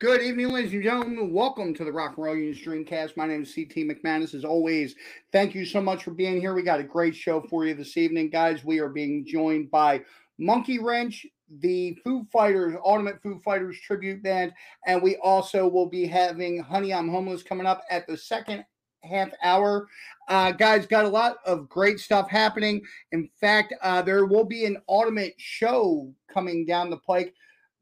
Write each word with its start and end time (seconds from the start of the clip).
Good 0.00 0.22
evening, 0.22 0.48
ladies 0.48 0.72
and 0.72 0.82
gentlemen. 0.82 1.30
Welcome 1.30 1.74
to 1.74 1.84
the 1.84 1.92
Rock 1.92 2.14
and 2.16 2.24
Roll 2.24 2.34
Union 2.34 2.54
Streamcast. 2.54 3.18
My 3.18 3.26
name 3.26 3.42
is 3.42 3.54
CT 3.54 3.86
McManus. 3.86 4.34
As 4.34 4.46
always, 4.46 4.94
thank 5.30 5.54
you 5.54 5.66
so 5.66 5.78
much 5.78 6.04
for 6.04 6.10
being 6.12 6.40
here. 6.40 6.54
We 6.54 6.62
got 6.62 6.80
a 6.80 6.84
great 6.84 7.14
show 7.14 7.42
for 7.42 7.66
you 7.66 7.74
this 7.74 7.98
evening, 7.98 8.30
guys. 8.30 8.64
We 8.64 8.78
are 8.78 8.88
being 8.88 9.26
joined 9.26 9.70
by 9.70 10.00
Monkey 10.38 10.78
Wrench, 10.78 11.26
the 11.58 11.98
Foo 12.02 12.26
Fighters, 12.32 12.76
Ultimate 12.82 13.20
Foo 13.22 13.42
Fighters 13.44 13.78
tribute 13.78 14.22
band, 14.22 14.54
and 14.86 15.02
we 15.02 15.16
also 15.16 15.68
will 15.68 15.90
be 15.90 16.06
having 16.06 16.62
Honey 16.62 16.94
I'm 16.94 17.10
Homeless 17.10 17.42
coming 17.42 17.66
up 17.66 17.82
at 17.90 18.06
the 18.06 18.16
second 18.16 18.64
half 19.02 19.28
hour. 19.42 19.86
Uh, 20.28 20.52
guys, 20.52 20.86
got 20.86 21.04
a 21.04 21.08
lot 21.08 21.36
of 21.44 21.68
great 21.68 22.00
stuff 22.00 22.30
happening. 22.30 22.80
In 23.12 23.28
fact, 23.38 23.74
uh, 23.82 24.00
there 24.00 24.24
will 24.24 24.46
be 24.46 24.64
an 24.64 24.78
Ultimate 24.88 25.34
show 25.36 26.10
coming 26.32 26.64
down 26.64 26.88
the 26.88 26.96
pike 26.96 27.34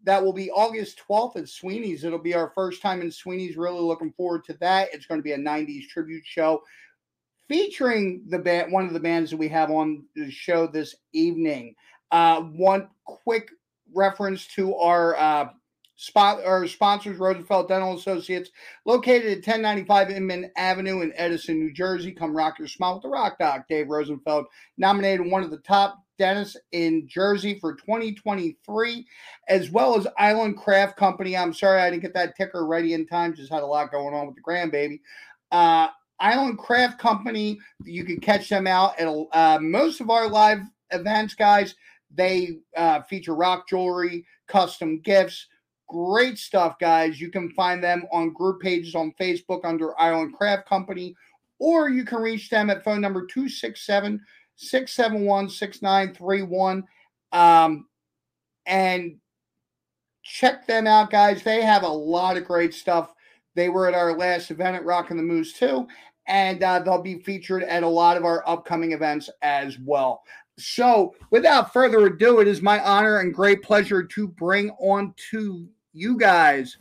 that 0.09 0.25
will 0.25 0.33
be 0.33 0.51
August 0.51 1.03
12th 1.06 1.37
at 1.37 1.48
Sweeney's. 1.51 2.03
It'll 2.03 2.19
be 2.19 2.34
our 2.34 2.51
first 2.55 2.81
time 2.81 3.03
in 3.03 3.11
Sweeney's. 3.11 3.59
Really 3.59 3.83
looking 3.83 4.11
forward 4.12 4.42
to 4.45 4.55
that. 4.55 4.89
It's 4.95 5.05
going 5.05 5.19
to 5.19 5.23
be 5.23 5.33
a 5.33 5.39
90s 5.39 5.87
tribute 5.87 6.25
show 6.25 6.62
featuring 7.47 8.23
the 8.29 8.39
band, 8.39 8.73
one 8.73 8.86
of 8.86 8.95
the 8.95 9.01
bands 9.01 9.31
that 9.31 9.36
we 9.36 9.48
have 9.48 9.70
on 9.70 10.05
the 10.17 10.31
show 10.31 10.67
this 10.67 10.95
evening. 11.12 11.75
Uh, 12.11 12.41
one 12.41 12.89
quick 13.05 13.51
reference 13.95 14.47
to 14.47 14.75
our 14.77 15.14
uh, 15.17 15.48
spot 15.98 16.44
our 16.44 16.66
sponsors, 16.68 17.18
Rosenfeld 17.18 17.68
Dental 17.68 17.96
Associates, 17.96 18.50
located 18.86 19.27
at 19.27 19.38
1095 19.38 20.10
Inman 20.10 20.50
Avenue 20.56 21.00
in 21.00 21.12
Edison, 21.16 21.58
New 21.58 21.72
Jersey. 21.72 22.12
Come 22.12 22.36
rock 22.36 22.58
your 22.58 22.68
smile 22.68 22.94
with 22.94 23.02
the 23.02 23.08
Rock 23.08 23.36
Doc. 23.38 23.64
Dave 23.68 23.88
Rosenfeld 23.88 24.46
nominated 24.78 25.28
one 25.28 25.42
of 25.42 25.50
the 25.50 25.58
top 25.58 25.98
dentists 26.16 26.56
in 26.70 27.08
Jersey 27.08 27.58
for 27.58 27.74
2023, 27.74 29.06
as 29.48 29.70
well 29.70 29.98
as 29.98 30.06
Island 30.16 30.56
Craft 30.56 30.96
Company. 30.96 31.36
I'm 31.36 31.52
sorry 31.52 31.80
I 31.80 31.90
didn't 31.90 32.02
get 32.02 32.14
that 32.14 32.36
ticker 32.36 32.64
ready 32.64 32.94
in 32.94 33.05
time. 33.05 33.34
Just 33.34 33.52
had 33.52 33.64
a 33.64 33.66
lot 33.66 33.90
going 33.90 34.14
on 34.14 34.28
with 34.28 34.36
the 34.36 34.42
grandbaby. 34.42 35.00
Uh, 35.50 35.88
Island 36.20 36.58
Craft 36.58 37.00
Company, 37.00 37.58
you 37.84 38.05
can 38.05 38.20
catch 38.20 38.48
them 38.48 38.68
out 38.68 38.98
at 39.00 39.08
uh, 39.08 39.58
most 39.60 40.00
of 40.00 40.10
our 40.10 40.28
live 40.28 40.60
events, 40.90 41.34
guys. 41.34 41.74
They 42.14 42.58
uh, 42.77 43.02
feature 43.02 43.34
rock 43.34 43.68
jewelry, 43.68 44.24
custom 44.46 45.00
gifts, 45.00 45.46
great 45.89 46.39
stuff, 46.39 46.78
guys. 46.78 47.20
You 47.20 47.31
can 47.31 47.50
find 47.50 47.83
them 47.83 48.05
on 48.12 48.33
group 48.33 48.61
pages 48.61 48.95
on 48.95 49.14
Facebook 49.20 49.64
under 49.64 49.98
Island 50.01 50.35
Craft 50.35 50.68
Company, 50.68 51.17
or 51.58 51.89
you 51.89 52.05
can 52.05 52.20
reach 52.20 52.51
them 52.51 52.70
at 52.70 52.85
phone 52.85 53.01
number 53.01 53.27
267- 53.27 54.20
671 54.58 55.48
6931. 55.48 56.85
Um, 57.33 57.86
and 58.67 59.18
check 60.23 60.67
them 60.67 60.86
out, 60.86 61.11
guys. 61.11 61.42
They 61.42 61.62
have 61.62 61.85
a 61.85 61.89
lot 61.89 62.36
of 62.36 62.45
great 62.45 62.74
stuff. 62.74 63.14
They 63.55 63.68
were 63.68 63.89
at 63.89 63.95
our 63.95 64.17
last 64.17 64.51
event 64.51 64.77
at 64.77 64.85
Rock 64.85 65.11
and 65.11 65.18
the 65.18 65.23
Moose, 65.24 65.52
too. 65.52 65.86
And 66.27 66.62
uh, 66.62 66.80
they'll 66.80 67.01
be 67.01 67.20
featured 67.20 67.62
at 67.62 67.83
a 67.83 67.89
lot 67.89 68.17
of 68.17 68.24
our 68.24 68.46
upcoming 68.46 68.92
events 68.92 69.30
as 69.41 69.79
well. 69.79 70.23
So, 70.58 71.14
without 71.30 71.73
further 71.73 72.07
ado, 72.07 72.41
it 72.41 72.48
is 72.48 72.61
my 72.61 72.80
honor 72.80 73.20
and 73.20 73.33
great 73.33 73.62
pleasure 73.62 74.02
to 74.02 74.29
bring 74.29 74.70
on 74.80 75.14
to 75.30 75.68
you 75.98 76.17
guys 76.17 76.79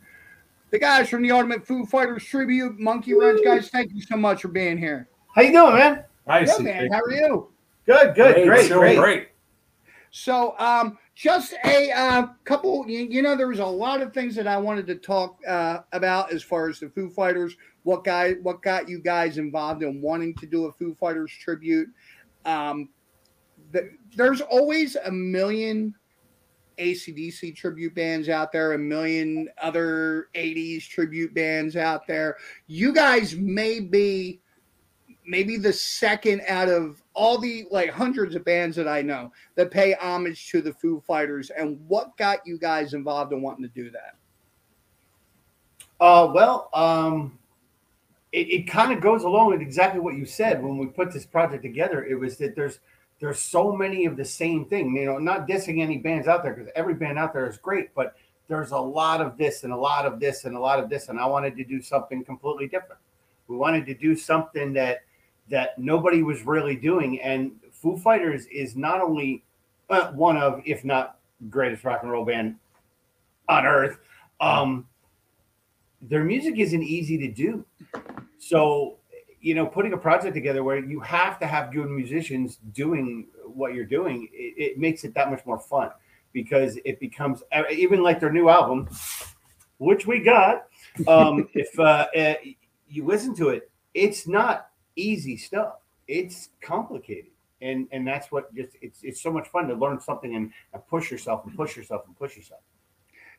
the 0.70 0.80
guys 0.80 1.10
from 1.10 1.22
the 1.22 1.32
Ultimate 1.32 1.66
Foo 1.66 1.86
Fighters 1.86 2.26
Tribute, 2.26 2.78
Monkey 2.80 3.14
Wrench. 3.14 3.42
Guys, 3.44 3.70
thank 3.70 3.94
you 3.94 4.02
so 4.02 4.18
much 4.18 4.42
for 4.42 4.50
being 4.50 4.78
here. 4.78 5.08
How 5.34 5.42
you 5.42 5.52
doing, 5.52 5.76
man? 5.76 6.04
Nice. 6.28 6.58
Good, 6.58 6.66
man. 6.66 6.92
How 6.92 7.00
are 7.00 7.12
you? 7.12 7.50
Good, 7.86 8.16
good, 8.16 8.36
great, 8.36 8.70
great, 8.70 8.72
great. 8.72 8.98
great. 8.98 9.28
So, 10.12 10.58
um, 10.58 10.98
just 11.16 11.54
a 11.64 11.92
uh, 11.92 12.28
couple, 12.44 12.86
you, 12.88 13.08
you, 13.10 13.22
know, 13.22 13.36
there 13.36 13.48
was 13.48 13.60
a 13.60 13.66
lot 13.66 14.02
of 14.02 14.14
things 14.14 14.36
that 14.36 14.48
I 14.48 14.58
wanted 14.58 14.88
to 14.88 14.96
talk 14.96 15.38
uh, 15.48 15.80
about 15.94 16.32
as 16.32 16.44
far 16.44 16.70
as 16.70 16.80
the 16.80 16.90
Foo 16.90 17.10
Fighters. 17.10 17.56
What 17.84 18.04
guy, 18.04 18.34
what 18.42 18.62
got 18.62 18.90
you 18.90 19.00
guys 19.00 19.38
involved 19.38 19.84
in 19.84 20.02
wanting 20.02 20.34
to 20.36 20.46
do 20.46 20.66
a 20.66 20.72
Foo 20.72 20.94
Fighters 20.96 21.32
tribute? 21.32 21.88
Um, 22.46 22.90
the, 23.72 23.90
there's 24.16 24.42
always 24.42 24.96
a 24.98 25.12
million 25.12 25.94
ACDC 26.78 27.56
tribute 27.56 27.96
bands 27.96 28.30
out 28.30 28.52
there, 28.52 28.74
a 28.74 28.78
million 28.78 29.48
other 29.62 30.30
80s 30.36 30.88
tribute 30.88 31.34
bands 31.34 31.76
out 31.76 32.08
there. 32.08 32.38
You 32.68 32.94
guys 32.94 33.36
may 33.36 33.80
be 33.80 34.42
maybe 35.26 35.58
the 35.58 35.74
second 35.74 36.42
out 36.48 36.70
of 36.70 37.04
all 37.14 37.38
the 37.38 37.66
like 37.70 37.90
hundreds 37.90 38.36
of 38.36 38.46
bands 38.46 38.76
that 38.78 38.88
I 38.88 39.02
know 39.02 39.32
that 39.56 39.72
pay 39.72 39.94
homage 39.96 40.50
to 40.52 40.62
the 40.62 40.74
Foo 40.74 41.04
Fighters. 41.06 41.50
And 41.50 41.80
what 41.88 42.16
got 42.18 42.40
you 42.46 42.58
guys 42.58 42.94
involved 42.94 43.34
in 43.34 43.42
wanting 43.42 43.64
to 43.64 43.70
do 43.70 43.92
that? 43.92 44.16
Uh, 46.00 46.32
well, 46.34 46.70
um, 46.74 47.38
it, 48.32 48.50
it 48.50 48.68
kind 48.68 48.94
of 48.94 49.02
goes 49.02 49.24
along 49.24 49.50
with 49.52 49.62
exactly 49.62 50.00
what 50.00 50.16
you 50.16 50.26
said 50.26 50.64
when 50.64 50.78
we 50.78 50.86
put 50.86 51.12
this 51.12 51.26
project 51.26 51.64
together. 51.64 52.06
It 52.06 52.16
was 52.16 52.38
that 52.38 52.56
there's 52.56 52.80
there's 53.20 53.40
so 53.40 53.72
many 53.72 54.06
of 54.06 54.18
the 54.18 54.26
same 54.26 54.66
thing. 54.66 54.96
You 54.96 55.06
know, 55.06 55.18
not 55.18 55.48
dissing 55.48 55.82
any 55.82 55.98
bands 55.98 56.28
out 56.28 56.44
there 56.44 56.54
because 56.54 56.72
every 56.76 56.94
band 56.94 57.18
out 57.18 57.34
there 57.34 57.48
is 57.48 57.58
great, 57.58 57.94
but 57.96 58.16
there's 58.48 58.72
a 58.72 58.78
lot 58.78 59.22
of 59.22 59.38
this 59.38 59.64
and 59.64 59.74
a 59.74 59.78
lot 59.78 60.06
of 60.06 60.20
this 60.20 60.46
and 60.46 60.56
a 60.56 60.60
lot 60.60 60.80
of 60.80 60.90
this, 60.90 61.10
and 61.10 61.20
I 61.20 61.26
wanted 61.26 61.56
to 61.58 61.64
do 61.64 61.82
something 61.82 62.24
completely 62.24 62.68
different. 62.68 63.02
We 63.48 63.58
wanted 63.58 63.86
to 63.88 63.94
do 63.94 64.16
something 64.16 64.74
that 64.74 65.00
that 65.50 65.78
nobody 65.78 66.24
was 66.24 66.44
really 66.44 66.76
doing. 66.76 67.22
And 67.22 67.52
Foo 67.72 67.98
Fighters 67.98 68.46
is 68.48 68.76
not 68.76 69.02
only 69.02 69.44
uh, 69.90 70.12
one 70.12 70.38
of, 70.38 70.62
if 70.66 70.84
not 70.84 71.20
greatest 71.50 71.84
rock 71.84 72.00
and 72.02 72.12
roll 72.12 72.26
band 72.26 72.56
on 73.48 73.66
earth, 73.66 74.00
um, 74.42 74.88
their 76.02 76.24
music 76.24 76.58
isn't 76.58 76.84
easy 76.84 77.18
to 77.18 77.32
do. 77.32 77.66
So, 78.40 78.98
you 79.48 79.56
know, 79.56 79.66
putting 79.66 79.94
a 79.94 79.98
project 79.98 80.36
together 80.36 80.62
where 80.62 80.78
you 80.78 81.00
have 81.00 81.40
to 81.40 81.48
have 81.48 81.72
good 81.72 81.90
musicians 81.90 82.58
doing 82.74 83.28
what 83.46 83.74
you're 83.74 83.86
doing, 83.86 84.28
it, 84.34 84.54
it 84.58 84.78
makes 84.78 85.06
it 85.06 85.14
that 85.14 85.32
much 85.32 85.46
more 85.46 85.58
fun 85.58 85.90
because 86.34 86.78
it 86.84 87.00
becomes 87.00 87.42
even 87.72 88.04
like 88.04 88.20
their 88.20 88.30
new 88.30 88.50
album, 88.50 88.90
which 89.78 90.06
we 90.06 90.20
got. 90.20 90.68
Um, 91.08 91.48
if 91.54 91.80
uh, 91.80 92.08
uh, 92.14 92.34
you 92.90 93.06
listen 93.06 93.34
to 93.38 93.48
it, 93.48 93.72
it's 93.94 94.28
not 94.28 94.70
easy 94.98 95.38
stuff. 95.38 95.76
It's 96.10 96.50
complicated. 96.62 97.32
And 97.62 97.88
and 97.94 98.06
that's 98.06 98.30
what 98.34 98.54
just 98.54 98.76
it's 98.82 99.00
it's 99.02 99.22
so 99.22 99.32
much 99.32 99.48
fun 99.48 99.70
to 99.70 99.76
learn 99.76 100.02
something 100.02 100.36
and, 100.36 100.52
and 100.74 100.88
push 100.88 101.10
yourself 101.10 101.46
and 101.46 101.56
push 101.56 101.78
yourself 101.78 102.04
and 102.06 102.18
push 102.18 102.36
yourself. 102.36 102.60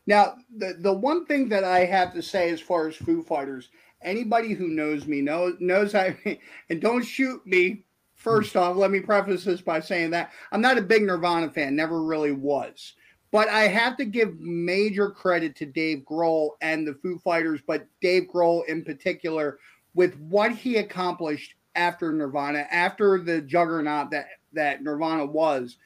Now, 0.07 0.37
the 0.57 0.75
the 0.79 0.91
one 0.91 1.27
thing 1.27 1.49
that 1.49 1.63
I 1.63 1.85
have 1.85 2.13
to 2.15 2.23
say 2.23 2.49
as 2.49 2.59
far 2.59 2.87
as 2.87 2.95
Foo 2.95 3.21
Fighters, 3.21 3.69
anybody 4.01 4.53
who 4.53 4.67
knows 4.67 5.05
me 5.07 5.21
knows 5.21 5.55
knows 5.59 5.95
I 5.95 6.17
and 6.69 6.81
don't 6.81 7.03
shoot 7.03 7.45
me. 7.45 7.83
First 8.15 8.57
off, 8.57 8.75
let 8.75 8.91
me 8.91 8.99
preface 8.99 9.45
this 9.45 9.61
by 9.61 9.79
saying 9.79 10.11
that 10.11 10.31
I'm 10.51 10.61
not 10.61 10.77
a 10.77 10.81
big 10.81 11.03
Nirvana 11.03 11.49
fan, 11.49 11.75
never 11.75 12.03
really 12.03 12.33
was. 12.33 12.93
But 13.31 13.47
I 13.47 13.67
have 13.67 13.95
to 13.97 14.05
give 14.05 14.39
major 14.39 15.09
credit 15.11 15.55
to 15.57 15.65
Dave 15.65 15.99
Grohl 15.99 16.51
and 16.61 16.85
the 16.85 16.95
Foo 16.95 17.19
Fighters, 17.19 17.61
but 17.65 17.87
Dave 18.01 18.23
Grohl 18.33 18.65
in 18.67 18.83
particular 18.83 19.59
with 19.93 20.19
what 20.19 20.51
he 20.51 20.77
accomplished 20.77 21.53
after 21.75 22.11
Nirvana, 22.11 22.65
after 22.71 23.19
the 23.19 23.41
juggernaut 23.41 24.11
that 24.11 24.27
that 24.53 24.83
Nirvana 24.83 25.25
was, 25.25 25.77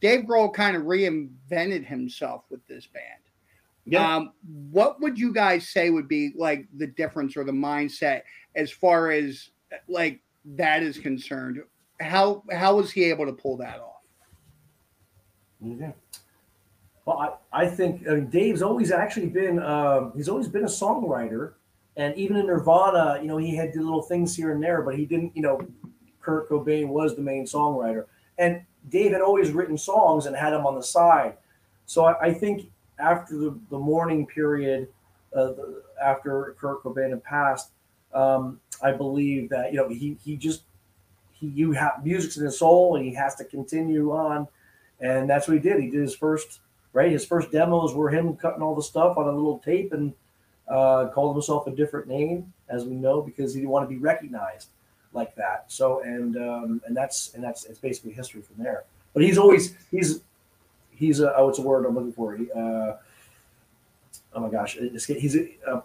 Dave 0.00 0.24
Grohl 0.24 0.52
kind 0.52 0.76
of 0.76 0.84
reinvented 0.84 1.84
himself 1.84 2.44
with 2.50 2.66
this 2.66 2.86
band. 2.86 3.22
Yeah. 3.84 4.16
Um, 4.16 4.32
what 4.70 5.00
would 5.00 5.18
you 5.18 5.32
guys 5.32 5.68
say 5.68 5.90
would 5.90 6.08
be 6.08 6.32
like 6.36 6.66
the 6.76 6.86
difference 6.86 7.36
or 7.36 7.44
the 7.44 7.52
mindset 7.52 8.22
as 8.54 8.70
far 8.70 9.10
as 9.10 9.50
like 9.88 10.20
that 10.44 10.82
is 10.82 10.98
concerned? 10.98 11.60
How 12.00 12.44
how 12.52 12.76
was 12.76 12.90
he 12.90 13.04
able 13.04 13.26
to 13.26 13.32
pull 13.32 13.56
that 13.58 13.80
off? 13.80 14.02
Yeah. 15.60 15.92
Well, 17.04 17.38
I, 17.52 17.64
I 17.64 17.66
think 17.66 18.06
I 18.08 18.14
mean, 18.14 18.30
Dave's 18.30 18.62
always 18.62 18.92
actually 18.92 19.26
been 19.26 19.58
uh, 19.58 20.10
he's 20.14 20.28
always 20.28 20.48
been 20.48 20.64
a 20.64 20.68
songwriter 20.68 21.54
and 21.96 22.16
even 22.16 22.36
in 22.36 22.46
Nirvana, 22.46 23.18
you 23.20 23.28
know, 23.28 23.36
he 23.36 23.54
had 23.54 23.74
little 23.76 24.02
things 24.02 24.34
here 24.34 24.52
and 24.52 24.62
there, 24.62 24.82
but 24.82 24.96
he 24.96 25.04
didn't, 25.04 25.36
you 25.36 25.42
know, 25.42 25.60
Kurt 26.20 26.48
Cobain 26.48 26.88
was 26.88 27.14
the 27.14 27.22
main 27.22 27.44
songwriter. 27.44 28.06
And 28.38 28.62
Dave 28.88 29.12
had 29.12 29.20
always 29.20 29.50
written 29.50 29.76
songs 29.76 30.26
and 30.26 30.34
had 30.34 30.50
them 30.50 30.66
on 30.66 30.74
the 30.74 30.82
side. 30.82 31.36
So 31.84 32.04
I, 32.04 32.28
I 32.28 32.34
think 32.34 32.70
after 33.02 33.36
the, 33.36 33.58
the 33.70 33.78
mourning 33.78 34.26
period, 34.26 34.88
uh, 35.36 35.52
after 36.02 36.54
Kurt 36.58 36.82
Cobain 36.82 37.10
had 37.10 37.24
passed, 37.24 37.70
um, 38.14 38.60
I 38.82 38.92
believe 38.92 39.48
that, 39.50 39.72
you 39.72 39.78
know, 39.78 39.88
he, 39.88 40.16
he 40.24 40.36
just, 40.36 40.62
he, 41.32 41.48
you 41.48 41.72
have 41.72 42.04
music's 42.04 42.36
in 42.36 42.44
his 42.44 42.58
soul 42.58 42.96
and 42.96 43.04
he 43.04 43.14
has 43.14 43.34
to 43.36 43.44
continue 43.44 44.12
on. 44.12 44.46
And 45.00 45.28
that's 45.28 45.48
what 45.48 45.54
he 45.54 45.60
did. 45.60 45.80
He 45.80 45.90
did 45.90 46.00
his 46.00 46.14
first, 46.14 46.60
right? 46.92 47.10
His 47.10 47.24
first 47.24 47.50
demos 47.50 47.94
were 47.94 48.10
him 48.10 48.36
cutting 48.36 48.62
all 48.62 48.74
the 48.74 48.82
stuff 48.82 49.16
on 49.16 49.26
a 49.26 49.32
little 49.32 49.58
tape 49.58 49.92
and 49.92 50.12
uh, 50.68 51.08
called 51.12 51.34
himself 51.34 51.66
a 51.66 51.72
different 51.72 52.06
name, 52.06 52.52
as 52.68 52.84
we 52.84 52.94
know, 52.94 53.20
because 53.20 53.52
he 53.52 53.60
didn't 53.60 53.70
want 53.70 53.88
to 53.88 53.92
be 53.92 54.00
recognized 54.00 54.68
like 55.12 55.34
that. 55.34 55.64
So, 55.68 56.00
and 56.02 56.36
um, 56.36 56.80
and 56.86 56.96
that's 56.96 57.34
and 57.34 57.42
that's 57.42 57.64
it's 57.64 57.78
basically 57.78 58.12
history 58.12 58.42
from 58.42 58.62
there. 58.62 58.84
But 59.12 59.24
he's 59.24 59.38
always 59.38 59.74
he's 59.90 60.20
he's 61.02 61.20
a 61.20 61.36
oh, 61.36 61.46
what's 61.46 61.58
a 61.58 61.62
word 61.62 61.84
I'm 61.84 61.94
looking 61.94 62.12
for? 62.12 62.36
He, 62.36 62.50
uh, 62.52 62.96
oh 64.34 64.40
my 64.40 64.48
gosh, 64.48 64.76
it's, 64.76 65.04
he's 65.04 65.36
a, 65.36 65.48
a, 65.66 65.82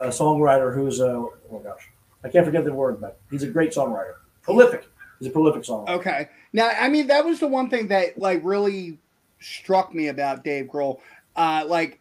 a 0.00 0.08
songwriter 0.08 0.74
who's 0.74 1.00
a 1.00 1.10
oh 1.10 1.32
my 1.50 1.58
gosh, 1.60 1.88
I 2.24 2.28
can't 2.28 2.44
forget 2.44 2.64
the 2.64 2.72
word, 2.72 3.00
but 3.00 3.18
he's 3.30 3.42
a 3.42 3.48
great 3.48 3.72
songwriter, 3.72 4.14
prolific. 4.42 4.86
He's 5.18 5.28
a 5.28 5.32
prolific 5.32 5.62
songwriter. 5.62 5.90
Okay. 5.90 6.28
Now, 6.52 6.70
I 6.70 6.88
mean, 6.88 7.06
that 7.08 7.24
was 7.24 7.40
the 7.40 7.46
one 7.46 7.68
thing 7.70 7.88
that 7.88 8.18
like 8.18 8.40
really 8.42 8.98
struck 9.38 9.94
me 9.94 10.08
about 10.08 10.44
Dave 10.44 10.66
Grohl. 10.66 11.00
Uh, 11.36 11.64
like, 11.66 12.00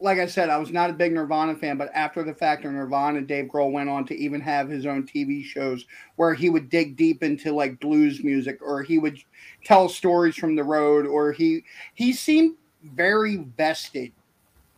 like 0.00 0.18
I 0.18 0.26
said, 0.26 0.48
I 0.48 0.58
was 0.58 0.70
not 0.70 0.90
a 0.90 0.94
big 0.94 1.12
Nirvana 1.12 1.56
fan, 1.56 1.76
but 1.76 1.90
after 1.92 2.22
the 2.22 2.34
fact 2.34 2.64
of 2.64 2.72
Nirvana, 2.72 3.20
Dave 3.22 3.46
Grohl 3.46 3.72
went 3.72 3.88
on 3.88 4.04
to 4.06 4.16
even 4.16 4.40
have 4.40 4.68
his 4.68 4.86
own 4.86 5.04
TV 5.04 5.44
shows 5.44 5.86
where 6.16 6.34
he 6.34 6.50
would 6.50 6.68
dig 6.68 6.96
deep 6.96 7.22
into 7.22 7.52
like 7.52 7.80
blues 7.80 8.22
music, 8.22 8.58
or 8.62 8.82
he 8.82 8.98
would 8.98 9.18
tell 9.64 9.88
stories 9.88 10.36
from 10.36 10.54
the 10.54 10.62
road, 10.62 11.06
or 11.06 11.32
he 11.32 11.64
he 11.94 12.12
seemed 12.12 12.56
very 12.94 13.36
vested 13.56 14.12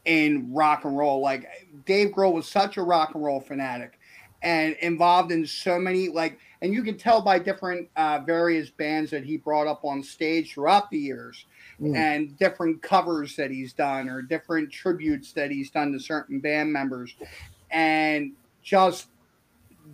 in 0.07 0.53
rock 0.53 0.85
and 0.85 0.97
roll. 0.97 1.21
Like 1.21 1.47
Dave 1.85 2.09
Grohl 2.09 2.33
was 2.33 2.49
such 2.49 2.79
a 2.79 2.83
rock 2.83 3.15
and 3.15 3.23
roll 3.23 3.41
fanatic 3.41 3.99
and 4.43 4.75
involved 4.81 5.33
in 5.33 5.47
so 5.47 5.79
many 5.79 6.09
like 6.09 6.39
and 6.63 6.73
you 6.73 6.83
can 6.83 6.97
tell 6.97 7.21
by 7.21 7.39
different 7.39 7.89
uh, 7.97 8.21
various 8.25 8.71
bands 8.71 9.11
that 9.11 9.25
he 9.25 9.37
brought 9.37 9.67
up 9.67 9.85
on 9.85 10.03
stage 10.03 10.55
throughout 10.55 10.91
the 10.91 10.99
years 10.99 11.45
mm. 11.81 11.97
and 11.97 12.39
different 12.39 12.83
covers 12.83 13.37
that 13.37 13.51
he's 13.51 13.73
done 13.73 14.09
or 14.09 14.23
different 14.23 14.71
tributes 14.71 15.33
that 15.33 15.51
he's 15.51 15.71
done 15.71 15.93
to 15.93 16.01
certain 16.01 16.41
band 16.41 16.73
members 16.73 17.15
and 17.71 18.33
just 18.63 19.07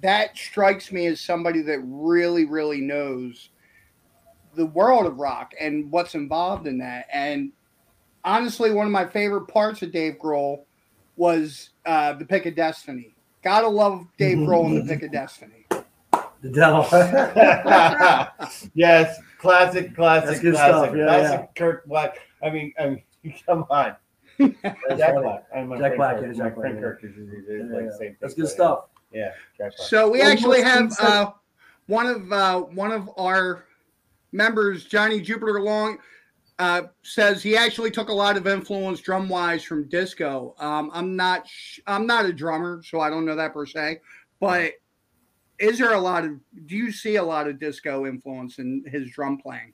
that 0.03 0.37
strikes 0.37 0.93
me 0.93 1.07
as 1.07 1.21
somebody 1.21 1.63
that 1.63 1.81
really 1.85 2.45
really 2.45 2.81
knows 2.81 3.51
the 4.55 4.67
world 4.67 5.07
of 5.07 5.19
rock 5.19 5.53
and 5.61 5.91
what's 5.91 6.15
involved 6.15 6.67
in 6.67 6.79
that 6.79 7.07
and 7.13 7.53
honestly 8.25 8.73
one 8.73 8.87
of 8.87 8.93
my 8.93 9.07
favorite 9.07 9.47
parts 9.47 9.83
of 9.83 9.93
dave 9.93 10.17
grohl 10.23 10.65
was 11.17 11.71
uh, 11.87 12.13
the 12.15 12.25
pick 12.25 12.45
of 12.47 12.55
destiny 12.55 13.17
Gotta 13.47 13.69
love 13.69 14.09
Dave 14.19 14.39
Grohl 14.39 14.67
and 14.67 14.77
the 14.77 14.93
Pick 14.93 15.05
of 15.05 15.13
Destiny. 15.13 15.67
The 16.43 16.51
devil. 16.51 16.85
yes, 18.75 19.21
classic, 19.47 19.95
classic, 19.95 20.29
That's 20.29 20.41
good 20.41 20.55
classic, 20.55 20.91
stuff. 20.91 20.97
Yeah, 20.97 21.05
classic. 21.05 21.41
Yeah. 21.41 21.47
Kirk 21.57 21.87
Black. 21.87 22.19
I 22.43 22.51
mean, 22.51 22.73
I 22.79 22.87
mean, 22.89 23.03
come 23.47 23.65
on. 23.71 23.97
Jack 24.39 25.15
Black. 25.17 25.45
I'm 25.55 25.79
Jack 25.79 25.97
Black. 25.97 26.21
Yeah, 26.21 26.33
Jack 26.33 26.57
Black. 26.57 26.79
Kirk 26.79 27.01
is, 27.03 27.17
is, 27.17 27.29
is 27.31 27.45
yeah, 27.49 27.77
like 27.77 27.85
yeah. 27.85 27.99
same 27.99 28.17
That's 28.21 28.35
good 28.35 28.49
stuff. 28.49 28.87
Yeah. 29.13 29.31
So 29.77 30.11
we 30.11 30.21
actually 30.21 30.63
have 30.63 30.93
uh, 31.01 31.31
one 31.87 32.07
of 32.07 32.33
uh, 32.33 32.61
one 32.61 32.93
of 32.93 33.09
our 33.17 33.65
members, 34.33 34.85
Johnny 34.85 35.21
Jupiter 35.21 35.61
Long 35.61 35.99
uh, 36.59 36.83
says 37.03 37.43
he 37.43 37.57
actually 37.57 37.91
took 37.91 38.09
a 38.09 38.13
lot 38.13 38.37
of 38.37 38.47
influence 38.47 39.01
drum 39.01 39.29
wise 39.29 39.63
from 39.63 39.89
disco. 39.89 40.55
Um, 40.59 40.91
I'm 40.93 41.17
not 41.17 41.47
sh- 41.47 41.81
I'm 41.87 42.07
not 42.07 42.27
a 42.27 42.33
drummer, 42.33 42.83
so 42.85 43.01
I 43.01 43.11
don't 43.11 43.25
know 43.25 43.37
that 43.37 43.53
per 43.53 43.67
se. 43.67 44.01
But 44.41 44.73
is 45.59 45.79
there 45.79 45.95
a 45.95 46.01
lot 46.01 46.25
of 46.25 46.39
do 46.67 46.77
you 46.77 46.93
see 46.93 47.17
a 47.17 47.23
lot 47.23 47.49
of 47.49 47.59
disco 47.59 48.07
influence 48.07 48.59
in 48.59 48.85
his 48.87 49.11
drum 49.11 49.39
playing? 49.39 49.73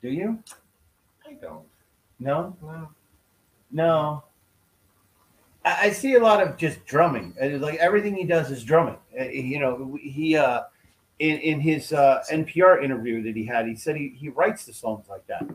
Do 0.00 0.08
you? 0.08 0.38
I 1.26 1.34
don't. 1.34 1.66
No, 2.18 2.56
no, 2.62 2.88
no. 3.70 4.24
I, 5.64 5.86
I 5.86 5.90
see 5.90 6.14
a 6.14 6.20
lot 6.20 6.42
of 6.42 6.56
just 6.56 6.84
drumming. 6.86 7.34
Like 7.40 7.76
everything 7.76 8.14
he 8.14 8.24
does 8.24 8.50
is 8.50 8.64
drumming. 8.64 8.98
Uh, 9.18 9.24
you 9.24 9.58
know, 9.58 9.98
he 10.00 10.36
uh 10.36 10.62
in 11.18 11.38
in 11.38 11.60
his 11.60 11.92
uh, 11.92 12.22
NPR 12.30 12.82
interview 12.82 13.22
that 13.22 13.36
he 13.36 13.44
had, 13.44 13.66
he 13.66 13.76
said 13.76 13.96
he, 13.96 14.12
he 14.16 14.28
writes 14.28 14.64
the 14.64 14.72
songs 14.72 15.06
like 15.08 15.26
that. 15.28 15.46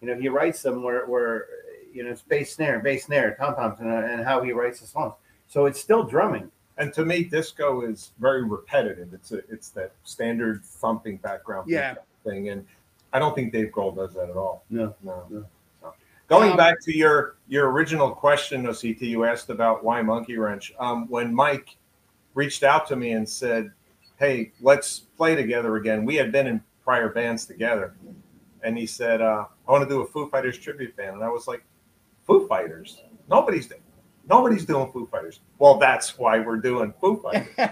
You 0.00 0.08
know, 0.08 0.20
he 0.20 0.28
writes 0.28 0.62
them 0.62 0.82
where 0.82 1.06
where 1.06 1.46
you 1.92 2.04
know 2.04 2.10
it's 2.10 2.22
bass 2.22 2.54
snare, 2.54 2.78
bass 2.78 3.06
snare, 3.06 3.34
tom 3.38 3.56
toms, 3.56 3.80
and, 3.80 3.90
and 3.90 4.24
how 4.24 4.40
he 4.42 4.52
writes 4.52 4.80
the 4.80 4.86
songs. 4.86 5.14
So 5.48 5.66
it's 5.66 5.80
still 5.80 6.04
drumming. 6.04 6.50
And 6.78 6.92
to 6.94 7.04
me, 7.04 7.24
disco 7.24 7.82
is 7.82 8.12
very 8.18 8.44
repetitive. 8.44 9.14
It's 9.14 9.32
a 9.32 9.38
it's 9.48 9.70
that 9.70 9.92
standard 10.04 10.62
thumping 10.64 11.16
background 11.18 11.70
yeah. 11.70 11.94
thing, 12.24 12.50
and 12.50 12.66
I 13.12 13.18
don't 13.18 13.34
think 13.34 13.52
Dave 13.52 13.72
Grohl 13.72 13.96
does 13.96 14.12
that 14.14 14.28
at 14.28 14.36
all. 14.36 14.64
No, 14.68 14.94
no. 15.02 15.24
no. 15.30 15.44
Going 16.28 16.50
um, 16.50 16.56
back 16.56 16.80
to 16.82 16.96
your 16.96 17.36
your 17.48 17.70
original 17.70 18.10
question, 18.10 18.64
OCT, 18.64 19.00
you 19.02 19.24
asked 19.24 19.48
about 19.48 19.84
why 19.84 20.02
Monkey 20.02 20.36
Wrench. 20.36 20.74
Um, 20.78 21.08
when 21.08 21.34
Mike 21.34 21.76
reached 22.34 22.62
out 22.62 22.86
to 22.88 22.96
me 22.96 23.12
and 23.12 23.28
said, 23.28 23.72
hey, 24.18 24.52
let's 24.60 25.00
play 25.00 25.34
together 25.34 25.76
again. 25.76 26.04
We 26.04 26.14
had 26.14 26.30
been 26.30 26.46
in 26.46 26.62
prior 26.84 27.08
bands 27.08 27.46
together. 27.46 27.96
And 28.62 28.76
he 28.76 28.86
said, 28.86 29.20
uh, 29.20 29.46
I 29.66 29.72
want 29.72 29.82
to 29.82 29.88
do 29.88 30.02
a 30.02 30.06
Foo 30.06 30.28
Fighters 30.28 30.58
tribute 30.58 30.96
band. 30.96 31.14
And 31.14 31.24
I 31.24 31.28
was 31.28 31.48
like, 31.48 31.64
Foo 32.26 32.46
Fighters? 32.46 33.02
Nobody's 33.28 33.66
nobody's 34.28 34.64
doing 34.64 34.90
Foo 34.92 35.06
Fighters. 35.06 35.40
Well, 35.58 35.78
that's 35.78 36.18
why 36.18 36.38
we're 36.38 36.56
doing 36.56 36.92
Foo 37.00 37.20
Fighters. 37.22 37.70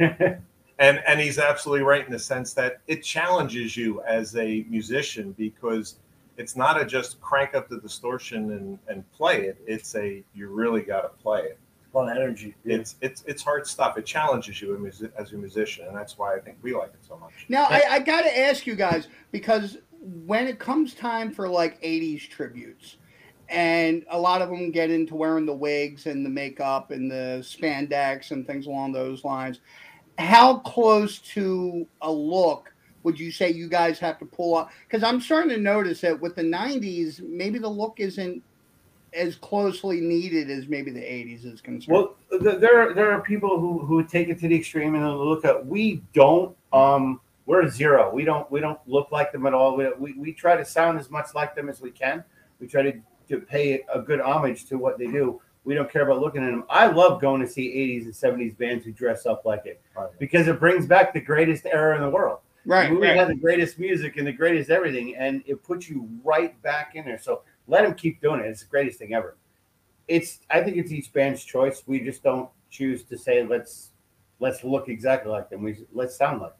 and 0.78 1.02
and 1.06 1.20
he's 1.20 1.38
absolutely 1.38 1.84
right 1.84 2.04
in 2.04 2.12
the 2.12 2.18
sense 2.18 2.52
that 2.54 2.80
it 2.86 3.02
challenges 3.02 3.76
you 3.76 4.02
as 4.02 4.36
a 4.36 4.64
musician 4.68 5.32
because 5.32 5.96
it's 6.36 6.56
not 6.56 6.80
a 6.80 6.84
just 6.84 7.20
crank 7.20 7.54
up 7.54 7.68
the 7.68 7.78
distortion 7.78 8.52
and, 8.52 8.78
and 8.88 9.10
play 9.12 9.42
it. 9.42 9.58
It's 9.66 9.94
a 9.94 10.24
you 10.34 10.48
really 10.48 10.82
got 10.82 11.02
to 11.02 11.08
play 11.22 11.40
it 11.40 11.58
a 11.92 11.98
lot 11.98 12.10
of 12.10 12.16
energy. 12.16 12.54
It's 12.64 12.96
it's 13.00 13.24
it's 13.26 13.42
hard 13.42 13.66
stuff. 13.66 13.98
It 13.98 14.06
challenges 14.06 14.60
you 14.60 14.90
as 15.16 15.32
a 15.32 15.36
musician, 15.36 15.86
and 15.86 15.96
that's 15.96 16.18
why 16.18 16.34
I 16.34 16.40
think 16.40 16.58
we 16.62 16.74
like 16.74 16.90
it 16.90 17.04
so 17.06 17.16
much. 17.16 17.46
Now, 17.48 17.64
I, 17.64 17.82
I 17.90 17.98
got 17.98 18.22
to 18.22 18.38
ask 18.38 18.66
you 18.66 18.74
guys 18.74 19.08
because 19.32 19.78
when 20.24 20.46
it 20.46 20.58
comes 20.58 20.94
time 20.94 21.32
for 21.32 21.48
like 21.48 21.80
'80s 21.82 22.28
tributes, 22.28 22.96
and 23.50 24.06
a 24.10 24.18
lot 24.18 24.42
of 24.42 24.48
them 24.48 24.70
get 24.70 24.90
into 24.90 25.16
wearing 25.16 25.44
the 25.44 25.52
wigs 25.52 26.06
and 26.06 26.24
the 26.24 26.30
makeup 26.30 26.92
and 26.92 27.10
the 27.10 27.40
spandex 27.42 28.30
and 28.30 28.46
things 28.46 28.66
along 28.66 28.92
those 28.92 29.24
lines. 29.24 29.60
How 30.18 30.58
close 30.58 31.18
to 31.18 31.86
a 32.00 32.10
look 32.10 32.72
would 33.02 33.18
you 33.18 33.32
say 33.32 33.50
you 33.50 33.68
guys 33.68 33.98
have 33.98 34.18
to 34.20 34.24
pull 34.24 34.56
up? 34.56 34.70
Because 34.86 35.02
I'm 35.02 35.20
starting 35.20 35.50
to 35.50 35.56
notice 35.58 36.00
that 36.02 36.20
with 36.20 36.36
the 36.36 36.42
'90s, 36.42 37.20
maybe 37.20 37.58
the 37.58 37.68
look 37.68 37.98
isn't 37.98 38.42
as 39.12 39.34
closely 39.36 40.00
needed 40.00 40.48
as 40.50 40.68
maybe 40.68 40.92
the 40.92 41.00
80s 41.00 41.44
is 41.44 41.60
concerned. 41.60 41.92
Well, 41.92 42.16
there 42.40 42.94
there 42.94 43.10
are 43.10 43.20
people 43.20 43.58
who 43.58 43.80
who 43.80 44.04
take 44.04 44.28
it 44.28 44.38
to 44.40 44.48
the 44.48 44.54
extreme 44.54 44.94
and 44.94 45.18
look 45.18 45.44
at 45.44 45.66
we 45.66 46.02
don't 46.12 46.56
um 46.72 47.20
we're 47.46 47.68
zero. 47.68 48.14
We 48.14 48.24
don't 48.24 48.48
we 48.50 48.60
don't 48.60 48.78
look 48.86 49.10
like 49.10 49.32
them 49.32 49.46
at 49.46 49.54
all. 49.54 49.76
We, 49.76 49.90
we, 49.98 50.12
we 50.12 50.32
try 50.32 50.56
to 50.56 50.64
sound 50.64 51.00
as 51.00 51.10
much 51.10 51.34
like 51.34 51.56
them 51.56 51.68
as 51.68 51.80
we 51.80 51.90
can. 51.90 52.22
We 52.60 52.68
try 52.68 52.82
to, 52.82 53.00
to 53.30 53.40
pay 53.40 53.82
a 53.92 54.00
good 54.00 54.20
homage 54.20 54.66
to 54.66 54.76
what 54.76 54.98
they 54.98 55.06
do. 55.06 55.40
We 55.64 55.74
don't 55.74 55.90
care 55.90 56.02
about 56.02 56.20
looking 56.20 56.42
at 56.42 56.50
them. 56.50 56.64
I 56.68 56.86
love 56.86 57.20
going 57.20 57.40
to 57.40 57.46
see 57.46 57.68
80s 57.68 58.04
and 58.04 58.14
70s 58.14 58.56
bands 58.56 58.84
who 58.84 58.92
dress 58.92 59.26
up 59.26 59.44
like 59.44 59.66
it 59.66 59.80
because 60.18 60.48
it 60.48 60.58
brings 60.58 60.86
back 60.86 61.12
the 61.12 61.20
greatest 61.20 61.66
era 61.66 61.96
in 61.96 62.02
the 62.02 62.10
world. 62.10 62.38
Right. 62.66 62.90
We 62.90 62.98
right. 62.98 63.16
had 63.16 63.28
the 63.28 63.34
greatest 63.34 63.78
music 63.78 64.16
and 64.16 64.26
the 64.26 64.32
greatest 64.32 64.70
everything, 64.70 65.16
and 65.16 65.42
it 65.46 65.62
puts 65.62 65.88
you 65.88 66.08
right 66.22 66.60
back 66.62 66.94
in 66.94 67.04
there. 67.04 67.18
So 67.18 67.42
let 67.66 67.82
them 67.82 67.94
keep 67.94 68.20
doing 68.20 68.40
it. 68.40 68.46
It's 68.46 68.60
the 68.60 68.68
greatest 68.68 68.98
thing 68.98 69.14
ever. 69.14 69.36
It's 70.08 70.40
I 70.50 70.62
think 70.62 70.76
it's 70.76 70.92
each 70.92 71.12
band's 71.12 71.44
choice. 71.44 71.82
We 71.86 72.00
just 72.00 72.22
don't 72.22 72.50
choose 72.68 73.04
to 73.04 73.16
say 73.16 73.46
let's 73.46 73.90
let's 74.40 74.64
look 74.64 74.88
exactly 74.88 75.30
like 75.30 75.48
them. 75.48 75.62
We 75.62 75.86
let's 75.92 76.16
sound 76.16 76.42
like 76.42 76.50
them. 76.50 76.56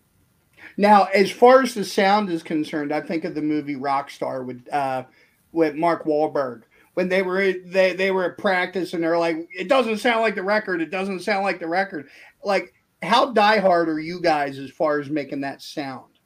Now, 0.76 1.04
as 1.14 1.30
far 1.30 1.62
as 1.62 1.74
the 1.74 1.84
sound 1.84 2.30
is 2.30 2.42
concerned, 2.42 2.92
I 2.92 3.00
think 3.00 3.24
of 3.24 3.34
the 3.34 3.42
movie 3.42 3.76
Rockstar 3.76 4.44
with 4.44 4.66
uh, 4.72 5.04
with 5.52 5.74
Mark 5.74 6.04
Wahlberg 6.04 6.62
when 6.94 7.08
they 7.08 7.22
were 7.22 7.54
they 7.66 7.94
they 7.94 8.10
were 8.10 8.24
at 8.24 8.38
practice 8.38 8.92
and 8.92 9.02
they're 9.02 9.18
like, 9.18 9.48
it 9.56 9.68
doesn't 9.68 9.98
sound 9.98 10.20
like 10.20 10.34
the 10.34 10.42
record. 10.42 10.80
It 10.80 10.90
doesn't 10.90 11.20
sound 11.20 11.44
like 11.44 11.60
the 11.60 11.68
record. 11.68 12.08
Like, 12.44 12.74
how 13.02 13.32
diehard 13.32 13.86
are 13.86 14.00
you 14.00 14.20
guys 14.20 14.58
as 14.58 14.70
far 14.70 15.00
as 15.00 15.08
making 15.08 15.40
that 15.42 15.62
sound? 15.62 16.18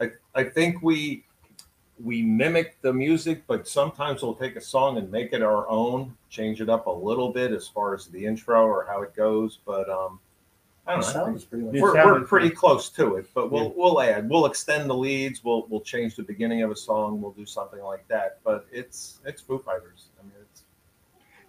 I 0.00 0.10
I 0.34 0.44
think 0.44 0.82
we 0.82 1.24
we 2.02 2.22
mimic 2.22 2.80
the 2.80 2.92
music, 2.92 3.42
but 3.46 3.66
sometimes 3.66 4.22
we'll 4.22 4.34
take 4.34 4.56
a 4.56 4.60
song 4.60 4.98
and 4.98 5.10
make 5.10 5.32
it 5.32 5.42
our 5.42 5.68
own, 5.68 6.16
change 6.30 6.60
it 6.60 6.68
up 6.68 6.86
a 6.86 6.90
little 6.90 7.32
bit 7.32 7.52
as 7.52 7.66
far 7.66 7.94
as 7.94 8.06
the 8.06 8.24
intro 8.24 8.64
or 8.64 8.86
how 8.86 9.02
it 9.02 9.14
goes. 9.14 9.58
But 9.66 9.88
um, 9.90 10.20
I 10.88 11.00
don't 11.00 11.14
know. 11.14 11.38
Pretty 11.50 11.80
we're, 11.80 12.04
we're 12.04 12.24
pretty 12.24 12.48
close 12.48 12.88
to 12.90 13.16
it, 13.16 13.26
but 13.34 13.50
we'll 13.50 13.64
yeah. 13.64 13.72
we'll 13.76 14.00
add, 14.00 14.30
we'll 14.30 14.46
extend 14.46 14.88
the 14.88 14.94
leads, 14.94 15.44
we'll 15.44 15.66
we'll 15.68 15.82
change 15.82 16.16
the 16.16 16.22
beginning 16.22 16.62
of 16.62 16.70
a 16.70 16.76
song, 16.76 17.20
we'll 17.20 17.32
do 17.32 17.44
something 17.44 17.82
like 17.82 18.08
that. 18.08 18.38
But 18.42 18.66
it's 18.72 19.20
it's 19.26 19.42
Foo 19.42 19.58
Fighters. 19.58 20.08
I 20.18 20.22
mean, 20.22 20.32
it's 20.50 20.62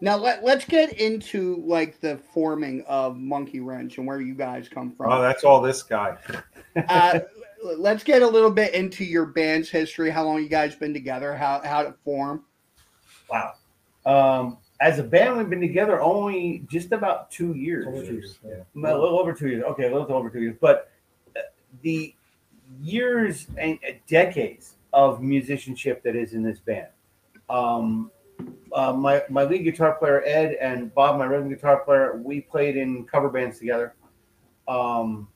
now 0.02 0.18
let, 0.18 0.44
let's 0.44 0.66
get 0.66 0.92
into 1.00 1.64
like 1.66 2.02
the 2.02 2.18
forming 2.34 2.84
of 2.86 3.18
Monkey 3.18 3.62
Wrench 3.62 3.98
and 3.98 4.06
where 4.06 4.20
you 4.20 4.34
guys 4.36 4.68
come 4.68 4.92
from. 4.92 5.12
Oh, 5.12 5.22
that's 5.22 5.46
all 5.46 5.62
this 5.62 5.84
guy. 5.84 6.18
uh, 6.90 7.20
let's 7.64 8.04
get 8.04 8.22
a 8.22 8.28
little 8.28 8.52
bit 8.52 8.74
into 8.74 9.06
your 9.06 9.26
band's 9.26 9.70
history. 9.70 10.10
How 10.10 10.26
long 10.26 10.44
you 10.44 10.50
guys 10.50 10.76
been 10.76 10.94
together? 10.94 11.34
How 11.34 11.62
how 11.64 11.82
it 11.82 11.96
form? 12.04 12.44
Wow. 13.30 13.54
Um, 14.06 14.58
as 14.82 15.00
a 15.00 15.04
band, 15.04 15.38
we've 15.38 15.50
been 15.50 15.60
together 15.60 16.02
only 16.02 16.64
just 16.70 16.92
about 16.92 17.30
two 17.32 17.54
years. 17.54 17.88
Over 17.88 18.06
two 18.06 18.14
years. 18.14 18.40
Yeah. 18.46 18.54
A 18.76 18.98
little 18.98 19.20
over 19.20 19.34
two 19.34 19.50
years. 19.50 19.64
Okay, 19.64 19.92
a 19.92 19.94
little 19.94 20.14
over 20.14 20.30
two 20.30 20.42
years. 20.42 20.56
But 20.60 20.92
uh, 21.36 21.42
the 21.82 22.16
years 22.82 23.48
and 23.58 23.78
uh, 23.88 23.94
decades 24.08 24.76
of 24.94 25.22
musicianship 25.22 26.02
that 26.04 26.16
is 26.16 26.34
in 26.34 26.44
this 26.44 26.60
band. 26.60 26.88
Um, 27.50 28.12
uh, 28.74 28.94
my 28.94 29.24
my 29.30 29.44
lead 29.44 29.64
guitar 29.64 29.96
player 29.96 30.24
Ed 30.26 30.54
and 30.62 30.94
Bob, 30.94 31.18
my 31.18 31.26
rhythm 31.26 31.50
guitar 31.50 31.80
player, 31.84 32.22
we 32.24 32.42
played 32.42 32.78
in 32.78 33.04
cover 33.06 33.30
bands 33.30 33.60
together. 33.60 33.96
Um, 34.68 35.28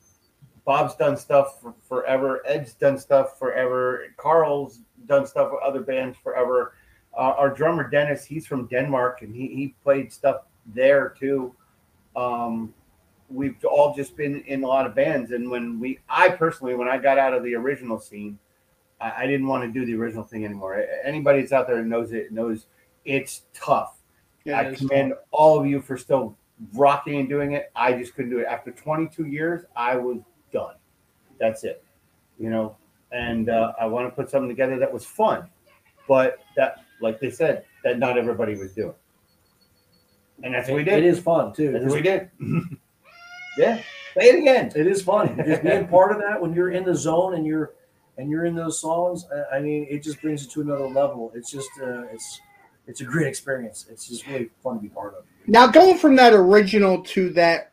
Bob's 0.66 0.96
done 0.96 1.18
stuff 1.18 1.60
for 1.62 1.74
forever. 1.88 2.42
Ed's 2.46 2.74
done 2.74 2.98
stuff 2.98 3.38
forever. 3.38 4.06
Carl's 4.16 4.80
done 5.06 5.26
stuff 5.26 5.52
with 5.52 5.62
other 5.62 5.82
bands 5.82 6.18
forever. 6.24 6.76
Uh, 7.16 7.34
our 7.38 7.54
drummer 7.54 7.90
Dennis, 7.90 8.26
he's 8.26 8.48
from 8.48 8.68
Denmark, 8.68 9.22
and 9.22 9.36
he 9.36 9.48
he 9.48 9.76
played 9.84 10.12
stuff 10.12 10.44
there 10.66 11.10
too. 11.20 11.54
Um, 12.16 12.74
we've 13.30 13.56
all 13.66 13.96
just 13.96 14.16
been 14.16 14.42
in 14.42 14.64
a 14.64 14.68
lot 14.68 14.86
of 14.86 14.96
bands, 14.96 15.32
and 15.32 15.50
when 15.50 15.80
we, 15.80 16.00
I 16.10 16.30
personally, 16.30 16.76
when 16.76 16.88
I 16.88 16.98
got 16.98 17.18
out 17.18 17.34
of 17.34 17.44
the 17.44 17.56
original 17.56 18.00
scene, 18.00 18.38
I, 19.00 19.24
I 19.24 19.28
didn't 19.28 19.48
want 19.48 19.64
to 19.64 19.72
do 19.72 19.86
the 19.86 19.96
original 19.96 20.24
thing 20.24 20.46
anymore. 20.46 20.86
Anybody 21.04 21.42
that's 21.42 21.52
out 21.52 21.68
there 21.68 21.78
that 21.78 21.86
knows 21.86 22.14
it 22.14 22.32
knows 22.32 22.66
it's 23.06 23.44
tough. 23.54 23.98
Yeah, 24.46 24.60
I 24.60 24.74
commend 24.74 25.14
all 25.32 25.60
of 25.60 25.66
you 25.66 25.82
for 25.82 25.98
still 25.98 26.36
rocking 26.74 27.20
and 27.20 27.30
doing 27.30 27.54
it. 27.54 27.72
I 27.76 27.94
just 27.94 28.16
couldn't 28.16 28.32
do 28.32 28.40
it. 28.40 28.46
After 28.46 28.72
22 28.72 29.26
years, 29.26 29.66
I 29.76 29.96
was 29.96 30.18
done. 30.52 30.76
That's 31.40 31.64
it. 31.64 31.84
You 32.40 32.50
know, 32.50 32.76
and 33.12 33.50
uh, 33.50 33.74
I 33.80 33.86
want 33.86 34.08
to 34.08 34.16
put 34.16 34.30
something 34.30 34.50
together 34.50 34.78
that 34.80 34.92
was 34.92 35.06
fun, 35.06 35.48
but 36.08 36.40
that, 36.58 36.83
like 37.02 37.20
they 37.20 37.30
said, 37.30 37.66
that 37.84 38.00
not 38.00 38.18
everybody 38.18 38.56
was 38.56 38.72
doing. 38.74 38.94
And 40.44 40.54
that's 40.54 40.68
what 40.70 40.76
we 40.78 40.84
did. 40.84 41.00
It 41.00 41.06
is 41.06 41.20
fun 41.20 41.54
too. 41.54 41.72
That's 41.72 41.86
what 41.86 41.94
we 41.96 42.02
did. 42.02 42.30
yeah. 43.58 43.78
Say 44.16 44.30
it 44.30 44.40
again. 44.40 44.72
It 44.76 44.88
is 44.88 45.02
fun. 45.02 45.36
Just 45.46 45.64
being 45.64 45.88
part 45.90 46.12
of 46.12 46.20
that 46.20 46.42
when 46.42 46.54
you're 46.54 46.72
in 46.72 46.84
the 46.84 46.96
zone 46.96 47.36
and 47.36 47.46
you're 47.46 47.74
and 48.18 48.30
you're 48.30 48.46
in 48.46 48.56
those 48.56 48.80
songs. 48.80 49.26
I- 49.52 49.58
I 49.58 49.60
mean, 49.62 49.88
it 49.90 50.04
just 50.04 50.22
brings 50.22 50.46
it 50.46 50.52
to 50.52 50.62
another 50.62 50.88
level. 50.88 51.32
It's 51.36 51.52
just 51.52 51.70
uh, 51.82 52.04
it's 52.12 52.40
it's 52.88 53.02
a 53.02 53.06
great 53.06 53.28
experience. 53.28 53.86
It's 53.90 54.08
just 54.08 54.28
really 54.28 54.50
fun 54.62 54.76
to 54.76 54.82
be 54.82 54.90
part 54.90 55.16
of. 55.16 55.24
Now 55.48 55.68
going 55.68 55.98
from 55.98 56.16
that 56.18 56.34
original 56.34 57.02
to 57.04 57.30
that 57.32 57.72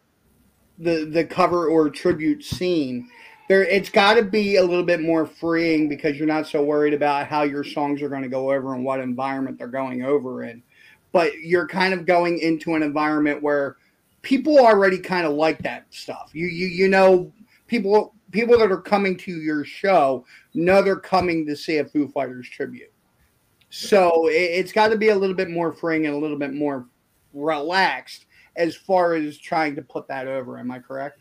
the 0.78 1.04
the 1.04 1.24
cover 1.24 1.68
or 1.68 1.90
tribute 1.90 2.44
scene, 2.44 3.08
there 3.50 3.64
it's 3.64 3.90
got 3.90 4.14
to 4.14 4.22
be 4.22 4.56
a 4.56 4.62
little 4.62 4.84
bit 4.84 5.00
more 5.00 5.26
freeing 5.26 5.88
because 5.88 6.16
you're 6.16 6.24
not 6.24 6.46
so 6.46 6.62
worried 6.62 6.94
about 6.94 7.26
how 7.26 7.42
your 7.42 7.64
songs 7.64 8.00
are 8.00 8.08
going 8.08 8.22
to 8.22 8.28
go 8.28 8.52
over 8.52 8.74
and 8.76 8.84
what 8.84 9.00
environment 9.00 9.58
they're 9.58 9.66
going 9.66 10.04
over 10.04 10.44
in. 10.44 10.62
But 11.10 11.32
you're 11.40 11.66
kind 11.66 11.92
of 11.92 12.06
going 12.06 12.38
into 12.38 12.76
an 12.76 12.84
environment 12.84 13.42
where 13.42 13.76
people 14.22 14.60
already 14.60 14.98
kind 14.98 15.26
of 15.26 15.32
like 15.32 15.58
that 15.64 15.86
stuff. 15.90 16.30
You 16.32 16.46
you 16.46 16.68
you 16.68 16.86
know 16.86 17.32
people 17.66 18.14
people 18.30 18.56
that 18.56 18.70
are 18.70 18.80
coming 18.80 19.16
to 19.16 19.32
your 19.32 19.64
show 19.64 20.24
know 20.54 20.80
they're 20.80 20.94
coming 20.94 21.44
to 21.46 21.56
see 21.56 21.78
a 21.78 21.84
Foo 21.84 22.06
Fighters 22.06 22.48
tribute. 22.48 22.92
So 23.70 24.28
it, 24.28 24.34
it's 24.34 24.70
got 24.70 24.90
to 24.90 24.96
be 24.96 25.08
a 25.08 25.16
little 25.16 25.34
bit 25.34 25.50
more 25.50 25.72
freeing 25.72 26.06
and 26.06 26.14
a 26.14 26.18
little 26.18 26.38
bit 26.38 26.54
more 26.54 26.86
relaxed 27.34 28.26
as 28.54 28.76
far 28.76 29.14
as 29.14 29.38
trying 29.38 29.74
to 29.74 29.82
put 29.82 30.06
that 30.06 30.28
over. 30.28 30.56
Am 30.56 30.70
I 30.70 30.78
correct? 30.78 31.19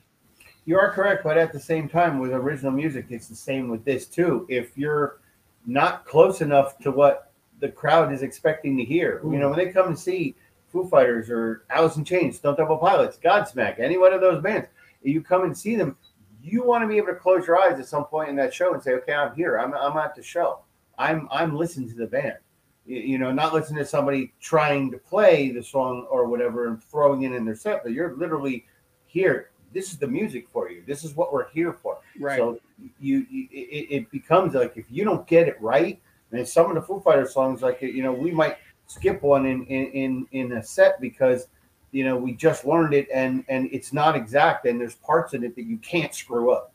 You 0.69 0.77
are 0.77 0.91
correct, 0.91 1.23
but 1.23 1.35
at 1.35 1.51
the 1.51 1.59
same 1.59 1.89
time, 1.89 2.19
with 2.19 2.31
original 2.31 2.71
music, 2.71 3.07
it's 3.09 3.27
the 3.27 3.33
same 3.33 3.69
with 3.69 3.83
this 3.83 4.05
too. 4.05 4.45
If 4.49 4.77
you're 4.77 5.19
not 5.65 6.05
close 6.05 6.41
enough 6.41 6.77
to 6.81 6.91
what 6.91 7.31
the 7.59 7.69
crowd 7.69 8.13
is 8.13 8.21
expecting 8.21 8.77
to 8.77 8.85
hear, 8.85 9.19
you 9.23 9.39
know, 9.39 9.49
when 9.49 9.57
they 9.57 9.71
come 9.71 9.87
and 9.87 9.97
see 9.97 10.35
Foo 10.67 10.87
Fighters 10.87 11.27
or 11.31 11.63
Alice 11.71 11.95
in 11.95 12.05
Chains, 12.05 12.35
Stone 12.35 12.55
Temple 12.55 12.77
Pilots, 12.77 13.17
Godsmack, 13.17 13.79
any 13.79 13.97
one 13.97 14.13
of 14.13 14.21
those 14.21 14.43
bands, 14.43 14.67
you 15.01 15.23
come 15.23 15.43
and 15.43 15.57
see 15.57 15.75
them, 15.75 15.97
you 16.43 16.63
want 16.63 16.83
to 16.83 16.87
be 16.87 16.97
able 16.97 17.07
to 17.07 17.15
close 17.15 17.47
your 17.47 17.59
eyes 17.59 17.79
at 17.79 17.87
some 17.87 18.05
point 18.05 18.29
in 18.29 18.35
that 18.35 18.53
show 18.53 18.71
and 18.75 18.83
say, 18.83 18.91
"Okay, 18.91 19.13
I'm 19.13 19.35
here. 19.35 19.57
I'm 19.57 19.73
I'm 19.73 19.97
at 19.97 20.13
the 20.13 20.21
show. 20.21 20.59
I'm 20.99 21.27
I'm 21.31 21.57
listening 21.57 21.89
to 21.89 21.95
the 21.95 22.05
band." 22.05 22.37
You, 22.85 22.99
you 22.99 23.17
know, 23.17 23.31
not 23.31 23.55
listening 23.55 23.79
to 23.79 23.89
somebody 23.89 24.33
trying 24.39 24.91
to 24.91 24.99
play 24.99 25.49
the 25.49 25.63
song 25.63 26.05
or 26.11 26.27
whatever 26.27 26.67
and 26.67 26.83
throwing 26.83 27.23
it 27.23 27.31
in 27.31 27.43
their 27.43 27.55
set, 27.55 27.81
but 27.81 27.91
you're 27.91 28.15
literally 28.15 28.67
here. 29.07 29.49
This 29.73 29.91
is 29.91 29.97
the 29.97 30.07
music 30.07 30.47
for 30.49 30.69
you. 30.69 30.83
This 30.85 31.03
is 31.03 31.15
what 31.15 31.31
we're 31.31 31.49
here 31.49 31.73
for. 31.73 31.99
Right. 32.19 32.37
So 32.37 32.59
you, 32.99 33.25
you 33.29 33.47
it, 33.51 33.87
it 33.89 34.11
becomes 34.11 34.53
like 34.53 34.77
if 34.77 34.85
you 34.89 35.03
don't 35.03 35.25
get 35.27 35.47
it 35.47 35.61
right, 35.61 35.99
and 36.31 36.47
some 36.47 36.67
of 36.67 36.75
the 36.75 36.81
Foo 36.81 36.99
Fighters 36.99 37.33
songs, 37.33 37.61
like 37.61 37.81
you 37.81 38.03
know, 38.03 38.13
we 38.13 38.31
might 38.31 38.57
skip 38.87 39.21
one 39.21 39.45
in 39.45 39.65
in 39.65 39.85
in, 39.91 40.27
in 40.31 40.51
a 40.53 40.63
set 40.63 40.99
because 40.99 41.47
you 41.91 42.03
know 42.03 42.17
we 42.17 42.33
just 42.33 42.65
learned 42.65 42.93
it 42.93 43.07
and 43.13 43.43
and 43.49 43.69
it's 43.71 43.93
not 43.93 44.15
exact, 44.15 44.65
and 44.65 44.79
there's 44.79 44.95
parts 44.95 45.33
in 45.33 45.43
it 45.43 45.55
that 45.55 45.63
you 45.63 45.77
can't 45.77 46.13
screw 46.13 46.51
up. 46.51 46.73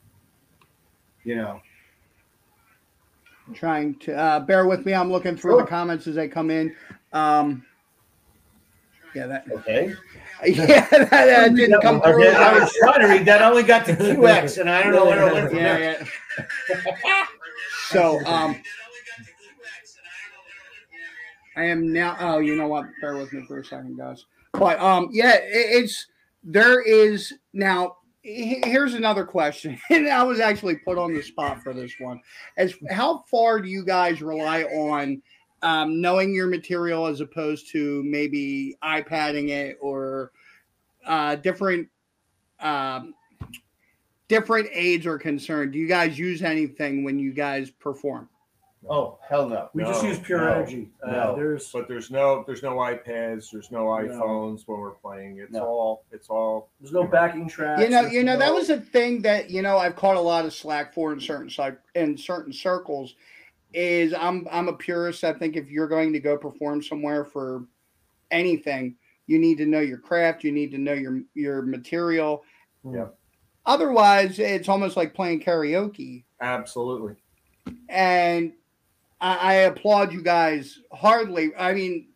You 1.23 1.35
know. 1.35 1.61
I'm 3.47 3.53
trying 3.53 3.95
to 3.99 4.15
uh, 4.15 4.39
bear 4.39 4.65
with 4.65 4.87
me. 4.87 4.95
I'm 4.95 5.11
looking 5.11 5.37
through 5.37 5.57
the 5.57 5.67
comments 5.67 6.07
as 6.07 6.15
they 6.15 6.27
come 6.27 6.49
in. 6.49 6.75
Um, 7.13 7.63
yeah, 9.15 9.27
that 9.27 9.45
Okay. 9.51 9.93
yeah 10.45 10.87
that, 10.89 11.09
that 11.09 11.55
didn't 11.55 11.81
come 11.81 12.01
through. 12.01 12.27
Okay, 12.27 12.35
I 12.35 12.59
was 12.59 12.73
trying 12.73 12.99
to 13.01 13.07
read 13.07 13.25
that. 13.25 13.41
I 13.41 13.49
only 13.49 13.63
got 13.63 13.85
to 13.85 13.93
QX, 13.95 14.59
and 14.59 14.69
I 14.69 14.83
don't 14.83 14.91
know 14.91 15.05
where 15.05 15.27
it 15.27 15.33
went 15.33 15.49
from 15.49 15.57
there. 15.57 16.07
So 17.87 18.23
um, 18.25 18.61
I 21.55 21.63
am 21.65 21.93
now. 21.93 22.17
Oh, 22.19 22.39
you 22.39 22.55
know 22.55 22.67
what? 22.67 22.85
Bear 22.99 23.15
with 23.15 23.31
me 23.31 23.43
for 23.47 23.59
a 23.59 23.65
second, 23.65 23.97
guys. 23.97 24.25
But 24.51 24.79
um, 24.79 25.09
yeah, 25.11 25.35
it, 25.35 25.43
it's 25.83 26.07
there 26.43 26.81
is 26.81 27.33
now. 27.53 27.97
Here's 28.21 28.95
another 28.95 29.23
question, 29.23 29.79
and 29.91 30.09
I 30.09 30.23
was 30.23 30.39
actually 30.39 30.77
put 30.77 30.97
on 30.97 31.13
the 31.13 31.21
spot 31.21 31.61
for 31.61 31.73
this 31.73 31.93
one. 31.99 32.19
As 32.57 32.73
how 32.89 33.23
far 33.29 33.61
do 33.61 33.69
you 33.69 33.85
guys 33.85 34.21
rely 34.21 34.63
on 34.63 35.21
um, 35.65 35.99
knowing 35.99 36.33
your 36.33 36.45
material 36.45 37.07
as 37.07 37.21
opposed 37.21 37.71
to 37.71 38.03
maybe 38.03 38.77
iPadding 38.83 39.49
it 39.49 39.79
or 39.81 40.31
uh, 41.07 41.35
different 41.37 41.89
um, 42.59 43.15
different 44.27 44.69
aids 44.71 45.07
are 45.07 45.17
concerned? 45.17 45.73
Do 45.73 45.79
you 45.79 45.87
guys 45.87 46.19
use 46.19 46.43
anything 46.43 47.03
when 47.03 47.17
you 47.17 47.33
guys 47.33 47.71
perform? 47.71 48.29
Oh 48.87 49.17
hell 49.27 49.49
no! 49.49 49.69
We 49.73 49.83
just 49.83 50.03
use 50.03 50.19
pure 50.19 50.41
no, 50.41 50.53
energy. 50.53 50.91
Uh, 51.01 51.11
no. 51.11 51.35
There's 51.35 51.71
But 51.71 51.87
there's 51.87 52.11
no 52.11 52.43
there's 52.45 52.61
no 52.61 52.75
iPads, 52.75 53.49
there's 53.51 53.71
no 53.71 53.85
iPhones 53.85 54.67
when 54.67 54.79
we're 54.79 54.91
playing. 54.91 55.39
It's 55.39 55.51
No. 55.51 55.65
all 55.65 56.05
it's 56.11 56.29
all 56.29 56.69
there's 56.79 56.93
no 56.93 57.05
backing 57.07 57.49
tracks. 57.49 57.81
You 57.81 57.89
know, 57.89 58.01
you 58.01 58.23
know 58.23 58.37
that 58.37 58.53
was 58.53 58.69
a 58.69 58.79
thing 58.79 59.23
that 59.23 59.49
you 59.49 59.63
know 59.63 59.79
I've 59.79 59.95
caught 59.95 60.17
a 60.17 60.21
lot 60.21 60.45
of 60.45 60.53
slack 60.53 60.93
for 60.93 61.11
in 61.11 61.19
certain 61.19 61.49
in 61.95 62.15
certain 62.15 62.53
circles. 62.53 63.15
Is 63.73 64.13
I'm 64.13 64.47
I'm 64.51 64.69
a 64.69 64.73
purist. 64.73 65.23
I 65.23 65.33
think 65.33 65.55
if 65.55 65.69
you're 65.69 65.87
going 65.87 66.13
to 66.13 66.19
go 66.19 66.37
perform 66.37 66.81
somewhere 66.81 67.25
for 67.25 67.65
anything, 68.31 68.95
you 69.27 69.39
need 69.39 69.57
to 69.57 69.65
know 69.65 69.81
your 69.81 69.97
craft. 69.97 70.43
You 70.43 70.51
need 70.51 70.71
to 70.71 70.77
know 70.77 70.93
your 70.93 71.21
your 71.33 71.61
material. 71.61 72.43
Yeah. 72.83 73.07
Otherwise, 73.65 74.39
it's 74.39 74.69
almost 74.69 74.95
like 74.95 75.13
playing 75.13 75.41
karaoke. 75.41 76.23
absolutely. 76.39 77.15
And 77.89 78.53
I, 79.19 79.35
I 79.35 79.53
applaud 79.53 80.13
you 80.13 80.21
guys 80.21 80.79
hardly. 80.93 81.55
I 81.57 81.73
mean, 81.73 82.09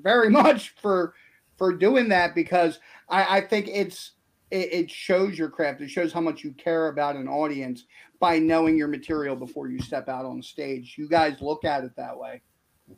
very 0.00 0.30
much 0.42 0.74
for 0.80 1.14
for 1.56 1.74
doing 1.74 2.08
that 2.08 2.34
because 2.34 2.78
I, 3.08 3.38
I 3.38 3.40
think 3.42 3.68
it's 3.68 4.12
it, 4.50 4.72
it 4.72 4.90
shows 4.90 5.38
your 5.38 5.48
craft. 5.48 5.80
It 5.80 5.90
shows 5.90 6.12
how 6.12 6.20
much 6.20 6.42
you 6.42 6.52
care 6.52 6.88
about 6.88 7.16
an 7.16 7.28
audience 7.28 7.84
by 8.18 8.38
knowing 8.38 8.76
your 8.76 8.88
material 8.88 9.36
before 9.36 9.68
you 9.68 9.80
step 9.80 10.08
out 10.08 10.24
on 10.24 10.42
stage. 10.42 10.94
You 10.98 11.08
guys 11.08 11.40
look 11.40 11.64
at 11.64 11.84
it 11.84 11.96
that 11.96 12.16
way. 12.16 12.42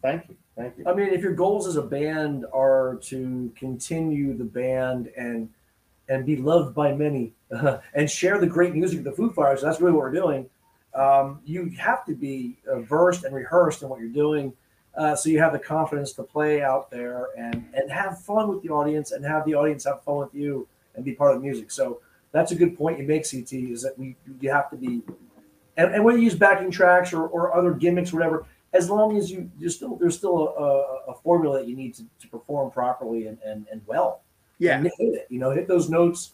Thank 0.00 0.28
you, 0.28 0.36
thank 0.56 0.78
you. 0.78 0.84
I 0.86 0.94
mean, 0.94 1.08
if 1.08 1.20
your 1.20 1.34
goals 1.34 1.66
as 1.66 1.76
a 1.76 1.82
band 1.82 2.46
are 2.52 2.98
to 3.02 3.52
continue 3.56 4.36
the 4.36 4.44
band 4.44 5.10
and 5.16 5.50
and 6.08 6.26
be 6.26 6.36
loved 6.36 6.74
by 6.74 6.92
many 6.92 7.32
and 7.94 8.10
share 8.10 8.38
the 8.40 8.46
great 8.46 8.74
music 8.74 8.98
of 8.98 9.04
the 9.04 9.12
Foo 9.12 9.30
Fighters, 9.30 9.62
that's 9.62 9.80
really 9.80 9.92
what 9.92 10.00
we're 10.00 10.12
doing. 10.12 10.48
Um, 10.94 11.40
you 11.44 11.70
have 11.78 12.04
to 12.06 12.14
be 12.14 12.58
uh, 12.70 12.80
versed 12.80 13.24
and 13.24 13.34
rehearsed 13.34 13.82
in 13.82 13.88
what 13.88 14.00
you're 14.00 14.08
doing, 14.08 14.52
uh, 14.96 15.14
so 15.14 15.28
you 15.28 15.38
have 15.38 15.52
the 15.52 15.58
confidence 15.58 16.12
to 16.14 16.22
play 16.22 16.62
out 16.62 16.90
there 16.90 17.28
and 17.36 17.66
and 17.74 17.90
have 17.90 18.18
fun 18.22 18.48
with 18.48 18.62
the 18.62 18.70
audience 18.70 19.12
and 19.12 19.22
have 19.26 19.44
the 19.44 19.54
audience 19.54 19.84
have 19.84 20.02
fun 20.04 20.16
with 20.16 20.34
you 20.34 20.66
and 20.94 21.04
be 21.04 21.12
part 21.12 21.34
of 21.34 21.40
the 21.40 21.46
music. 21.46 21.70
So 21.70 22.00
that's 22.32 22.52
a 22.52 22.54
good 22.54 22.76
point 22.76 22.98
you 22.98 23.06
make, 23.06 23.30
CT. 23.30 23.52
Is 23.52 23.82
that 23.82 23.98
we 23.98 24.16
you 24.40 24.50
have 24.50 24.70
to 24.70 24.76
be, 24.76 25.02
and, 25.76 25.94
and 25.94 26.04
whether 26.04 26.18
you 26.18 26.24
use 26.24 26.34
backing 26.34 26.70
tracks 26.70 27.12
or, 27.12 27.26
or 27.26 27.54
other 27.54 27.72
gimmicks, 27.72 28.12
whatever, 28.12 28.46
as 28.72 28.88
long 28.88 29.16
as 29.16 29.30
you 29.30 29.50
there's 29.60 29.76
still 29.76 29.96
there's 29.96 30.16
still 30.16 30.54
a, 30.58 30.62
a, 30.62 31.12
a 31.12 31.14
formula 31.22 31.58
that 31.58 31.68
you 31.68 31.76
need 31.76 31.94
to, 31.94 32.04
to 32.20 32.28
perform 32.28 32.70
properly 32.70 33.26
and, 33.26 33.38
and, 33.44 33.66
and 33.70 33.82
well. 33.86 34.22
Yeah. 34.58 34.76
And 34.76 34.84
hit 34.84 34.92
it. 34.98 35.26
You 35.28 35.38
know, 35.38 35.50
hit 35.50 35.68
those 35.68 35.90
notes. 35.90 36.32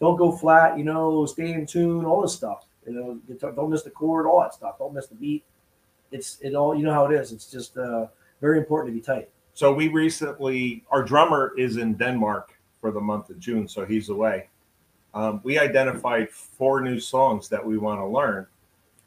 Don't 0.00 0.16
go 0.16 0.32
flat. 0.32 0.78
You 0.78 0.84
know, 0.84 1.26
stay 1.26 1.52
in 1.52 1.66
tune. 1.66 2.04
All 2.04 2.22
this 2.22 2.34
stuff. 2.34 2.66
You 2.86 2.92
know, 2.92 3.20
guitar- 3.26 3.52
don't 3.52 3.70
miss 3.70 3.82
the 3.82 3.90
chord. 3.90 4.26
All 4.26 4.40
that 4.40 4.54
stuff. 4.54 4.78
Don't 4.78 4.94
miss 4.94 5.06
the 5.06 5.14
beat. 5.14 5.44
It's 6.12 6.38
it 6.40 6.54
all. 6.54 6.74
You 6.74 6.84
know 6.84 6.92
how 6.92 7.06
it 7.06 7.14
is. 7.14 7.32
It's 7.32 7.50
just 7.50 7.76
uh, 7.76 8.06
very 8.40 8.58
important 8.58 8.94
to 8.94 9.00
be 9.00 9.04
tight. 9.04 9.30
So 9.54 9.72
we 9.72 9.88
recently, 9.88 10.84
our 10.90 11.02
drummer 11.02 11.52
is 11.58 11.76
in 11.76 11.94
Denmark 11.94 12.54
for 12.80 12.90
the 12.90 13.00
month 13.00 13.30
of 13.30 13.38
June, 13.38 13.68
so 13.68 13.84
he's 13.84 14.08
away. 14.08 14.48
Um, 15.12 15.40
we 15.42 15.58
identified 15.58 16.30
four 16.30 16.80
new 16.80 17.00
songs 17.00 17.48
that 17.48 17.64
we 17.64 17.78
want 17.78 18.00
to 18.00 18.06
learn. 18.06 18.46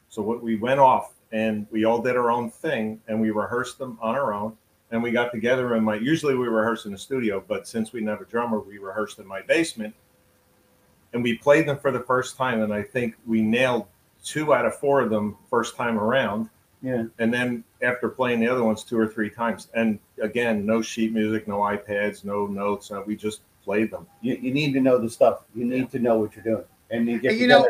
So 0.09 0.21
what 0.21 0.43
we 0.43 0.55
went 0.55 0.79
off 0.79 1.13
and 1.31 1.65
we 1.71 1.85
all 1.85 2.01
did 2.01 2.15
our 2.15 2.29
own 2.29 2.51
thing 2.51 3.01
and 3.07 3.19
we 3.19 3.31
rehearsed 3.31 3.79
them 3.79 3.97
on 4.01 4.15
our 4.15 4.33
own 4.33 4.55
and 4.93 5.01
we 5.01 5.09
got 5.09 5.31
together 5.31 5.75
in 5.75 5.83
my. 5.83 5.95
Usually 5.95 6.35
we 6.35 6.47
rehearse 6.47 6.85
in 6.85 6.91
the 6.91 6.97
studio, 6.97 7.43
but 7.47 7.67
since 7.67 7.91
we 7.91 7.99
didn't 7.99 8.11
have 8.11 8.21
a 8.21 8.29
drummer, 8.29 8.59
we 8.59 8.77
rehearsed 8.77 9.17
in 9.17 9.25
my 9.25 9.41
basement, 9.41 9.93
and 11.13 11.23
we 11.23 11.35
played 11.35 11.67
them 11.67 11.79
for 11.79 11.91
the 11.91 11.99
first 11.99 12.37
time. 12.37 12.61
And 12.61 12.71
I 12.71 12.83
think 12.83 13.15
we 13.25 13.41
nailed 13.41 13.87
two 14.23 14.53
out 14.53 14.67
of 14.67 14.75
four 14.75 15.01
of 15.01 15.09
them 15.09 15.35
first 15.49 15.75
time 15.75 15.97
around. 15.97 16.47
Yeah. 16.83 17.05
And 17.17 17.33
then 17.33 17.63
after 17.81 18.07
playing 18.07 18.39
the 18.39 18.47
other 18.47 18.63
ones 18.63 18.83
two 18.83 18.99
or 18.99 19.07
three 19.07 19.31
times, 19.31 19.69
and 19.73 19.97
again, 20.21 20.63
no 20.63 20.83
sheet 20.83 21.11
music, 21.11 21.47
no 21.47 21.57
iPads, 21.57 22.23
no 22.23 22.45
notes. 22.45 22.91
Uh, 22.91 23.01
we 23.03 23.15
just 23.15 23.41
played 23.63 23.91
them. 23.91 24.05
You, 24.21 24.35
you 24.35 24.53
need 24.53 24.73
to 24.73 24.81
know 24.81 24.97
the 24.97 25.09
stuff. 25.09 25.43
You 25.55 25.65
need 25.65 25.89
to 25.91 25.99
know 25.99 26.17
what 26.19 26.35
you're 26.35 26.43
doing, 26.43 26.65
and 26.91 27.07
you 27.07 27.19
get 27.19 27.31
And 27.31 27.39
you 27.41 27.47
know- 27.47 27.67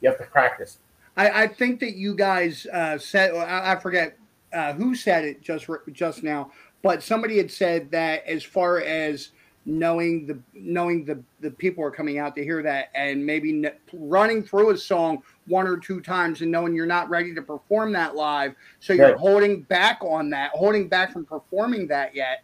you 0.00 0.08
have 0.10 0.18
to 0.18 0.24
practice. 0.24 0.78
I, 1.16 1.44
I 1.44 1.48
think 1.48 1.80
that 1.80 1.94
you 1.96 2.14
guys 2.14 2.66
uh, 2.72 2.98
said 2.98 3.34
I, 3.34 3.72
I 3.72 3.76
forget 3.76 4.18
uh, 4.52 4.74
who 4.74 4.94
said 4.94 5.24
it 5.24 5.40
just 5.40 5.66
just 5.92 6.22
now, 6.22 6.52
but 6.82 7.02
somebody 7.02 7.38
had 7.38 7.50
said 7.50 7.90
that 7.92 8.26
as 8.26 8.44
far 8.44 8.80
as 8.82 9.30
knowing 9.64 10.26
the 10.26 10.38
knowing 10.54 11.04
the 11.06 11.18
the 11.40 11.50
people 11.50 11.82
are 11.82 11.90
coming 11.90 12.18
out 12.18 12.36
to 12.36 12.44
hear 12.44 12.62
that 12.62 12.90
and 12.94 13.24
maybe 13.24 13.64
n- 13.64 13.72
running 13.94 14.42
through 14.42 14.70
a 14.70 14.76
song 14.76 15.22
one 15.46 15.66
or 15.66 15.76
two 15.78 16.00
times 16.00 16.42
and 16.42 16.50
knowing 16.52 16.74
you're 16.74 16.86
not 16.86 17.08
ready 17.08 17.34
to 17.34 17.40
perform 17.42 17.92
that 17.92 18.14
live, 18.14 18.54
so 18.80 18.92
you're 18.92 19.08
Right. 19.12 19.16
holding 19.16 19.62
back 19.62 19.98
on 20.02 20.28
that, 20.30 20.50
holding 20.52 20.86
back 20.86 21.12
from 21.12 21.24
performing 21.24 21.86
that 21.88 22.14
yet. 22.14 22.42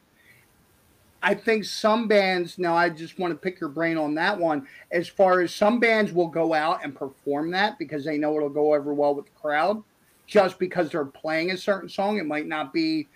I 1.23 1.35
think 1.35 1.65
some 1.65 2.09
bands 2.09 2.59
now 2.59 2.75
I 2.75 2.89
just 2.89 3.19
want 3.19 3.33
to 3.33 3.39
pick 3.39 3.61
your 3.61 3.71
brain 3.71 3.97
on 3.97 4.15
that 4.15 4.39
one 4.39 4.67
as 4.91 5.09
far 5.09 5.41
as 5.41 5.55
some 5.55 5.79
bands 5.79 6.13
will 6.13 6.29
go 6.29 6.53
out 6.53 6.85
and 6.85 6.95
perform 6.95 7.51
that 7.53 7.79
because 7.79 8.05
they 8.05 8.19
know 8.19 8.37
it'll 8.37 8.49
go 8.49 8.75
over 8.75 8.93
well 8.93 9.15
with 9.15 9.27
the 9.27 9.41
crowd 9.41 9.83
just 10.27 10.59
because 10.59 10.91
they're 10.91 11.05
playing 11.05 11.51
a 11.53 11.57
certain 11.57 11.89
song 11.89 12.19
it 12.19 12.27
might 12.27 12.47
not 12.47 12.73
be 12.73 13.09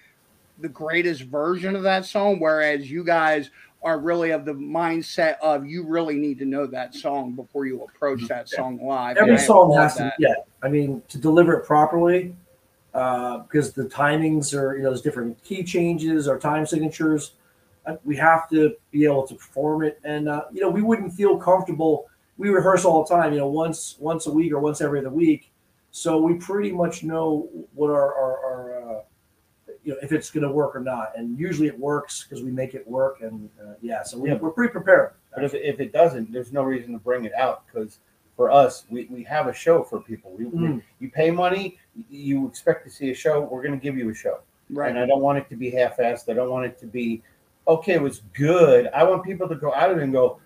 the 0.61 0.69
greatest 0.69 1.23
version 1.23 1.75
of 1.75 1.83
that 1.83 2.05
song 2.05 2.39
whereas 2.39 2.91
you 2.91 3.03
guys 3.05 3.51
are 3.83 4.01
really 4.01 4.31
of 4.31 4.45
the 4.45 4.53
mindset 4.53 5.37
of 5.41 5.67
you 5.67 5.85
really 5.85 6.17
need 6.17 6.39
to 6.39 6.45
know 6.45 6.67
that 6.67 6.95
song 6.95 7.33
before 7.33 7.67
you 7.67 7.83
approach 7.85 8.27
that 8.27 8.49
song 8.49 8.85
live 8.85 9.17
Every 9.17 9.39
song 9.39 9.75
has 9.77 9.97
to, 9.97 10.13
yeah. 10.19 10.35
I 10.63 10.69
mean, 10.69 11.03
to 11.09 11.19
deliver 11.19 11.55
it 11.55 11.67
properly, 11.67 12.35
uh, 12.95 13.39
because 13.39 13.73
the 13.73 13.85
timings 13.85 14.55
are, 14.55 14.77
you 14.77 14.83
know, 14.83 14.89
there's 14.91 15.03
different 15.03 15.43
key 15.45 15.63
changes 15.63 16.27
or 16.27 16.39
time 16.39 16.67
signatures. 16.67 17.33
We 18.05 18.17
have 18.17 18.49
to 18.51 18.75
be 18.91 19.05
able 19.05 19.27
to 19.29 19.35
perform 19.35 19.83
it, 19.85 20.01
and 20.05 20.29
uh, 20.29 20.45
you 20.53 20.61
know, 20.61 20.69
we 20.71 20.83
wouldn't 20.83 21.13
feel 21.13 21.37
comfortable. 21.39 22.07
We 22.39 22.49
rehearse 22.51 22.85
all 22.85 23.05
the 23.05 23.15
time, 23.15 23.33
you 23.33 23.39
know, 23.39 23.47
once 23.49 23.97
once 24.01 24.27
a 24.27 24.33
week 24.33 24.53
or 24.53 24.59
once 24.61 24.81
every 24.81 24.99
other 25.01 25.11
week. 25.11 25.53
So 25.93 26.21
we 26.21 26.35
pretty 26.35 26.73
much 26.73 27.03
know 27.05 27.49
what 27.75 27.91
our 27.91 28.15
our, 28.15 28.39
our 28.45 28.97
uh, 28.99 29.01
you 29.85 29.93
know 29.93 29.99
if 30.03 30.11
it's 30.13 30.31
going 30.31 30.43
to 30.43 30.51
work 30.51 30.75
or 30.75 30.81
not, 30.81 31.13
and 31.17 31.39
usually 31.39 31.69
it 31.69 31.79
works 31.79 32.25
because 32.29 32.43
we 32.45 32.51
make 32.51 32.75
it 32.75 32.87
work, 32.89 33.21
and 33.23 33.49
uh, 33.63 33.75
yeah, 33.81 34.03
so 34.03 34.19
we, 34.19 34.31
Yeah. 34.31 34.37
we're 34.37 34.51
pretty 34.51 34.73
prepared. 34.73 35.13
But 35.35 35.45
if, 35.45 35.55
if 35.55 35.81
it 35.81 35.93
doesn't, 35.93 36.33
there's 36.33 36.53
no 36.53 36.63
reason 36.63 36.93
to 36.95 36.99
bring 36.99 37.25
it 37.25 37.33
out 37.35 37.65
because 37.67 37.99
for 38.37 38.51
us, 38.51 38.85
we, 38.91 39.05
we 39.11 39.23
have 39.25 39.47
a 39.49 39.53
show 39.55 39.83
for 39.83 40.01
people. 40.01 40.33
We, 40.37 40.47
we- 40.47 40.59
Mm. 40.67 40.83
you 40.99 41.11
pay 41.11 41.31
money, 41.31 41.79
you 42.11 42.47
expect 42.49 42.85
to 42.85 42.91
see 42.91 43.11
a 43.11 43.15
show. 43.15 43.41
We're 43.43 43.63
going 43.63 43.79
to 43.79 43.83
give 43.83 43.97
you 43.97 44.11
a 44.11 44.15
show, 44.15 44.41
right 44.71 44.91
and 44.91 44.99
I 44.99 45.07
don't 45.07 45.21
want 45.21 45.39
it 45.39 45.49
to 45.51 45.57
be 45.57 45.71
half-assed. 45.71 46.29
I 46.29 46.35
don't 46.35 46.51
want 46.51 46.67
it 46.67 46.79
to 46.81 46.87
be 46.87 47.23
okay. 47.69 47.95
It 47.95 48.03
was 48.03 48.23
good. 48.35 48.89
I 48.95 49.05
want 49.05 49.25
people 49.25 49.49
to 49.49 49.55
go 49.57 49.73
out 49.75 49.91
of 49.91 49.99
it 49.99 50.05
and 50.05 50.13
go, 50.13 50.41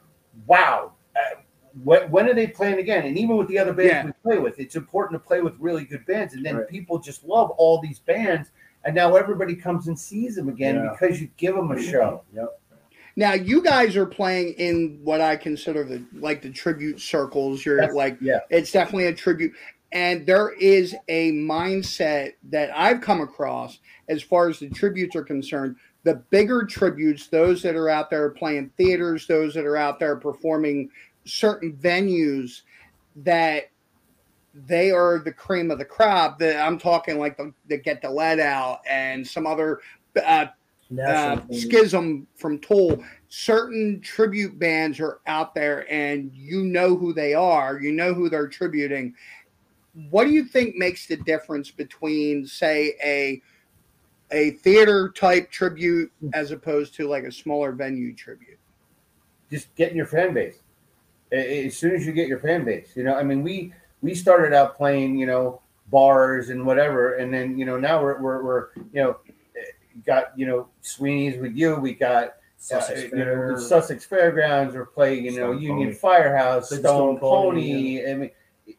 "Wow." 0.47 0.93
Uh, 1.17 1.41
when, 1.85 2.11
when 2.11 2.29
are 2.29 2.35
they 2.35 2.47
playing 2.49 2.79
again? 2.79 3.05
And 3.07 3.17
even 3.19 3.37
with 3.37 3.47
the 3.49 3.59
other 3.59 3.73
bands 3.73 3.91
Yeah. 3.93 4.05
we 4.07 4.13
play 4.23 4.39
with, 4.39 4.59
it's 4.59 4.75
important 4.77 5.21
to 5.23 5.27
play 5.27 5.41
with 5.41 5.55
really 5.61 5.85
good 5.85 6.05
bands. 6.07 6.35
And 6.35 6.45
then 6.45 6.57
Right. 6.57 6.69
people 6.69 6.99
just 6.99 7.25
love 7.25 7.51
all 7.53 7.81
these 7.81 8.01
bands, 8.01 8.51
and 8.85 8.95
now 8.95 9.15
everybody 9.17 9.55
comes 9.55 9.87
and 9.89 9.99
sees 9.99 10.35
them 10.37 10.49
again 10.49 10.77
Yeah. 10.77 10.91
because 10.93 11.21
you 11.21 11.29
give 11.37 11.55
them 11.55 11.71
a 11.71 11.81
show. 11.81 12.23
Yep. 12.35 12.57
now 13.17 13.33
you 13.35 13.61
guys 13.61 13.97
are 13.97 14.07
playing 14.07 14.53
in 14.55 14.99
what 15.03 15.21
i 15.21 15.35
consider 15.35 15.83
the 15.83 16.01
like 16.15 16.41
the 16.41 16.49
tribute 16.49 17.01
circles 17.01 17.67
you're 17.67 17.77
That's- 17.77 17.95
like 17.95 18.17
yeah. 18.21 18.39
it's 18.51 18.71
definitely 18.71 19.07
a 19.07 19.13
tribute 19.15 19.53
and 19.91 20.25
there 20.25 20.51
is 20.53 20.95
a 21.09 21.33
mindset 21.33 22.35
that 22.51 22.71
i've 22.77 23.01
come 23.01 23.21
across 23.21 23.81
as 24.09 24.23
far 24.23 24.49
as 24.49 24.61
the 24.61 24.71
tributes 24.71 25.17
are 25.17 25.25
concerned 25.25 25.75
the 26.03 26.15
bigger 26.31 26.65
tributes 26.65 27.27
those 27.29 27.63
that 27.63 27.77
are 27.77 27.89
out 27.89 28.11
there 28.11 28.31
playing 28.31 28.71
theaters 28.77 29.27
those 29.27 29.55
that 29.55 29.65
are 29.65 29.77
out 29.77 29.99
there 29.99 30.17
performing 30.17 30.89
certain 31.25 31.73
venues 31.75 32.63
that 33.17 33.71
they 34.67 34.91
are 34.91 35.19
the 35.19 35.33
cream 35.33 35.71
of 35.71 35.79
the 35.79 35.85
crop 35.85 36.39
that 36.39 36.65
i'm 36.67 36.79
talking 36.79 37.19
like 37.19 37.37
the, 37.37 37.53
the 37.69 37.77
Get 37.77 38.03
the 38.03 38.11
Led 38.11 38.41
Out 38.41 38.81
and 38.89 39.27
some 39.27 39.47
other 39.47 39.81
uh, 40.17 40.47
uh, 41.07 41.41
schism 41.53 42.27
from 42.35 42.59
Tool. 42.59 43.03
Certain 43.29 44.01
tribute 44.01 44.59
bands 44.59 44.99
are 44.99 45.21
out 45.27 45.55
there, 45.55 45.91
and 45.93 46.33
you 46.35 46.65
know 46.65 46.97
who 46.97 47.13
they 47.13 47.35
are. 47.35 47.81
You 47.81 47.93
know 47.93 48.13
who 48.13 48.29
they're 48.29 48.49
tributing. 48.49 49.15
What 50.11 50.25
do 50.25 50.31
you 50.31 50.45
think 50.45 50.77
makes 50.77 51.07
the 51.07 51.17
difference 51.17 51.71
between, 51.71 52.47
say, 52.47 52.97
a 53.03 53.43
a 54.33 54.51
theater 54.53 55.09
type 55.11 55.51
tribute 55.51 56.11
as 56.35 56.51
opposed 56.51 56.95
to 56.95 57.09
like 57.09 57.25
a 57.25 57.33
smaller 57.33 57.73
venue 57.73 58.15
tribute? 58.15 58.59
just 59.51 59.75
getting 59.75 59.97
your 59.97 60.07
fan 60.07 60.33
base. 60.33 60.59
A- 61.33 61.37
a- 61.37 61.67
As 61.67 61.77
soon 61.77 61.95
as 61.97 62.07
you 62.07 62.13
get 62.13 62.29
your 62.29 62.39
fan 62.39 62.65
base, 62.65 62.93
you 62.95 63.03
know, 63.03 63.15
I 63.17 63.25
mean, 63.25 63.43
we 63.43 63.73
we 64.01 64.15
started 64.15 64.53
out 64.55 64.77
playing, 64.77 65.19
you 65.19 65.27
know, 65.27 65.61
bars 65.89 66.51
and 66.51 66.65
whatever, 66.65 67.15
and 67.15 67.35
then 67.35 67.59
you 67.59 67.65
know 67.65 67.77
now 67.77 68.01
we're 68.01 68.21
we're, 68.21 68.45
we're 68.45 68.67
you 68.93 69.03
know 69.03 69.17
eh, 69.57 69.61
got 70.07 70.39
you 70.39 70.47
know 70.47 70.69
Sweeney's 70.83 71.41
with 71.41 71.57
you. 71.57 71.75
We 71.77 71.95
got 71.95 72.35
Sussex 72.59 73.01
uh, 73.01 73.17
you 73.17 73.25
know 73.25 73.25
Fair. 73.25 73.59
Sussex 73.61 74.05
Fairgrounds. 74.05 74.75
We're 74.77 74.87
playing, 74.87 75.25
you 75.25 75.33
know, 75.33 75.53
Stone 75.53 75.63
Union 75.63 75.89
Pony. 75.89 75.99
Firehouse, 75.99 76.67
Stone, 76.69 76.81
Stone 76.81 77.19
Pony, 77.19 77.99
Pony. 77.99 78.11
I 78.11 78.15
mean, 78.15 78.31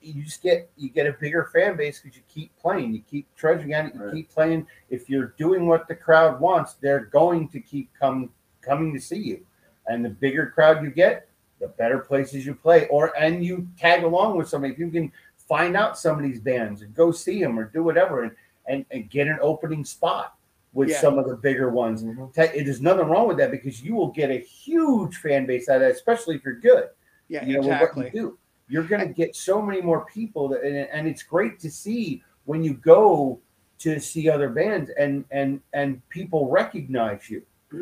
you 0.02 0.24
just 0.24 0.42
get 0.42 0.70
you 0.78 0.90
get 0.90 1.06
a 1.08 1.14
bigger 1.14 1.50
fan 1.54 1.78
base 1.78 2.00
because 2.00 2.18
you 2.18 2.24
keep 2.28 2.56
playing, 2.58 2.94
you 2.94 3.02
keep 3.10 3.28
trudging 3.36 3.74
at 3.74 3.86
it, 3.88 3.96
you 3.96 4.02
Right. 4.04 4.14
keep 4.14 4.30
playing. 4.32 4.68
If 4.90 5.10
you're 5.10 5.34
doing 5.38 5.68
what 5.68 5.88
the 5.88 5.96
crowd 5.96 6.40
wants, 6.40 6.74
they're 6.76 7.06
going 7.06 7.48
to 7.50 7.60
keep 7.60 7.90
come 8.00 8.30
coming 8.62 8.94
to 8.94 9.00
see 9.00 9.20
you. 9.20 9.46
And 9.88 10.04
the 10.06 10.10
bigger 10.10 10.48
crowd 10.48 10.84
you 10.84 10.90
get, 10.92 11.28
the 11.60 11.68
better 11.70 12.00
places 12.00 12.46
you 12.46 12.54
play. 12.56 12.88
Or 12.88 13.16
and 13.20 13.44
you 13.44 13.68
tag 13.78 14.04
along 14.04 14.38
with 14.38 14.48
somebody. 14.50 14.74
If 14.74 14.80
you 14.80 14.90
can 14.90 15.12
find 15.38 15.76
out 15.76 15.98
some 15.98 16.18
of 16.18 16.24
these 16.24 16.40
bands 16.40 16.82
and 16.82 16.94
go 16.96 17.12
see 17.12 17.42
them 17.42 17.58
or 17.60 17.66
do 17.66 17.84
whatever, 17.84 18.24
and 18.24 18.32
and, 18.68 18.86
and 18.92 19.10
get 19.10 19.28
an 19.28 19.40
opening 19.42 19.84
spot 19.84 20.36
with 20.74 20.90
Yeah. 20.90 21.00
some 21.02 21.18
of 21.18 21.28
the 21.28 21.36
bigger 21.36 21.70
ones. 21.70 22.04
Mm-hmm. 22.04 22.28
Te- 22.28 22.64
There's 22.64 22.80
nothing 22.82 23.08
wrong 23.08 23.28
with 23.28 23.38
that 23.38 23.52
because 23.52 23.84
you 23.84 23.96
will 23.96 24.12
get 24.12 24.30
a 24.30 24.38
huge 24.38 25.18
fan 25.18 25.46
base 25.48 25.68
out 25.68 25.78
of 25.78 25.82
that, 25.82 25.92
especially 25.92 26.36
if 26.36 26.46
you're 26.46 26.60
good. 26.60 26.90
Yeah, 27.28 27.44
You 27.44 27.54
know 27.56 27.60
exactly. 27.62 28.04
what 28.06 28.14
you 28.14 28.22
do. 28.22 28.38
You're 28.72 28.84
going 28.84 29.06
to 29.06 29.14
get 29.14 29.36
so 29.36 29.62
many 29.62 29.82
more 29.82 30.06
people, 30.06 30.48
that, 30.50 30.64
and, 30.64 30.78
and 30.78 31.08
it's 31.08 31.24
great 31.24 31.60
to 31.60 31.70
see 31.70 32.24
when 32.46 32.64
you 32.64 32.74
go 32.76 33.40
to 33.80 34.00
see 34.00 34.30
other 34.30 34.50
bands 34.50 34.92
and 34.98 35.26
and 35.32 35.60
and 35.74 36.08
people 36.10 36.50
recognize 36.50 37.30
you. 37.30 37.42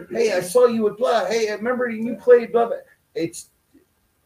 Hey, 0.09 0.33
I 0.33 0.41
saw 0.41 0.65
you 0.65 0.87
at 0.89 0.97
blah. 0.97 1.25
Hey, 1.25 1.51
I 1.51 1.55
remember 1.55 1.89
you 1.89 2.15
played 2.15 2.51
blah. 2.51 2.67
blah. 2.67 2.77
It's 3.13 3.49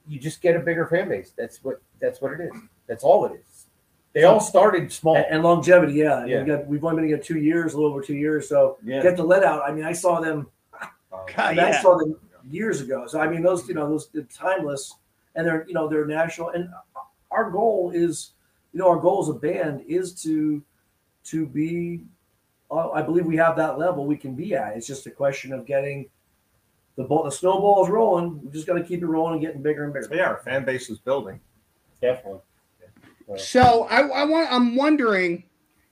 you 0.07 0.19
just 0.19 0.41
get 0.41 0.55
a 0.55 0.59
bigger 0.59 0.85
fan 0.87 1.09
base. 1.09 1.33
That's 1.37 1.63
what 1.63 1.81
that's 1.99 2.21
what 2.21 2.33
it 2.33 2.41
is. 2.41 2.61
That's 2.87 3.03
all 3.03 3.25
it 3.25 3.33
is. 3.33 3.65
They 4.13 4.25
all 4.25 4.39
started 4.39 4.91
small. 4.91 5.15
and, 5.15 5.25
and 5.29 5.43
longevity, 5.43 5.93
yeah. 5.93 6.23
Yeah. 6.25 6.41
We 6.41 6.47
got, 6.47 6.67
we've 6.67 6.85
only 6.85 6.97
been 6.97 7.05
together 7.09 7.23
two 7.23 7.39
years, 7.39 7.73
a 7.73 7.77
little 7.77 7.91
over 7.91 8.01
two 8.01 8.15
years. 8.15 8.47
So 8.47 8.77
Yeah. 8.83 9.01
Get 9.01 9.17
the 9.17 9.23
Led 9.23 9.43
Out. 9.43 9.63
I 9.67 9.71
mean, 9.71 9.83
I 9.83 9.93
saw 9.93 10.19
them. 10.21 10.47
God, 11.11 11.29
I, 11.37 11.49
mean, 11.49 11.57
yeah. 11.57 11.65
I 11.79 11.81
saw 11.81 11.97
them 11.97 12.15
years 12.47 12.81
ago. 12.81 13.07
So 13.07 13.19
I 13.19 13.27
mean, 13.27 13.41
those 13.41 13.67
you 13.67 13.73
know 13.73 13.89
those 13.89 14.09
timeless, 14.33 14.93
and 15.35 15.45
they're 15.45 15.65
you 15.67 15.73
know 15.73 15.87
they're 15.87 16.05
national. 16.05 16.49
And 16.49 16.69
our 17.31 17.49
goal 17.49 17.91
is, 17.93 18.31
you 18.71 18.79
know, 18.79 18.87
our 18.87 18.99
goal 18.99 19.21
as 19.21 19.29
a 19.29 19.33
band 19.33 19.83
is 19.87 20.13
to 20.23 20.63
to 21.25 21.45
be. 21.45 22.03
uh, 22.69 22.91
I 22.91 23.01
believe 23.01 23.25
we 23.25 23.37
have 23.37 23.55
that 23.57 23.77
level 23.77 24.05
we 24.05 24.17
can 24.17 24.35
be 24.35 24.55
at. 24.55 24.75
It's 24.77 24.87
just 24.87 25.05
a 25.07 25.11
question 25.11 25.53
of 25.53 25.65
getting 25.65 26.09
the 26.95 27.03
ball. 27.03 27.23
The 27.23 27.31
snowball 27.31 27.83
is 27.83 27.89
rolling. 27.89 28.41
We 28.43 28.51
just 28.51 28.67
got 28.67 28.73
to 28.73 28.83
keep 28.83 29.01
it 29.01 29.07
rolling 29.07 29.33
and 29.33 29.41
getting 29.41 29.61
bigger 29.61 29.83
and 29.85 29.93
bigger. 29.93 30.09
yeah, 30.13 30.27
our 30.27 30.37
fan 30.37 30.65
base 30.65 30.89
is 30.89 30.99
building. 30.99 31.39
Definitely. 32.01 32.41
So 33.37 33.85
I, 33.85 34.01
I 34.01 34.23
want 34.25 34.51
I'm 34.51 34.75
wondering, 34.75 35.43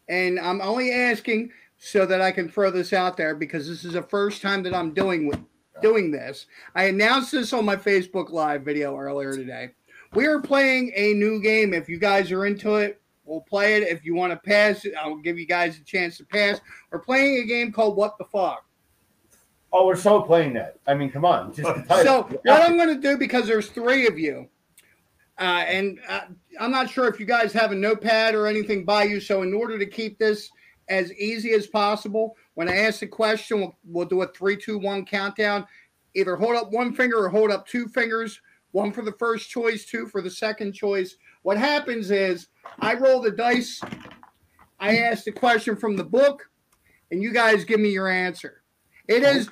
and 0.10 0.39
I'm 0.39 0.62
only 0.62 0.91
asking 0.91 1.51
so 1.77 2.06
that 2.06 2.21
I 2.21 2.32
can 2.32 2.49
throw 2.49 2.69
this 2.69 2.93
out 2.93 3.17
there 3.17 3.34
because 3.34 3.67
this 3.67 3.86
is 3.86 3.93
the 3.93 4.04
first 4.04 4.41
time 4.41 4.62
that 4.63 4.73
I'm 4.73 4.93
doing 4.93 5.27
with 5.27 5.39
doing 5.82 6.12
this. 6.12 6.48
I 6.76 6.86
announced 6.86 7.32
this 7.32 7.54
on 7.54 7.65
my 7.65 7.76
Facebook 7.76 8.32
Live 8.32 8.63
video 8.63 8.98
earlier 8.98 9.34
today. 9.34 9.72
We 10.13 10.26
are 10.26 10.39
playing 10.39 10.91
a 10.96 11.13
new 11.13 11.41
game. 11.41 11.74
If 11.74 11.88
you 11.88 11.98
guys 11.98 12.32
are 12.32 12.46
into 12.46 12.76
it, 12.76 13.02
we'll 13.24 13.41
play 13.41 13.76
it. 13.76 13.84
If 13.84 14.04
you 14.04 14.13
want 14.13 14.34
to 14.34 14.38
pass, 14.38 14.86
I'll 15.00 15.17
give 15.17 15.39
you 15.39 15.46
guys 15.46 15.78
a 15.80 15.84
chance 15.84 16.17
to 16.17 16.26
pass. 16.26 16.60
We're 16.91 17.00
playing 17.00 17.44
a 17.44 17.46
game 17.46 17.72
called 17.72 17.96
What 17.96 18.17
the 18.17 18.26
Fuck. 18.26 18.65
Oh, 19.74 19.86
we're 19.86 19.96
so 19.96 20.22
playing 20.22 20.54
that. 20.54 20.78
I 20.86 20.94
mean, 20.94 21.10
come 21.10 21.24
on. 21.24 21.54
Just. 21.54 21.70
So 22.04 22.24
what 22.44 22.62
I'm 22.62 22.76
going 22.76 22.94
to 22.94 23.02
do 23.02 23.17
because 23.17 23.48
there's 23.48 23.70
three 23.70 24.06
of 24.08 24.20
you, 24.20 24.50
uh, 25.39 25.63
and 25.65 26.00
uh, 26.10 26.22
I'm 26.60 26.72
not 26.72 26.89
sure 26.89 27.08
if 27.08 27.20
you 27.20 27.26
guys 27.26 27.54
have 27.54 27.72
a 27.72 27.76
notepad 27.76 28.36
or 28.36 28.48
anything 28.48 28.84
by 28.84 29.04
you. 29.04 29.22
So 29.22 29.44
in 29.44 29.54
order 29.54 29.80
to 29.80 29.86
keep 29.86 30.17
this 30.17 30.52
as 30.89 31.13
easy 31.13 31.52
as 31.54 31.67
possible. 31.67 32.36
When 32.56 32.67
I 32.70 32.76
ask 32.78 33.00
the 33.00 33.08
question, 33.08 33.60
we'll, 33.60 33.76
we'll 33.86 34.06
do 34.08 34.22
a 34.22 34.28
three, 34.28 34.58
two, 34.58 34.78
one 34.78 35.06
countdown. 35.06 35.65
Either 36.13 36.36
hold 36.36 36.56
up 36.56 36.72
one 36.72 36.94
finger 36.94 37.17
or 37.24 37.30
hold 37.30 37.52
up 37.52 37.65
two 37.67 37.88
fingers. 37.88 38.39
One 38.72 38.91
for 38.91 39.02
the 39.02 39.13
first 39.13 39.50
choice, 39.50 39.86
two 39.86 40.08
for 40.08 40.22
the 40.22 40.30
second 40.32 40.74
choice. 40.74 41.15
What 41.44 41.58
happens 41.58 42.12
is 42.12 42.48
I 42.80 42.94
roll 42.96 43.22
the 43.22 43.32
dice. 43.32 43.82
I 44.80 44.98
ask 44.98 45.26
the 45.26 45.32
question 45.32 45.76
from 45.76 45.96
the 45.96 46.04
book, 46.04 46.50
and 47.12 47.22
you 47.22 47.32
guys 47.34 47.65
give 47.65 47.80
me 47.80 47.89
your 47.89 48.08
answer. 48.10 48.62
It 49.08 49.24
is 49.24 49.50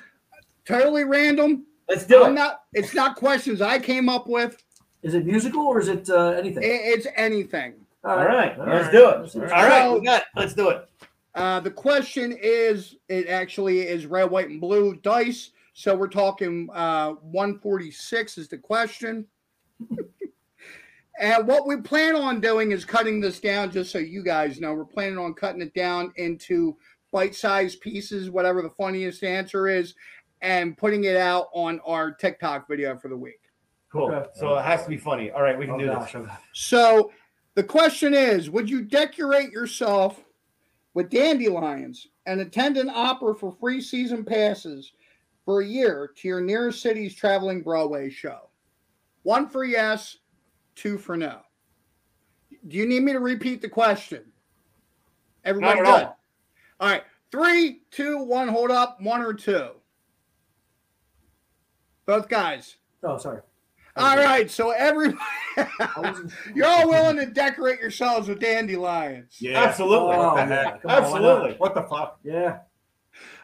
totally 0.64 1.04
random. 1.04 1.66
Let's 1.88 2.04
do 2.06 2.24
I'm 2.24 2.32
it. 2.32 2.34
not. 2.36 2.62
It's 2.72 2.94
not 2.94 3.16
questions 3.16 3.60
I 3.60 3.78
came 3.78 4.08
up 4.08 4.26
with. 4.26 4.62
Is 5.02 5.14
it 5.14 5.26
musical 5.26 5.62
or 5.62 5.80
is 5.80 5.88
it 5.88 6.08
uh, 6.10 6.30
anything? 6.30 6.62
It- 6.62 6.66
it's 6.66 7.06
anything. 7.16 7.74
All 8.02 8.16
right, 8.24 8.58
All 8.58 8.66
let's 8.66 8.84
right. 8.86 8.92
do 8.92 9.08
it. 9.10 9.20
Let's 9.20 9.32
do 9.34 9.40
All 9.40 9.46
it. 9.46 9.50
right, 9.50 9.92
we 9.92 10.00
got. 10.04 10.22
It. 10.22 10.28
Let's 10.34 10.54
do 10.54 10.70
it. 10.70 10.88
Uh, 11.34 11.60
the 11.60 11.70
question 11.70 12.36
is, 12.40 12.96
it 13.08 13.28
actually 13.28 13.80
is 13.80 14.06
red, 14.06 14.30
white, 14.30 14.48
and 14.48 14.60
blue 14.60 14.96
dice. 14.96 15.50
So 15.74 15.94
we're 15.94 16.08
talking 16.08 16.68
uh, 16.72 17.10
146 17.12 18.38
is 18.38 18.48
the 18.48 18.58
question. 18.58 19.26
and 21.20 21.46
what 21.46 21.66
we 21.66 21.76
plan 21.76 22.16
on 22.16 22.40
doing 22.40 22.72
is 22.72 22.84
cutting 22.84 23.20
this 23.20 23.40
down, 23.40 23.70
just 23.70 23.92
so 23.92 23.98
you 23.98 24.22
guys 24.24 24.60
know. 24.60 24.74
We're 24.74 24.84
planning 24.84 25.18
on 25.18 25.34
cutting 25.34 25.62
it 25.62 25.72
down 25.74 26.12
into 26.16 26.76
bite 27.12 27.34
sized 27.34 27.80
pieces, 27.80 28.30
whatever 28.30 28.62
the 28.62 28.70
funniest 28.70 29.22
answer 29.22 29.68
is, 29.68 29.94
and 30.42 30.76
putting 30.76 31.04
it 31.04 31.16
out 31.16 31.46
on 31.52 31.80
our 31.86 32.12
TikTok 32.12 32.68
video 32.68 32.96
for 32.98 33.08
the 33.08 33.16
week. 33.16 33.40
Cool. 33.92 34.10
Okay. 34.12 34.28
So 34.34 34.56
it 34.56 34.64
has 34.64 34.84
to 34.84 34.88
be 34.88 34.96
funny. 34.98 35.30
All 35.30 35.42
right, 35.42 35.58
we 35.58 35.66
can 35.66 35.74
Oh, 35.76 35.78
do 35.78 35.86
gosh. 35.86 36.12
this. 36.12 36.28
So 36.54 37.12
the 37.54 37.64
question 37.64 38.14
is 38.14 38.50
Would 38.50 38.68
you 38.70 38.82
decorate 38.82 39.50
yourself 39.50 40.24
with 40.94 41.10
dandelions 41.10 42.08
and 42.26 42.40
attend 42.40 42.76
an 42.76 42.90
opera 42.90 43.34
for 43.34 43.52
free 43.52 43.80
season 43.80 44.24
passes 44.24 44.92
for 45.44 45.60
a 45.60 45.66
year 45.66 46.10
to 46.16 46.28
your 46.28 46.40
nearest 46.40 46.82
city's 46.82 47.14
traveling 47.14 47.62
Broadway 47.62 48.10
show? 48.10 48.50
One 49.22 49.48
for 49.48 49.64
yes, 49.64 50.16
two 50.74 50.98
for 50.98 51.16
no. 51.16 51.40
Do 52.68 52.76
you 52.76 52.86
need 52.86 53.02
me 53.02 53.12
to 53.12 53.20
repeat 53.20 53.62
the 53.62 53.68
question? 53.68 54.24
Everybody 55.44 55.80
Not 55.80 55.84
good? 55.84 56.04
all. 56.04 56.18
All 56.80 56.88
right. 56.88 57.02
Three, 57.30 57.82
two, 57.90 58.18
one, 58.24 58.48
hold 58.48 58.70
up. 58.70 59.00
One 59.00 59.22
or 59.22 59.32
two. 59.32 59.70
Both 62.06 62.28
guys. 62.28 62.76
Oh, 63.02 63.18
sorry. 63.18 63.42
All 63.96 64.16
right. 64.16 64.50
So 64.50 64.70
everybody. 64.70 65.18
You're 66.54 66.66
all 66.66 66.88
willing 66.88 67.16
to 67.16 67.26
decorate 67.26 67.80
yourselves 67.80 68.28
with 68.28 68.40
dandelions. 68.40 69.36
Yeah. 69.40 69.62
Absolutely. 69.64 70.14
Oh, 70.16 70.34
What 70.34 70.48
the 70.48 70.54
yeah. 70.54 70.64
heck? 70.64 70.84
On. 70.84 70.90
Absolutely. 70.90 71.52
What 71.58 71.74
the 71.74 71.82
fuck? 71.82 72.18
Yeah. 72.22 72.58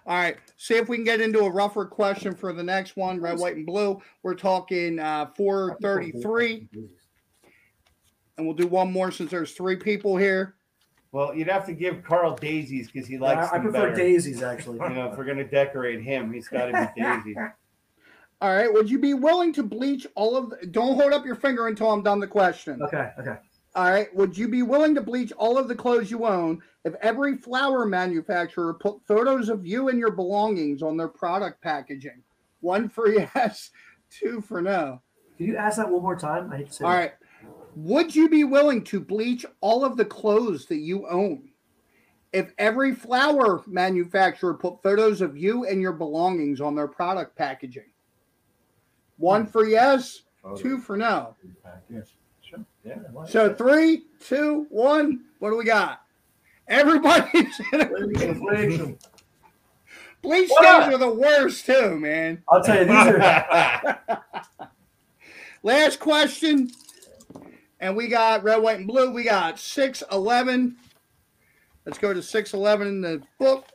All 0.06 0.16
right. 0.16 0.36
See 0.56 0.74
if 0.74 0.88
we 0.88 0.96
can 0.96 1.04
get 1.04 1.20
into 1.20 1.40
a 1.40 1.50
rougher 1.50 1.84
question 1.84 2.34
for 2.34 2.52
the 2.52 2.62
next 2.62 2.96
one. 2.96 3.20
Red, 3.20 3.38
white, 3.38 3.56
and 3.56 3.66
blue. 3.66 4.00
We're 4.22 4.34
talking 4.36 5.00
uh, 5.00 5.26
433, 5.36 6.68
and 8.38 8.46
we'll 8.46 8.54
do 8.54 8.68
one 8.68 8.92
more 8.92 9.10
since 9.10 9.30
there's 9.32 9.52
three 9.52 9.76
people 9.76 10.16
here. 10.16 10.54
Well, 11.10 11.34
you'd 11.34 11.48
have 11.48 11.66
to 11.66 11.72
give 11.72 12.04
Carl 12.04 12.36
daisies 12.36 12.88
because 12.90 13.08
he 13.08 13.18
likes 13.18 13.48
I, 13.50 13.56
I 13.56 13.58
them 13.58 13.70
prefer 13.72 13.90
better. 13.90 13.96
daisies 13.96 14.42
actually. 14.42 14.78
You 14.88 14.94
know, 14.94 15.10
if 15.10 15.18
we're 15.18 15.24
gonna 15.24 15.44
decorate 15.44 16.02
him, 16.02 16.32
he's 16.32 16.46
got 16.48 16.66
to 16.66 16.92
be 16.94 17.02
daisy. 17.02 17.34
All 18.40 18.54
right. 18.54 18.72
Would 18.72 18.90
you 18.90 18.98
be 18.98 19.14
willing 19.14 19.52
to 19.54 19.62
bleach 19.62 20.06
all 20.14 20.36
of? 20.36 20.50
The, 20.50 20.66
don't 20.66 20.94
hold 20.94 21.12
up 21.12 21.24
your 21.24 21.36
finger 21.36 21.68
until 21.68 21.90
I'm 21.90 22.02
done 22.02 22.20
the 22.20 22.26
question. 22.26 22.82
Okay. 22.82 23.10
Okay. 23.18 23.36
All 23.74 23.90
right. 23.90 24.14
Would 24.14 24.36
you 24.36 24.48
be 24.48 24.62
willing 24.62 24.94
to 24.94 25.00
bleach 25.00 25.32
all 25.36 25.56
of 25.56 25.68
the 25.68 25.74
clothes 25.74 26.10
you 26.10 26.26
own 26.26 26.62
if 26.84 26.94
every 27.00 27.36
flour 27.36 27.86
manufacturer 27.86 28.74
put 28.74 29.06
photos 29.06 29.48
of 29.48 29.66
you 29.66 29.88
and 29.88 29.98
your 29.98 30.10
belongings 30.10 30.82
on 30.82 30.96
their 30.96 31.08
product 31.08 31.62
packaging? 31.62 32.22
One 32.60 32.88
for 32.88 33.08
yes, 33.34 33.70
two 34.10 34.40
for 34.40 34.60
no. 34.60 35.00
Can 35.38 35.46
you 35.46 35.56
ask 35.56 35.76
that 35.76 35.90
one 35.90 36.02
more 36.02 36.16
time? 36.16 36.52
I 36.52 36.58
hate 36.58 36.68
to 36.68 36.72
say. 36.72 36.84
All 36.84 36.90
that. 36.90 36.96
right. 36.96 37.12
Would 37.74 38.14
you 38.14 38.28
be 38.28 38.44
willing 38.44 38.84
to 38.84 39.00
bleach 39.00 39.44
all 39.60 39.84
of 39.84 39.96
the 39.96 40.04
clothes 40.04 40.66
that 40.66 40.78
you 40.78 41.06
own 41.08 41.50
if 42.32 42.52
every 42.58 42.94
flour 42.94 43.62
manufacturer 43.66 44.54
put 44.54 44.82
photos 44.82 45.20
of 45.20 45.36
you 45.36 45.66
and 45.66 45.80
your 45.80 45.92
belongings 45.92 46.60
on 46.60 46.74
their 46.74 46.88
product 46.88 47.36
packaging? 47.36 47.90
One 49.18 49.46
for 49.46 49.66
yes, 49.66 50.22
two 50.56 50.78
for 50.78 50.96
no. 50.96 51.34
Sure. 52.42 52.60
Yeah. 52.84 52.94
why- 53.12 53.26
So 53.26 53.52
three, 53.54 54.04
two, 54.20 54.66
one. 54.70 55.24
What 55.38 55.50
do 55.50 55.56
we 55.56 55.64
got? 55.64 56.02
Everybody's 56.68 57.60
in 57.72 57.80
a 57.80 57.94
Inflation. 58.28 58.98
bleach 60.22 60.50
stains 60.50 60.92
are 60.94 60.98
the 60.98 61.10
worst 61.10 61.64
too, 61.66 61.98
man. 61.98 62.42
I'll 62.48 62.62
tell 62.62 62.78
you, 62.78 62.84
these 62.86 62.94
are. 62.94 64.24
Last 65.62 65.98
question. 66.00 66.70
And 67.80 67.94
we 67.96 68.08
got 68.08 68.42
red, 68.42 68.62
white, 68.62 68.78
and 68.78 68.86
blue. 68.86 69.10
We 69.10 69.24
got 69.24 69.58
611. 69.58 70.76
Let's 71.84 71.98
go 71.98 72.14
to 72.14 72.22
611 72.22 72.86
in 72.88 73.00
the 73.00 73.22
book. 73.38 73.66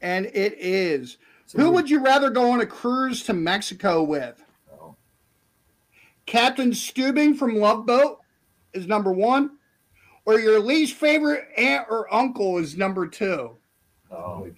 And 0.00 0.26
it 0.26 0.54
is 0.58 1.16
Who 1.54 1.70
would 1.72 1.90
you 1.90 2.00
rather 2.00 2.30
go 2.30 2.50
on 2.50 2.60
a 2.60 2.66
cruise 2.66 3.22
to 3.24 3.32
Mexico 3.32 4.02
with? 4.02 4.42
Oh. 4.72 4.96
Captain 6.26 6.70
Stubing 6.70 7.36
from 7.36 7.56
Love 7.56 7.86
Boat 7.86 8.20
is 8.72 8.86
number 8.86 9.12
one, 9.12 9.58
or 10.24 10.38
your 10.38 10.60
least 10.60 10.94
favorite 10.94 11.48
aunt 11.56 11.86
or 11.90 12.12
uncle 12.12 12.58
is 12.58 12.76
number 12.76 13.06
two. 13.06 13.56
Oh. 14.10 14.48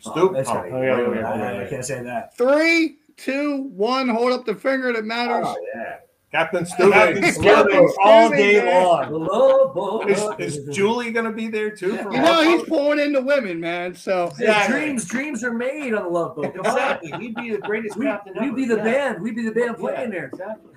Stoop. 0.00 0.32
Oh. 0.34 0.44
Oh, 0.46 0.82
yeah, 0.82 0.98
wait, 0.98 1.08
wait, 1.10 1.20
yeah, 1.20 1.30
I, 1.30 1.64
I 1.64 1.68
can't 1.68 1.84
say 1.84 2.02
that. 2.02 2.36
Three, 2.36 2.98
two, 3.16 3.68
one. 3.74 4.08
Hold 4.08 4.32
up 4.32 4.44
the 4.44 4.54
finger 4.54 4.92
that 4.92 5.04
matters. 5.04 5.46
Oh, 5.46 5.56
yeah. 5.74 5.98
Captain 6.32 6.64
Stoop. 6.64 6.92
Captain 6.94 7.22
Captain 7.22 7.42
Stubing 7.42 7.94
all 8.02 8.30
day 8.30 8.62
man. 8.64 8.84
long. 8.84 9.12
The 9.12 9.18
love 9.18 9.74
boat. 9.74 10.08
Is, 10.10 10.56
is 10.58 10.74
Julie 10.74 11.12
going 11.12 11.26
to 11.26 11.32
be 11.32 11.48
there 11.48 11.70
too? 11.70 11.98
For 11.98 12.10
You 12.10 12.22
know 12.22 12.42
he's 12.42 12.66
pulling 12.66 12.98
into 13.00 13.20
women, 13.20 13.60
man. 13.60 13.94
So 13.94 14.32
Yeah, 14.38 14.62
Exactly. 14.62 14.78
dreams, 14.80 15.04
dreams 15.04 15.44
are 15.44 15.52
made 15.52 15.92
on 15.92 16.04
the 16.04 16.08
love 16.08 16.34
boat. 16.36 16.56
Exactly. 16.56 17.12
He'd 17.20 17.34
be 17.34 17.50
the 17.50 17.58
greatest 17.58 17.98
We, 17.98 18.06
captain 18.06 18.32
we'd 18.40 18.46
ever. 18.46 18.56
be 18.56 18.64
the 18.64 18.76
Yeah. 18.76 18.82
band. 18.84 19.22
We'd 19.22 19.36
be 19.36 19.42
the 19.42 19.52
band 19.52 19.76
playing 19.76 20.00
Yeah, 20.00 20.08
there. 20.10 20.26
Exactly. 20.26 20.72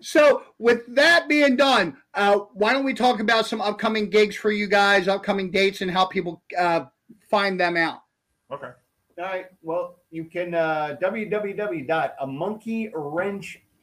So, 0.00 0.42
with 0.58 0.94
that 0.94 1.28
being 1.28 1.56
done, 1.56 1.96
uh, 2.14 2.38
why 2.52 2.72
don't 2.72 2.84
we 2.84 2.94
talk 2.94 3.18
about 3.20 3.46
some 3.46 3.60
upcoming 3.60 4.10
gigs 4.10 4.36
for 4.36 4.52
you 4.52 4.68
guys, 4.68 5.08
upcoming 5.08 5.50
dates, 5.50 5.80
and 5.80 5.90
how 5.90 6.04
people 6.04 6.40
uh, 6.56 6.84
find 7.30 7.58
them 7.58 7.76
out? 7.76 8.02
Okay. 8.52 8.68
All 9.18 9.24
right. 9.24 9.46
Well, 9.62 9.96
you 10.10 10.26
can 10.26 10.54
uh, 10.54 10.96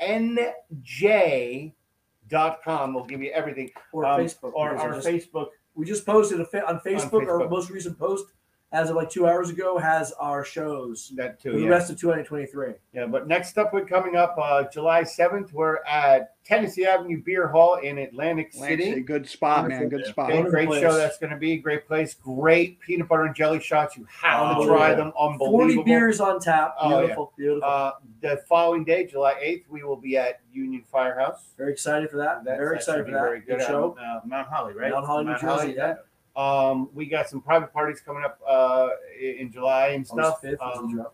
www.amonkeywrenchnj.com 0.02 2.94
will 2.94 3.06
give 3.06 3.22
you 3.22 3.32
everything. 3.32 3.72
Or 3.92 4.06
Um, 4.06 4.20
Facebook. 4.22 4.54
Or 4.54 4.76
our 4.78 4.94
just- 4.94 5.08
Facebook. 5.08 5.48
We 5.76 5.86
just 5.86 6.06
posted 6.06 6.40
a 6.40 6.46
fa- 6.46 6.66
on 6.68 6.80
Facebook, 6.80 7.28
Our 7.28 7.42
Facebook. 7.42 7.50
most 7.50 7.70
recent 7.70 8.00
post, 8.00 8.32
as 8.72 8.90
of 8.90 8.96
like 8.98 9.10
two 9.10 9.26
hours 9.28 9.50
ago, 9.50 9.78
has 9.78 10.12
our 10.14 10.44
shows 10.44 11.14
That 11.16 11.38
for 11.42 11.52
too. 11.52 11.58
the 11.60 11.64
Yeah. 11.64 11.70
rest 11.70 11.90
of 11.92 12.00
2023. 12.00 12.74
yeah. 12.94 13.06
But 13.06 13.28
next 13.28 13.58
up, 13.58 13.72
we're 13.74 13.86
coming 13.86 14.16
up 14.18 14.36
uh, 14.42 14.64
July 14.66 15.04
7th. 15.04 15.54
We're 15.54 15.78
at 15.88 16.34
Tennessee 16.44 16.86
Avenue 16.86 17.22
Beer 17.24 17.48
Hall 17.48 17.76
in 17.76 17.98
Atlantic 18.00 18.52
Lance, 18.56 18.66
a 18.66 18.68
City. 18.86 19.02
good 19.02 19.28
spot, 19.30 19.68
man. 19.70 19.80
Wonderful. 19.80 19.98
Good 20.00 20.08
spot. 20.08 20.32
Okay, 20.32 20.50
great 20.50 20.68
place. 20.68 20.82
show 20.82 20.94
that's 20.94 21.18
going 21.18 21.32
to 21.32 21.38
be. 21.38 21.58
Great 21.58 21.88
place. 21.88 22.16
Great 22.16 22.80
peanut 22.82 23.08
butter 23.08 23.24
and 23.24 23.36
jelly 23.36 23.60
shots. 23.62 23.96
You 23.98 24.06
have 24.22 24.58
Oh, 24.58 24.62
to 24.64 24.68
try 24.68 24.90
yeah. 24.90 24.96
them. 24.96 25.14
40 25.38 25.84
beers 25.84 26.20
on 26.20 26.40
tap. 26.42 26.76
Oh, 26.80 26.90
yeah. 26.90 27.00
Beautiful, 27.02 27.34
beautiful. 27.38 27.70
Uh, 27.70 27.92
the 28.22 28.38
following 28.50 28.84
day, 28.84 29.06
July 29.06 29.36
8th, 29.42 29.70
we 29.70 29.84
will 29.84 29.96
be 29.96 30.18
at 30.18 30.42
Union 30.52 30.84
Firehouse. 30.92 31.54
very 31.58 31.72
excited 31.72 32.10
for 32.10 32.18
that. 32.18 32.44
That's- 32.44 32.60
very 32.60 32.76
excited 32.76 33.02
for 33.04 33.06
be 33.08 33.14
that. 33.14 33.22
Very 33.22 33.40
good, 33.40 33.60
Good 33.60 33.68
show. 33.68 33.96
Uh, 34.00 34.20
Mount 34.26 34.48
Holly, 34.50 34.74
right? 34.74 34.92
Mount 34.92 35.06
Holly, 35.06 35.24
New 35.26 35.38
Jersey, 35.40 35.74
yeah. 35.78 35.96
Um, 36.36 36.90
we 36.94 37.06
got 37.06 37.30
some 37.30 37.42
private 37.42 37.72
parties 37.72 38.02
coming 38.02 38.24
up 38.24 38.40
uh, 38.48 38.90
in 39.20 39.36
in 39.38 39.52
July 39.52 39.90
and 39.90 40.06
stuff. 40.06 40.40
August 40.44 40.44
5th 40.44 40.52
is 40.54 40.94
the 40.94 41.00
Um, 41.00 41.08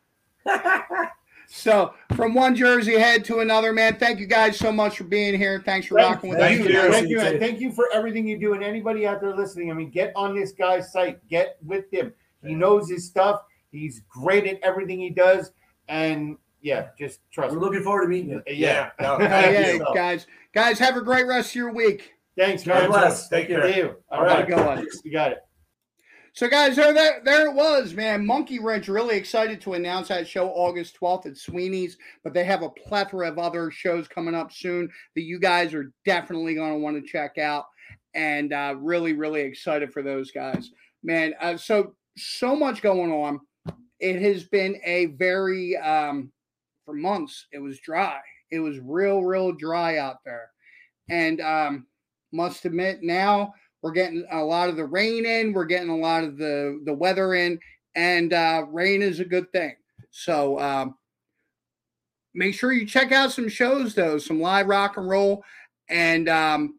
So, 1.46 1.92
from 2.16 2.34
one 2.34 2.56
Jersey 2.56 2.98
head 2.98 3.24
to 3.26 3.38
another, 3.40 3.72
man. 3.72 3.96
Thank 3.96 4.18
you 4.18 4.26
guys 4.26 4.56
so 4.56 4.72
much 4.72 4.96
for 4.98 5.04
being 5.04 5.36
here. 5.38 5.62
Thanks 5.64 5.86
for 5.86 5.96
Thank, 5.96 6.14
rocking 6.16 6.30
with 6.30 6.38
thank 6.38 6.60
us. 6.62 6.66
you, 6.66 6.72
you. 6.72 6.90
thank 6.90 7.08
you, 7.08 7.18
Thank 7.18 7.34
and 7.34 7.42
you. 7.42 7.48
thank 7.48 7.60
you 7.60 7.70
for 7.72 7.86
everything 7.92 8.26
you 8.26 8.38
do. 8.38 8.54
And 8.54 8.64
anybody 8.64 9.06
out 9.06 9.20
there 9.20 9.34
listening, 9.36 9.70
I 9.70 9.74
mean, 9.74 9.90
get 9.90 10.12
on 10.16 10.34
this 10.34 10.52
guy's 10.52 10.90
site, 10.92 11.18
get 11.28 11.58
with 11.64 11.84
him. 11.92 12.12
He 12.44 12.54
knows 12.54 12.88
his 12.88 13.06
stuff. 13.06 13.42
He's 13.72 14.02
great 14.08 14.46
at 14.46 14.58
everything 14.62 14.98
he 15.00 15.10
does, 15.10 15.52
and 15.88 16.36
yeah, 16.62 16.86
just 16.98 17.20
trust 17.30 17.52
We're 17.52 17.58
me. 17.60 17.66
looking 17.66 17.82
forward 17.82 18.04
to 18.04 18.08
meeting 18.08 18.30
you. 18.30 18.42
Yeah, 18.46 18.90
Yeah, 19.00 19.06
no, 19.06 19.18
Thank 19.18 19.80
yeah, 19.80 19.84
guys. 19.94 20.26
Guys, 20.54 20.78
have 20.78 20.96
a 20.96 21.00
great 21.00 21.26
rest 21.26 21.50
of 21.50 21.56
your 21.56 21.72
week. 21.72 22.12
Thanks, 22.38 22.62
God 22.62 22.82
man. 22.82 22.90
bless. 22.90 23.28
Take 23.28 23.48
care. 23.48 23.70
See 23.72 23.78
you. 23.78 23.96
All 24.08 24.20
Have 24.20 24.30
a 24.30 24.34
right, 24.34 24.46
good 24.48 24.64
one. 24.64 24.86
you 25.04 25.10
got 25.12 25.32
it. 25.32 25.38
So, 26.32 26.48
guys, 26.48 26.76
there, 26.76 26.92
there, 26.92 27.20
there 27.24 27.46
it 27.48 27.54
was, 27.54 27.92
man. 27.94 28.24
Monkey 28.24 28.60
Wrench 28.60 28.88
really 28.88 29.16
excited 29.16 29.60
to 29.62 29.74
announce 29.74 30.08
that 30.08 30.26
show 30.28 30.48
August 30.50 30.96
12th 31.00 31.26
at 31.26 31.36
Sweeney's, 31.36 31.96
but 32.22 32.32
they 32.32 32.44
have 32.44 32.62
a 32.62 32.70
plethora 32.70 33.28
of 33.28 33.38
other 33.38 33.70
shows 33.70 34.06
coming 34.08 34.34
up 34.34 34.52
soon 34.52 34.88
that 35.14 35.22
you 35.22 35.38
guys 35.40 35.74
are 35.74 35.92
definitely 36.04 36.54
going 36.54 36.72
to 36.72 36.78
want 36.78 36.96
to 36.96 37.08
check 37.08 37.38
out. 37.38 37.64
And 38.14 38.52
uh, 38.52 38.76
really, 38.78 39.12
really 39.12 39.40
excited 39.40 39.92
for 39.92 40.02
those 40.02 40.30
guys, 40.30 40.70
man. 41.02 41.34
Uh, 41.40 41.56
so, 41.56 41.94
so 42.16 42.54
much 42.54 42.80
going 42.80 43.12
on. 43.12 43.40
It 43.98 44.20
has 44.22 44.44
been 44.44 44.80
a 44.84 45.06
very, 45.06 45.76
um, 45.76 46.30
for 46.84 46.94
months, 46.94 47.46
it 47.52 47.58
was 47.58 47.78
dry. 47.80 48.20
It 48.54 48.60
was 48.60 48.78
real, 48.80 49.22
real 49.22 49.52
dry 49.52 49.98
out 49.98 50.18
there. 50.24 50.50
And 51.08 51.40
um, 51.40 51.86
must 52.32 52.64
admit, 52.64 53.02
now 53.02 53.52
we're 53.82 53.92
getting 53.92 54.24
a 54.30 54.42
lot 54.42 54.68
of 54.68 54.76
the 54.76 54.86
rain 54.86 55.26
in. 55.26 55.52
We're 55.52 55.64
getting 55.64 55.90
a 55.90 55.96
lot 55.96 56.24
of 56.24 56.38
the 56.38 56.80
the 56.84 56.94
weather 56.94 57.34
in, 57.34 57.58
and 57.94 58.32
uh, 58.32 58.64
rain 58.70 59.02
is 59.02 59.20
a 59.20 59.24
good 59.24 59.52
thing. 59.52 59.74
So 60.10 60.58
um, 60.58 60.94
make 62.34 62.54
sure 62.54 62.72
you 62.72 62.86
check 62.86 63.12
out 63.12 63.32
some 63.32 63.48
shows, 63.48 63.94
though, 63.94 64.18
some 64.18 64.40
live 64.40 64.68
rock 64.68 64.96
and 64.96 65.08
roll, 65.08 65.44
and 65.88 66.28
um, 66.28 66.78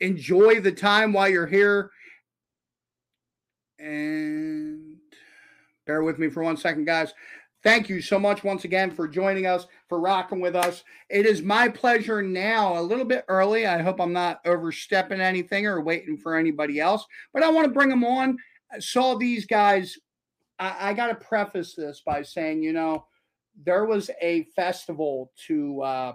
enjoy 0.00 0.60
the 0.60 0.72
time 0.72 1.12
while 1.12 1.28
you're 1.28 1.46
here. 1.46 1.90
And 3.78 4.96
bear 5.86 6.02
with 6.02 6.18
me 6.18 6.30
for 6.30 6.42
one 6.42 6.56
second, 6.56 6.86
guys. 6.86 7.12
Thank 7.62 7.88
you 7.88 8.02
so 8.02 8.18
much 8.18 8.44
once 8.44 8.64
again 8.64 8.90
for 8.90 9.08
joining 9.08 9.46
us, 9.46 9.66
for 9.94 10.00
rocking 10.00 10.40
with 10.40 10.56
us. 10.56 10.82
It 11.08 11.24
is 11.24 11.40
my 11.40 11.68
pleasure 11.68 12.20
now, 12.20 12.76
a 12.76 12.82
little 12.82 13.04
bit 13.04 13.24
early. 13.28 13.64
I 13.64 13.80
hope 13.80 14.00
I'm 14.00 14.12
not 14.12 14.40
overstepping 14.44 15.20
anything 15.20 15.66
or 15.66 15.80
waiting 15.80 16.16
for 16.16 16.34
anybody 16.34 16.80
else, 16.80 17.06
but 17.32 17.44
I 17.44 17.50
want 17.50 17.66
to 17.66 17.72
bring 17.72 17.90
them 17.90 18.02
on. 18.02 18.36
I 18.72 18.80
saw 18.80 19.14
these 19.14 19.46
guys. 19.46 19.96
I, 20.58 20.90
I 20.90 20.92
got 20.94 21.08
to 21.08 21.14
preface 21.14 21.76
this 21.76 22.02
by 22.04 22.22
saying, 22.22 22.64
you 22.64 22.72
know, 22.72 23.06
there 23.64 23.84
was 23.84 24.10
a 24.20 24.48
festival 24.56 25.30
to 25.46 25.80
uh, 25.82 26.12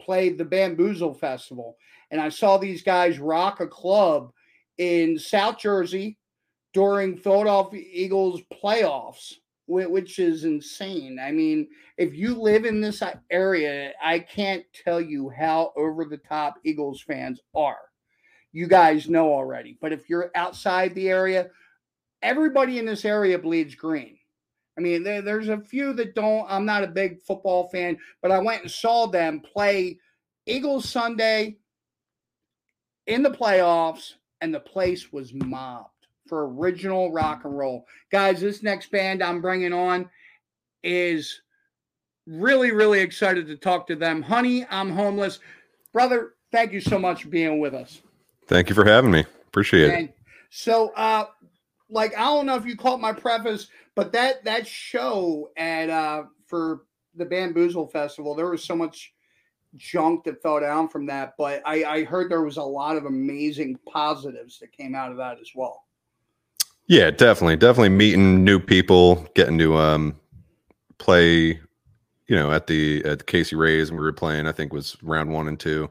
play 0.00 0.28
the 0.28 0.44
Bamboozle 0.44 1.14
Festival, 1.14 1.76
and 2.12 2.20
I 2.20 2.28
saw 2.28 2.56
these 2.56 2.84
guys 2.84 3.18
rock 3.18 3.58
a 3.58 3.66
club 3.66 4.30
in 4.78 5.18
South 5.18 5.58
Jersey 5.58 6.18
during 6.72 7.16
Philadelphia 7.16 7.82
Eagles 7.84 8.42
playoffs 8.62 9.32
which 9.66 10.18
is 10.18 10.44
insane. 10.44 11.18
I 11.20 11.30
mean, 11.30 11.68
if 11.96 12.14
you 12.14 12.34
live 12.34 12.64
in 12.64 12.80
this 12.80 13.02
uh, 13.02 13.14
area, 13.30 13.92
I 14.02 14.18
can't 14.18 14.64
tell 14.84 15.00
you 15.00 15.30
how 15.30 15.72
over 15.76 16.04
the 16.04 16.18
top 16.18 16.56
Eagles 16.64 17.02
fans 17.02 17.40
are. 17.54 17.78
You 18.52 18.66
guys 18.66 19.08
know 19.08 19.32
already. 19.32 19.78
But 19.80 19.92
if 19.92 20.08
you're 20.10 20.30
outside 20.34 20.94
the 20.94 21.08
area, 21.08 21.48
everybody 22.22 22.78
in 22.78 22.86
this 22.86 23.04
area 23.04 23.38
bleeds 23.38 23.74
green. 23.74 24.18
I 24.76 24.80
mean, 24.80 25.02
there, 25.02 25.22
there's 25.22 25.48
a 25.48 25.60
few 25.60 25.92
that 25.94 26.14
don't. 26.14 26.46
I'm 26.48 26.64
not 26.64 26.84
a 26.84 26.88
big 26.88 27.22
football 27.22 27.68
fan, 27.68 27.98
but 28.20 28.30
I 28.30 28.38
went 28.38 28.62
and 28.62 28.70
saw 28.70 29.06
them 29.06 29.40
play 29.40 29.98
Eagles 30.46 30.88
Sunday 30.88 31.58
in 33.06 33.22
the 33.22 33.30
playoffs, 33.30 34.14
and 34.40 34.54
the 34.54 34.60
place 34.60 35.12
was 35.12 35.32
mobbed 35.34 35.91
for 36.26 36.48
original 36.48 37.12
rock 37.12 37.44
and 37.44 37.56
roll. 37.56 37.86
Guys, 38.10 38.40
this 38.40 38.62
next 38.62 38.90
band 38.90 39.22
I'm 39.22 39.40
bringing 39.40 39.72
on 39.72 40.08
is 40.82 41.42
really, 42.26 42.70
really 42.70 43.00
excited 43.00 43.46
to 43.48 43.56
talk 43.56 43.86
to 43.88 43.96
them. 43.96 44.22
Honey, 44.22 44.66
I'm 44.70 44.90
homeless. 44.90 45.40
Brother, 45.92 46.34
thank 46.50 46.72
you 46.72 46.80
so 46.80 46.98
much 46.98 47.22
for 47.22 47.28
being 47.28 47.60
with 47.60 47.74
us. 47.74 48.00
Thank 48.46 48.68
you 48.68 48.74
for 48.74 48.84
having 48.84 49.10
me. 49.10 49.24
Appreciate 49.48 49.92
it. 49.92 50.16
So, 50.50 50.90
uh, 50.94 51.26
like, 51.88 52.16
I 52.16 52.24
don't 52.24 52.46
know 52.46 52.56
if 52.56 52.66
you 52.66 52.76
caught 52.76 53.00
my 53.00 53.12
preface, 53.12 53.68
but 53.94 54.12
that 54.12 54.44
that 54.44 54.66
show 54.66 55.50
at 55.56 55.90
uh 55.90 56.24
for 56.46 56.84
the 57.14 57.24
Bamboozle 57.24 57.88
Festival, 57.88 58.34
there 58.34 58.48
was 58.48 58.64
so 58.64 58.74
much 58.74 59.12
junk 59.76 60.24
that 60.24 60.42
fell 60.42 60.60
down 60.60 60.88
from 60.88 61.06
that. 61.06 61.34
But 61.36 61.62
I, 61.66 61.84
I 61.84 62.04
heard 62.04 62.30
there 62.30 62.42
was 62.42 62.56
a 62.56 62.62
lot 62.62 62.96
of 62.96 63.04
amazing 63.04 63.78
positives 63.86 64.58
that 64.58 64.72
came 64.72 64.94
out 64.94 65.10
of 65.10 65.18
that 65.18 65.38
as 65.40 65.50
well. 65.54 65.84
Yeah, 66.92 67.10
definitely, 67.10 67.56
definitely 67.56 67.88
meeting 67.88 68.44
new 68.44 68.60
people, 68.60 69.26
getting 69.34 69.56
to 69.60 69.78
um 69.78 70.14
play, 70.98 71.58
you 72.26 72.36
know, 72.36 72.52
at 72.52 72.66
the 72.66 73.02
at 73.06 73.20
the 73.20 73.24
Casey 73.24 73.56
Rays 73.56 73.88
and 73.88 73.98
we 73.98 74.04
were 74.04 74.12
playing. 74.12 74.46
I 74.46 74.52
think 74.52 74.74
was 74.74 74.98
round 75.02 75.32
one 75.32 75.48
and 75.48 75.58
two. 75.58 75.88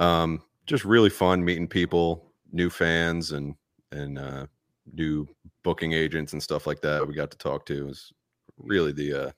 Um, 0.00 0.42
just 0.66 0.84
really 0.84 1.08
fun 1.08 1.44
meeting 1.44 1.68
people, 1.68 2.32
new 2.50 2.68
fans, 2.68 3.30
and 3.30 3.54
and 3.92 4.18
uh, 4.18 4.46
new 4.92 5.24
booking 5.62 5.92
agents 5.92 6.32
and 6.32 6.42
stuff 6.42 6.66
like 6.66 6.80
that. 6.80 7.06
We 7.06 7.14
got 7.14 7.30
to 7.30 7.38
talk 7.38 7.64
to 7.66 7.86
was 7.86 8.12
really 8.58 8.90
the 8.90 9.26
uh, 9.26 9.30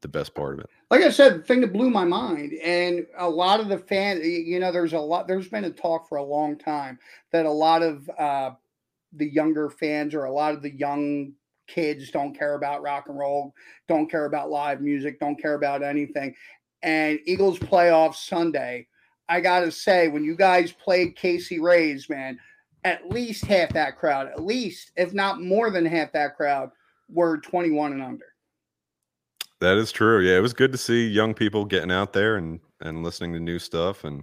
the 0.00 0.08
best 0.08 0.34
part 0.34 0.54
of 0.54 0.60
it. 0.60 0.70
like 0.90 1.02
I 1.02 1.10
said, 1.10 1.34
the 1.34 1.42
thing 1.42 1.60
that 1.60 1.74
blew 1.74 1.90
my 1.90 2.06
mind, 2.06 2.54
and 2.62 3.04
a 3.18 3.28
lot 3.28 3.60
of 3.60 3.68
the 3.68 3.76
fan, 3.76 4.22
you 4.22 4.58
know, 4.58 4.72
there's 4.72 4.94
a 4.94 4.98
lot, 4.98 5.28
there's 5.28 5.48
been 5.50 5.64
a 5.64 5.70
talk 5.70 6.08
for 6.08 6.16
a 6.16 6.24
long 6.24 6.56
time 6.56 6.98
that 7.30 7.44
a 7.44 7.50
lot 7.50 7.82
of 7.82 8.08
uh, 8.18 8.52
the 9.16 9.28
younger 9.30 9.70
fans 9.70 10.14
or 10.14 10.24
a 10.24 10.32
lot 10.32 10.54
of 10.54 10.62
the 10.62 10.74
young 10.74 11.32
kids 11.66 12.10
don't 12.10 12.36
care 12.36 12.54
about 12.54 12.82
rock 12.82 13.08
and 13.08 13.18
roll, 13.18 13.54
don't 13.88 14.10
care 14.10 14.26
about 14.26 14.50
live 14.50 14.80
music, 14.80 15.18
don't 15.18 15.40
care 15.40 15.54
about 15.54 15.82
anything. 15.82 16.34
And 16.82 17.18
Eagles 17.24 17.58
playoff 17.58 18.14
Sunday, 18.14 18.86
I 19.28 19.40
gotta 19.40 19.70
say, 19.70 20.08
when 20.08 20.24
you 20.24 20.36
guys 20.36 20.72
played 20.72 21.16
Casey 21.16 21.58
Rays, 21.58 22.08
man, 22.10 22.38
at 22.84 23.08
least 23.08 23.46
half 23.46 23.70
that 23.70 23.96
crowd, 23.96 24.26
at 24.26 24.42
least 24.42 24.92
if 24.96 25.14
not 25.14 25.40
more 25.40 25.70
than 25.70 25.86
half 25.86 26.12
that 26.12 26.36
crowd, 26.36 26.70
were 27.08 27.38
21 27.38 27.92
and 27.92 28.02
under. 28.02 28.26
That 29.60 29.78
is 29.78 29.90
true. 29.90 30.20
Yeah, 30.20 30.36
it 30.36 30.42
was 30.42 30.52
good 30.52 30.72
to 30.72 30.78
see 30.78 31.08
young 31.08 31.32
people 31.32 31.64
getting 31.64 31.92
out 31.92 32.12
there 32.12 32.36
and 32.36 32.60
and 32.80 33.02
listening 33.02 33.32
to 33.32 33.40
new 33.40 33.58
stuff 33.58 34.04
and 34.04 34.22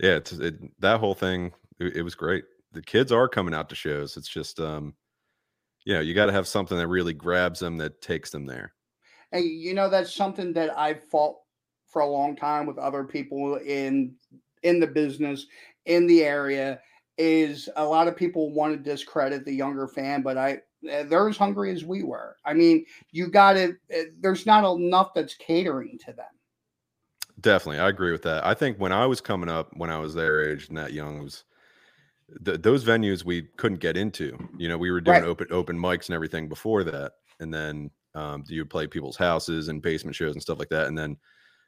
yeah, 0.00 0.16
it's 0.16 0.32
it, 0.32 0.80
that 0.80 1.00
whole 1.00 1.14
thing. 1.14 1.52
It, 1.78 1.96
it 1.96 2.02
was 2.02 2.14
great. 2.14 2.44
The 2.76 2.82
kids 2.82 3.10
are 3.10 3.26
coming 3.26 3.54
out 3.54 3.70
to 3.70 3.74
shows. 3.74 4.18
It's 4.18 4.28
just 4.28 4.60
um, 4.60 4.94
you 5.86 5.94
know, 5.94 6.00
you 6.00 6.12
got 6.12 6.26
to 6.26 6.32
have 6.32 6.46
something 6.46 6.76
that 6.76 6.88
really 6.88 7.14
grabs 7.14 7.60
them 7.60 7.78
that 7.78 8.02
takes 8.02 8.30
them 8.30 8.44
there. 8.44 8.74
And 9.32 9.44
you 9.46 9.72
know 9.72 9.88
that's 9.88 10.12
something 10.12 10.52
that 10.52 10.76
I've 10.78 11.02
fought 11.04 11.36
for 11.86 12.02
a 12.02 12.06
long 12.06 12.36
time 12.36 12.66
with 12.66 12.76
other 12.76 13.02
people 13.04 13.56
in 13.56 14.14
in 14.62 14.78
the 14.78 14.86
business 14.86 15.46
in 15.86 16.06
the 16.06 16.22
area 16.22 16.80
is 17.16 17.70
a 17.76 17.84
lot 17.84 18.08
of 18.08 18.16
people 18.16 18.52
want 18.52 18.76
to 18.76 18.90
discredit 18.90 19.46
the 19.46 19.54
younger 19.54 19.88
fan, 19.88 20.20
but 20.20 20.36
I 20.36 20.60
eh, 20.86 21.04
they're 21.04 21.30
as 21.30 21.38
hungry 21.38 21.72
as 21.72 21.82
we 21.82 22.02
were. 22.02 22.36
I 22.44 22.52
mean, 22.52 22.84
you 23.10 23.28
got 23.28 23.54
to. 23.54 23.74
Eh, 23.88 24.04
there's 24.20 24.44
not 24.44 24.70
enough 24.70 25.14
that's 25.14 25.32
catering 25.32 25.98
to 26.04 26.12
them. 26.12 26.26
Definitely, 27.40 27.80
I 27.80 27.88
agree 27.88 28.12
with 28.12 28.22
that. 28.22 28.44
I 28.44 28.52
think 28.52 28.76
when 28.76 28.92
I 28.92 29.06
was 29.06 29.22
coming 29.22 29.48
up, 29.48 29.70
when 29.78 29.88
I 29.88 29.98
was 29.98 30.12
their 30.12 30.46
age 30.46 30.68
and 30.68 30.76
that 30.76 30.92
young, 30.92 31.22
was 31.22 31.44
th- 32.44 32.62
those 32.62 32.84
venues 32.84 33.24
we 33.24 33.42
couldn't 33.56 33.80
get 33.80 33.96
into. 33.96 34.36
You 34.58 34.68
know, 34.68 34.78
we 34.78 34.90
were 34.90 35.00
doing 35.00 35.22
Right. 35.22 35.28
open 35.28 35.48
open 35.50 35.76
mics 35.78 36.06
and 36.06 36.14
everything 36.14 36.48
before 36.48 36.84
that, 36.84 37.12
and 37.40 37.52
then 37.52 37.90
um, 38.14 38.44
you 38.48 38.62
would 38.62 38.70
play 38.70 38.86
people's 38.86 39.16
houses 39.16 39.68
and 39.68 39.82
basement 39.82 40.16
shows 40.16 40.32
and 40.34 40.42
stuff 40.42 40.58
like 40.58 40.70
that. 40.70 40.86
And 40.86 40.96
then, 40.96 41.18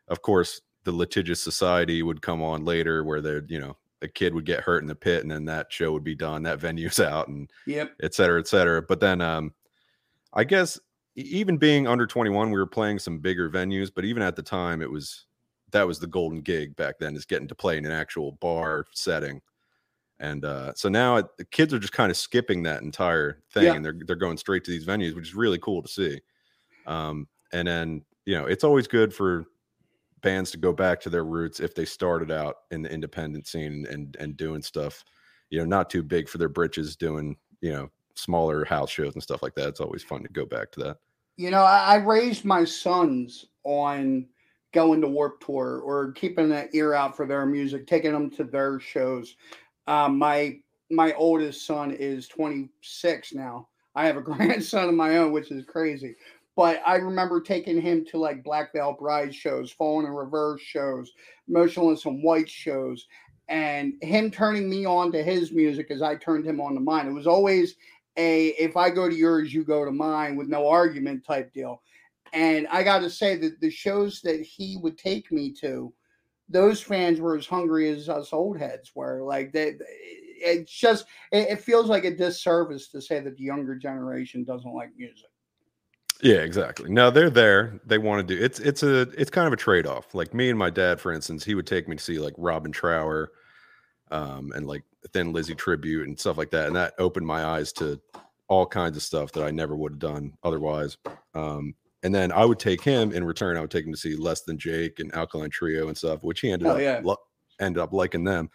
of 0.08 0.22
course, 0.22 0.60
the 0.84 0.92
litigious 0.92 1.42
society 1.42 2.02
would 2.02 2.22
come 2.22 2.42
on 2.42 2.64
later, 2.64 3.04
where 3.04 3.20
they, 3.20 3.40
you 3.48 3.60
know, 3.60 3.76
a 4.02 4.08
kid 4.08 4.32
would 4.34 4.46
get 4.46 4.60
hurt 4.60 4.82
in 4.82 4.88
the 4.88 4.94
pit, 4.94 5.22
and 5.22 5.30
then 5.30 5.44
that 5.46 5.72
show 5.72 5.92
would 5.92 6.04
be 6.04 6.14
done, 6.14 6.42
that 6.44 6.60
venue's 6.60 7.00
out, 7.00 7.28
and 7.28 7.50
Yep. 7.66 7.96
et 8.02 8.14
cetera, 8.14 8.40
et 8.40 8.48
cetera. 8.48 8.80
But 8.82 9.00
then, 9.00 9.20
um, 9.20 9.54
I 10.32 10.44
guess 10.44 10.78
even 11.16 11.56
being 11.58 11.86
under 11.86 12.06
21, 12.06 12.50
we 12.50 12.58
were 12.58 12.66
playing 12.66 12.98
some 12.98 13.18
bigger 13.18 13.50
venues, 13.50 13.90
but 13.94 14.04
even 14.04 14.22
at 14.22 14.36
the 14.36 14.42
time, 14.42 14.82
it 14.82 14.90
was 14.90 15.26
that 15.72 15.86
was 15.86 15.98
the 15.98 16.06
golden 16.06 16.40
gig 16.40 16.74
back 16.76 16.98
then 16.98 17.14
is 17.14 17.26
getting 17.26 17.48
to 17.48 17.54
play 17.54 17.76
in 17.76 17.84
an 17.84 17.92
actual 17.92 18.32
bar 18.32 18.86
setting. 18.92 19.40
And 20.20 20.44
uh, 20.44 20.72
so 20.74 20.88
now 20.88 21.16
it, 21.16 21.26
the 21.36 21.44
kids 21.44 21.72
are 21.72 21.78
just 21.78 21.92
kind 21.92 22.10
of 22.10 22.16
skipping 22.16 22.62
that 22.64 22.82
entire 22.82 23.42
thing 23.52 23.64
Yeah. 23.64 23.74
and 23.74 23.84
they're 23.84 23.96
they're 24.06 24.16
going 24.16 24.36
straight 24.36 24.64
to 24.64 24.70
these 24.70 24.86
venues, 24.86 25.14
which 25.14 25.28
is 25.28 25.34
really 25.34 25.58
cool 25.58 25.82
to 25.82 25.88
see. 25.88 26.20
Um, 26.86 27.28
and 27.52 27.68
then 27.68 28.04
you 28.26 28.34
know 28.36 28.46
it's 28.46 28.64
always 28.64 28.88
good 28.88 29.14
for 29.14 29.46
bands 30.20 30.50
to 30.50 30.58
go 30.58 30.72
back 30.72 31.00
to 31.00 31.10
their 31.10 31.24
roots 31.24 31.60
if 31.60 31.74
they 31.74 31.84
started 31.84 32.30
out 32.32 32.56
in 32.72 32.82
the 32.82 32.90
independent 32.92 33.46
scene 33.46 33.86
and 33.88 34.16
and 34.18 34.36
doing 34.36 34.62
stuff, 34.62 35.04
you 35.50 35.58
know, 35.58 35.64
not 35.64 35.88
too 35.90 36.02
big 36.02 36.28
for 36.28 36.38
their 36.38 36.48
britches, 36.48 36.96
doing 36.96 37.36
you 37.60 37.72
know 37.72 37.88
smaller 38.16 38.64
house 38.64 38.90
shows 38.90 39.14
and 39.14 39.22
stuff 39.22 39.42
like 39.42 39.54
that. 39.54 39.68
It's 39.68 39.80
always 39.80 40.02
fun 40.02 40.22
to 40.24 40.28
go 40.28 40.44
back 40.44 40.72
to 40.72 40.80
that. 40.80 40.96
You 41.36 41.52
know, 41.52 41.62
I, 41.62 41.94
I 41.94 41.94
raised 41.96 42.44
my 42.44 42.64
sons 42.64 43.44
on 43.62 44.26
going 44.72 45.00
to 45.00 45.06
Warped 45.06 45.44
Tour 45.46 45.80
or 45.84 46.10
keeping 46.12 46.50
an 46.50 46.68
ear 46.72 46.94
out 46.94 47.16
for 47.16 47.26
their 47.26 47.46
music, 47.46 47.86
taking 47.86 48.12
them 48.12 48.28
to 48.30 48.42
their 48.44 48.80
shows. 48.80 49.36
Um, 49.88 50.18
my 50.18 50.58
my 50.90 51.12
oldest 51.14 51.66
son 51.66 51.90
is 51.90 52.28
26 52.28 53.34
now. 53.34 53.68
I 53.94 54.06
have 54.06 54.16
a 54.16 54.20
grandson 54.22 54.88
of 54.88 54.94
my 54.94 55.16
own, 55.16 55.32
which 55.32 55.50
is 55.50 55.64
crazy. 55.64 56.14
But 56.56 56.82
I 56.86 56.96
remember 56.96 57.40
taking 57.40 57.80
him 57.80 58.04
to 58.06 58.18
like 58.18 58.44
Black 58.44 58.72
Veil 58.72 58.96
Bride 58.98 59.34
shows, 59.34 59.72
Falling 59.72 60.06
in 60.06 60.12
Reverse 60.12 60.60
shows, 60.60 61.12
Motionless 61.46 62.04
in 62.04 62.20
White 62.20 62.48
shows, 62.50 63.06
and 63.48 63.94
him 64.02 64.30
turning 64.30 64.68
me 64.68 64.84
on 64.84 65.10
to 65.12 65.22
his 65.22 65.52
music 65.52 65.90
as 65.90 66.02
I 66.02 66.16
turned 66.16 66.44
him 66.44 66.60
on 66.60 66.74
to 66.74 66.80
mine. 66.80 67.06
It 67.06 67.12
was 67.12 67.26
always 67.26 67.76
a 68.16 68.48
if 68.58 68.76
I 68.76 68.90
go 68.90 69.08
to 69.08 69.14
yours, 69.14 69.54
you 69.54 69.64
go 69.64 69.84
to 69.84 69.92
mine 69.92 70.36
with 70.36 70.48
no 70.48 70.68
argument 70.68 71.24
type 71.24 71.52
deal. 71.54 71.82
And 72.34 72.66
I 72.68 72.82
got 72.82 72.98
to 72.98 73.10
say 73.10 73.36
that 73.36 73.60
the 73.60 73.70
shows 73.70 74.20
that 74.22 74.40
he 74.42 74.76
would 74.82 74.98
take 74.98 75.32
me 75.32 75.52
to, 75.60 75.92
those 76.48 76.80
fans 76.80 77.20
were 77.20 77.36
as 77.36 77.46
hungry 77.46 77.90
as 77.90 78.08
us 78.08 78.32
old 78.32 78.58
heads 78.58 78.92
were. 78.94 79.22
Like 79.22 79.52
they, 79.52 79.74
it's 80.40 80.72
just 80.72 81.06
it, 81.32 81.48
it 81.50 81.60
feels 81.60 81.86
like 81.86 82.04
a 82.04 82.14
disservice 82.14 82.88
to 82.88 83.00
say 83.00 83.20
that 83.20 83.36
the 83.36 83.44
younger 83.44 83.74
generation 83.74 84.44
doesn't 84.44 84.74
like 84.74 84.90
music. 84.96 85.28
Yeah, 86.20 86.38
exactly. 86.38 86.90
No, 86.90 87.10
they're 87.10 87.30
there. 87.30 87.80
They 87.86 87.98
want 87.98 88.26
to 88.26 88.34
do 88.34 88.42
it's 88.42 88.58
it's 88.60 88.82
a 88.82 89.02
it's 89.16 89.30
kind 89.30 89.46
of 89.46 89.52
a 89.52 89.56
trade-off. 89.56 90.14
Like 90.14 90.34
me 90.34 90.50
and 90.50 90.58
my 90.58 90.70
dad, 90.70 91.00
for 91.00 91.12
instance, 91.12 91.44
he 91.44 91.54
would 91.54 91.66
take 91.66 91.88
me 91.88 91.96
to 91.96 92.02
see 92.02 92.18
like 92.18 92.34
Robin 92.36 92.72
Trower 92.72 93.32
um 94.10 94.52
and 94.54 94.66
like 94.66 94.84
Thin 95.12 95.32
Lizzy 95.32 95.54
tribute 95.54 96.08
and 96.08 96.18
stuff 96.18 96.38
like 96.38 96.50
that. 96.50 96.66
And 96.66 96.76
that 96.76 96.94
opened 96.98 97.26
my 97.26 97.44
eyes 97.44 97.72
to 97.74 98.00
all 98.48 98.66
kinds 98.66 98.96
of 98.96 99.02
stuff 99.02 99.30
that 99.32 99.44
I 99.44 99.50
never 99.50 99.76
would 99.76 99.92
have 99.92 99.98
done 99.98 100.32
otherwise. 100.42 100.96
Um 101.34 101.74
and 102.02 102.14
then 102.14 102.30
I 102.32 102.44
would 102.44 102.58
take 102.58 102.82
him 102.82 103.12
in 103.12 103.24
return, 103.24 103.56
I 103.56 103.60
would 103.60 103.70
take 103.70 103.84
him 103.86 103.92
to 103.92 103.98
see 103.98 104.14
Less 104.16 104.42
Than 104.42 104.58
Jake 104.58 104.98
and 105.00 105.14
Alkaline 105.14 105.50
Trio 105.50 105.88
and 105.88 105.96
stuff, 105.96 106.22
which 106.22 106.40
he 106.40 106.50
ended 106.50 106.68
Oh, 106.68 106.72
up 106.72 106.80
yeah. 106.80 107.00
lo- 107.02 107.16
ended 107.60 107.82
up 107.82 107.92
liking 107.92 108.24
them. 108.24 108.50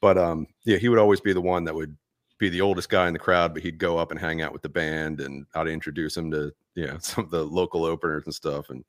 But 0.00 0.18
um 0.18 0.46
yeah, 0.64 0.78
he 0.78 0.88
would 0.88 0.98
always 0.98 1.20
be 1.20 1.32
the 1.32 1.40
one 1.40 1.64
that 1.64 1.74
would 1.74 1.96
be 2.38 2.48
the 2.48 2.60
oldest 2.60 2.88
guy 2.88 3.06
in 3.06 3.12
the 3.12 3.18
crowd, 3.18 3.54
but 3.54 3.62
he'd 3.62 3.78
go 3.78 3.96
up 3.98 4.10
and 4.10 4.18
hang 4.20 4.42
out 4.42 4.52
with 4.52 4.62
the 4.62 4.68
band 4.68 5.20
and 5.20 5.46
I'd 5.54 5.68
introduce 5.68 6.16
him 6.16 6.30
to 6.32 6.52
you 6.74 6.86
know 6.86 6.98
some 7.00 7.24
of 7.24 7.30
the 7.30 7.44
local 7.44 7.84
openers 7.84 8.24
and 8.24 8.34
stuff. 8.34 8.70
And 8.70 8.84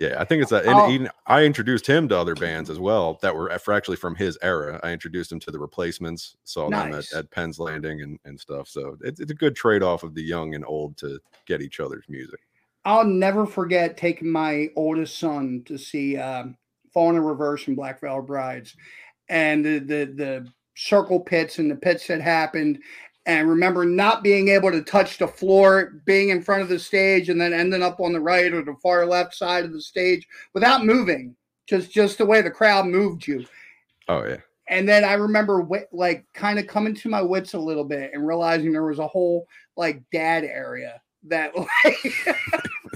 yeah, 0.00 0.16
I 0.18 0.24
think 0.24 0.40
it's 0.42 0.50
that. 0.50 0.64
And 0.64 0.74
Oh. 0.74 0.90
even, 0.90 1.10
I 1.26 1.44
introduced 1.44 1.86
him 1.86 2.08
to 2.08 2.16
other 2.18 2.34
bands 2.34 2.70
as 2.70 2.78
well 2.78 3.18
that 3.22 3.36
were 3.36 3.52
actually 3.52 3.98
from 3.98 4.14
his 4.16 4.38
era. 4.42 4.80
I 4.82 4.90
introduced 4.90 5.30
him 5.30 5.38
to 5.40 5.50
the 5.50 5.58
Replacements, 5.58 6.34
saw 6.44 6.70
them 6.70 6.94
at, 6.94 7.12
at 7.12 7.30
Penn's 7.30 7.58
Landing 7.60 8.00
and, 8.00 8.18
and 8.24 8.40
stuff. 8.40 8.68
So 8.68 8.96
it's, 9.02 9.20
it's 9.20 9.30
a 9.30 9.34
good 9.34 9.54
trade 9.54 9.82
off 9.82 10.02
of 10.02 10.14
the 10.14 10.22
young 10.22 10.54
and 10.54 10.64
old 10.66 10.96
to 10.98 11.20
get 11.46 11.60
each 11.60 11.78
other's 11.78 12.04
music. 12.08 12.40
I'll 12.84 13.04
never 13.04 13.46
forget 13.46 13.96
taking 13.96 14.30
my 14.30 14.68
oldest 14.76 15.18
son 15.18 15.62
to 15.66 15.78
see 15.78 16.16
um, 16.16 16.56
Falling 16.92 17.16
in 17.16 17.22
Reverse 17.22 17.66
and 17.68 17.76
Black 17.76 18.00
Veil 18.00 18.22
Brides, 18.22 18.76
and 19.28 19.64
the, 19.64 19.78
the 19.78 20.04
the 20.14 20.52
circle 20.74 21.20
pits 21.20 21.58
and 21.58 21.70
the 21.70 21.76
pits 21.76 22.06
that 22.08 22.20
happened, 22.20 22.78
and 23.26 23.48
remember 23.48 23.84
not 23.84 24.22
being 24.22 24.48
able 24.48 24.70
to 24.70 24.82
touch 24.82 25.18
the 25.18 25.28
floor, 25.28 26.02
being 26.04 26.30
in 26.30 26.42
front 26.42 26.62
of 26.62 26.68
the 26.68 26.78
stage, 26.78 27.28
and 27.28 27.40
then 27.40 27.52
ending 27.52 27.82
up 27.82 28.00
on 28.00 28.12
the 28.12 28.20
right 28.20 28.52
or 28.52 28.62
the 28.62 28.76
far 28.82 29.06
left 29.06 29.34
side 29.34 29.64
of 29.64 29.72
the 29.72 29.80
stage 29.80 30.26
without 30.54 30.84
moving, 30.84 31.36
just 31.68 31.90
just 31.92 32.18
the 32.18 32.26
way 32.26 32.42
the 32.42 32.50
crowd 32.50 32.86
moved 32.86 33.26
you. 33.26 33.46
Oh 34.08 34.24
yeah, 34.24 34.38
And 34.68 34.88
then 34.88 35.04
I 35.04 35.14
remember 35.14 35.66
like 35.92 36.26
kind 36.34 36.58
of 36.58 36.66
coming 36.66 36.94
to 36.96 37.08
my 37.08 37.22
wits 37.22 37.54
a 37.54 37.58
little 37.58 37.84
bit 37.84 38.10
and 38.12 38.26
realizing 38.26 38.72
there 38.72 38.84
was 38.84 38.98
a 38.98 39.06
whole 39.06 39.46
like 39.76 40.02
dad 40.12 40.44
area 40.44 41.00
that 41.24 41.56
like 41.84 41.98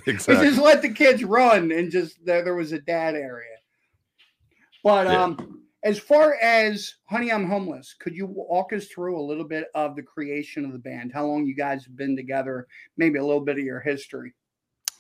we 0.09 0.13
just 0.17 0.59
let 0.61 0.83
the 0.83 0.89
kids 0.93 1.23
run 1.25 1.71
and 1.73 1.91
just 1.91 2.25
there, 2.25 2.43
there 2.43 2.55
was 2.55 2.73
a 2.73 2.81
dad 2.81 3.15
area. 3.15 3.57
But 4.83 5.07
Yeah. 5.07 5.23
um 5.25 5.63
as 5.85 5.99
far 6.01 6.35
as 6.43 6.95
Honey 7.05 7.31
I'm 7.31 7.47
Homeless, 7.49 7.95
could 8.01 8.17
you 8.17 8.27
walk 8.27 8.73
us 8.73 8.87
through 8.87 9.21
a 9.21 9.23
little 9.23 9.45
bit 9.45 9.69
of 9.75 9.95
the 9.95 10.03
creation 10.03 10.65
of 10.65 10.73
the 10.73 10.79
band? 10.81 11.13
How 11.13 11.25
long 11.27 11.47
you 11.47 11.55
guys 11.55 11.85
have 11.85 11.97
been 11.97 12.17
together? 12.17 12.67
Maybe 12.97 13.19
a 13.19 13.25
little 13.25 13.43
bit 13.45 13.59
of 13.59 13.65
your 13.65 13.79
history. 13.81 14.35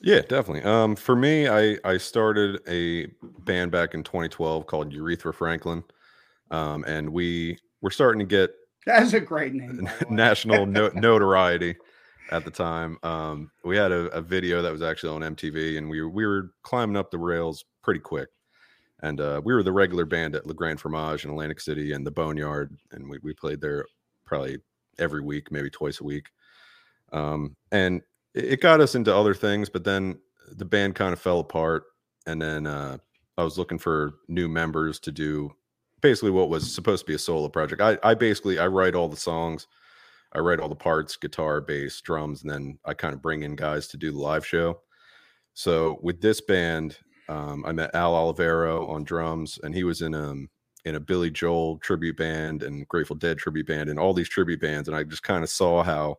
Yeah, 0.01 0.21
definitely. 0.21 0.63
Um, 0.63 0.95
for 0.95 1.17
me, 1.17 1.49
I 1.49 1.79
I 1.83 1.97
started 1.97 2.61
a 2.69 3.07
band 3.41 3.73
back 3.73 3.95
in 3.95 4.05
2012 4.05 4.67
called 4.67 4.93
Urethra 4.93 5.33
Franklin, 5.33 5.83
um, 6.53 6.85
and 6.87 7.09
we 7.11 7.59
were 7.81 7.91
starting 7.91 8.21
to 8.21 8.27
get 8.27 8.51
That's 8.85 9.15
a 9.15 9.21
great 9.21 9.55
name. 9.55 9.85
way. 9.85 9.91
national 10.11 10.67
no- 10.67 10.91
notoriety 10.95 11.77
at 12.31 12.45
the 12.45 12.51
time. 12.51 12.99
Um, 13.03 13.51
we 13.65 13.77
had 13.77 13.93
a, 13.93 14.07
a 14.09 14.21
video 14.21 14.63
that 14.63 14.73
was 14.73 14.83
actually 14.83 15.15
on 15.15 15.35
MTV, 15.35 15.79
and 15.79 15.89
we 15.89 16.03
we 16.03 16.27
were 16.27 16.51
climbing 16.63 16.97
up 16.97 17.11
the 17.11 17.19
rails 17.19 17.65
pretty 17.83 18.01
quick. 18.01 18.29
And 19.03 19.21
uh, 19.21 19.43
we 19.45 19.53
were 19.53 19.63
the 19.63 19.73
regular 19.73 20.07
band 20.07 20.35
at 20.35 20.47
Le 20.47 20.55
Grand 20.55 20.81
Fromage 20.81 21.25
in 21.25 21.31
Atlantic 21.31 21.61
City 21.61 21.93
and 21.93 22.07
the 22.07 22.11
Boneyard, 22.11 22.77
and 22.93 23.09
we, 23.09 23.19
we 23.23 23.35
played 23.35 23.61
there 23.61 23.85
probably 24.25 24.59
every 24.99 25.21
week, 25.21 25.53
maybe 25.53 25.69
twice 25.71 26.01
a 26.01 26.05
week. 26.05 26.31
Um, 27.13 27.55
and 27.73 28.01
it, 28.35 28.45
it 28.45 28.61
got 28.61 28.81
us 28.81 28.95
into 28.95 29.15
other 29.15 29.35
things, 29.35 29.69
but 29.69 29.85
then 29.85 30.19
the 30.51 30.65
band 30.65 30.95
kind 30.95 31.13
of 31.13 31.21
fell 31.21 31.41
apart. 31.41 31.85
And 32.27 32.41
then 32.41 32.67
uh, 32.67 32.97
I 33.37 33.45
was 33.45 33.59
looking 33.59 33.79
for 33.79 34.15
new 34.29 34.49
members 34.49 34.99
to 35.01 35.13
do 35.13 35.53
basically 36.01 36.31
what 36.31 36.49
was 36.49 36.73
supposed 36.73 37.03
to 37.03 37.07
be 37.07 37.15
a 37.15 37.19
solo 37.19 37.49
project. 37.49 37.81
I, 37.81 37.99
I 38.03 38.15
basically 38.15 38.59
I 38.59 38.67
write 38.67 38.95
all 38.95 39.09
the 39.09 39.17
songs, 39.17 39.67
I 40.33 40.41
write 40.41 40.61
all 40.61 40.69
the 40.69 40.75
parts, 40.75 41.17
guitar, 41.17 41.61
bass, 41.61 42.01
drums, 42.01 42.43
and 42.43 42.51
then 42.51 42.79
I 42.85 42.95
kind 42.95 43.15
of 43.15 43.23
bring 43.23 43.43
in 43.43 43.57
guys 43.57 43.89
to 43.89 43.97
do 43.97 44.11
the 44.13 44.19
live 44.19 44.47
show. 44.47 44.81
So 45.55 45.99
with 46.03 46.21
this 46.21 46.41
band, 46.41 46.99
um, 47.29 47.65
I 47.67 47.73
met 47.73 47.95
Al 47.95 48.13
Olivero 48.13 48.89
on 48.89 49.05
drums, 49.05 49.59
and 49.63 49.75
he 49.75 49.85
was 49.85 50.03
in 50.03 50.15
um 50.15 50.49
in 50.85 50.95
a 50.95 51.01
Billy 51.01 51.31
Joel 51.31 51.79
tribute 51.79 52.17
band 52.17 52.63
and 52.63 52.87
Grateful 52.89 53.17
Dead 53.17 53.39
tribute 53.39 53.67
band 53.67 53.89
and 53.89 53.99
all 53.99 54.15
these 54.15 54.29
tribute 54.29 54.61
bands, 54.61 54.89
and 54.89 54.97
I 54.97 55.03
just 55.03 55.23
kind 55.23 55.43
of 55.43 55.51
saw 55.51 55.83
how 55.83 56.19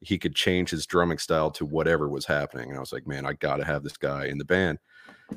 he 0.00 0.18
could 0.18 0.34
change 0.34 0.70
his 0.70 0.86
drumming 0.86 1.18
style 1.18 1.50
to 1.50 1.66
whatever 1.66 2.08
was 2.08 2.24
happening. 2.24 2.70
And 2.70 2.76
I 2.76 2.80
was 2.80 2.92
like, 2.92 3.06
man, 3.06 3.26
I 3.26 3.34
got 3.34 3.56
to 3.56 3.64
have 3.64 3.82
this 3.82 3.96
guy 3.96 4.26
in 4.26 4.38
the 4.38 4.44
band. 4.44 4.78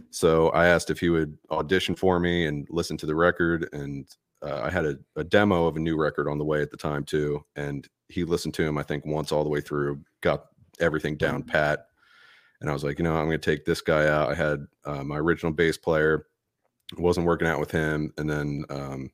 So 0.09 0.49
I 0.49 0.67
asked 0.67 0.89
if 0.89 0.99
he 0.99 1.09
would 1.09 1.37
audition 1.51 1.95
for 1.95 2.19
me 2.19 2.45
and 2.45 2.65
listen 2.69 2.97
to 2.97 3.05
the 3.05 3.15
record. 3.15 3.67
And 3.73 4.07
uh, 4.43 4.61
I 4.63 4.69
had 4.69 4.85
a, 4.85 4.97
a 5.15 5.23
demo 5.23 5.65
of 5.67 5.75
a 5.75 5.79
new 5.79 5.97
record 5.97 6.27
on 6.27 6.37
the 6.37 6.45
way 6.45 6.61
at 6.61 6.71
the 6.71 6.77
time 6.77 7.03
too. 7.03 7.43
And 7.55 7.87
he 8.09 8.23
listened 8.23 8.53
to 8.55 8.63
him, 8.63 8.77
I 8.77 8.83
think, 8.83 9.05
once 9.05 9.31
all 9.31 9.43
the 9.43 9.49
way 9.49 9.61
through, 9.61 10.01
got 10.21 10.45
everything 10.79 11.17
down 11.17 11.43
pat. 11.43 11.87
And 12.61 12.69
I 12.69 12.73
was 12.73 12.83
like, 12.83 12.97
you 12.97 13.03
know, 13.03 13.15
I'm 13.15 13.25
going 13.25 13.39
to 13.39 13.51
take 13.51 13.65
this 13.65 13.81
guy 13.81 14.07
out. 14.07 14.31
I 14.31 14.35
had 14.35 14.65
uh, 14.85 15.03
my 15.03 15.17
original 15.17 15.51
bass 15.51 15.77
player, 15.77 16.27
wasn't 16.97 17.25
working 17.25 17.47
out 17.47 17.59
with 17.59 17.71
him. 17.71 18.13
And 18.17 18.29
then 18.29 18.65
um, 18.69 19.09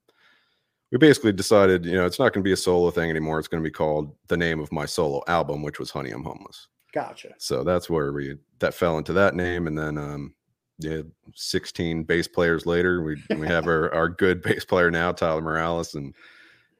we 0.91 0.97
basically 0.97 1.31
decided, 1.31 1.85
you 1.85 1.93
know, 1.93 2.05
it's 2.05 2.19
not 2.19 2.33
going 2.33 2.43
to 2.43 2.47
be 2.47 2.53
a 2.53 2.57
solo 2.57 2.91
thing 2.91 3.09
anymore. 3.09 3.39
It's 3.39 3.47
going 3.47 3.63
to 3.63 3.67
be 3.67 3.73
called 3.73 4.15
the 4.27 4.37
name 4.37 4.59
of 4.59 4.71
my 4.71 4.85
solo 4.85 5.23
album, 5.27 5.61
which 5.61 5.79
was 5.79 5.91
Honey 5.91 6.11
I'm 6.11 6.23
Homeless. 6.23 6.67
Gotcha. 6.93 7.35
So 7.37 7.63
that's 7.63 7.89
where 7.89 8.11
we 8.11 8.35
that 8.59 8.73
fell 8.73 8.97
into 8.97 9.13
that 9.13 9.35
name, 9.35 9.67
and 9.67 9.77
then 9.77 9.97
um, 9.97 10.33
yeah, 10.79 11.01
16 11.35 12.03
bass 12.03 12.27
players 12.27 12.65
later, 12.65 13.03
we 13.03 13.21
we 13.37 13.45
have 13.45 13.67
our 13.67 13.93
our 13.93 14.09
good 14.09 14.41
bass 14.41 14.65
player 14.65 14.89
now, 14.89 15.11
Tyler 15.11 15.41
Morales, 15.41 15.93
and 15.95 16.15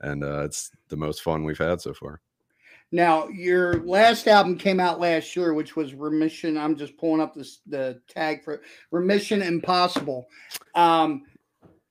and 0.02 0.24
uh, 0.24 0.44
it's 0.44 0.72
the 0.88 0.98
most 0.98 1.22
fun 1.22 1.44
we've 1.44 1.58
had 1.58 1.82
so 1.82 1.94
far. 1.94 2.22
Now, 2.92 3.28
your 3.28 3.84
last 3.84 4.28
album 4.28 4.58
came 4.58 4.80
out 4.80 5.00
last 5.00 5.36
year, 5.36 5.54
which 5.54 5.76
was 5.76 5.94
Remission. 5.94 6.58
I'm 6.58 6.76
just 6.76 6.98
pulling 6.98 7.22
up 7.22 7.36
this 7.36 7.60
the 7.68 8.02
tag 8.08 8.44
for 8.44 8.62
Remission 8.92 9.42
Impossible. 9.42 10.28
Um, 10.74 11.26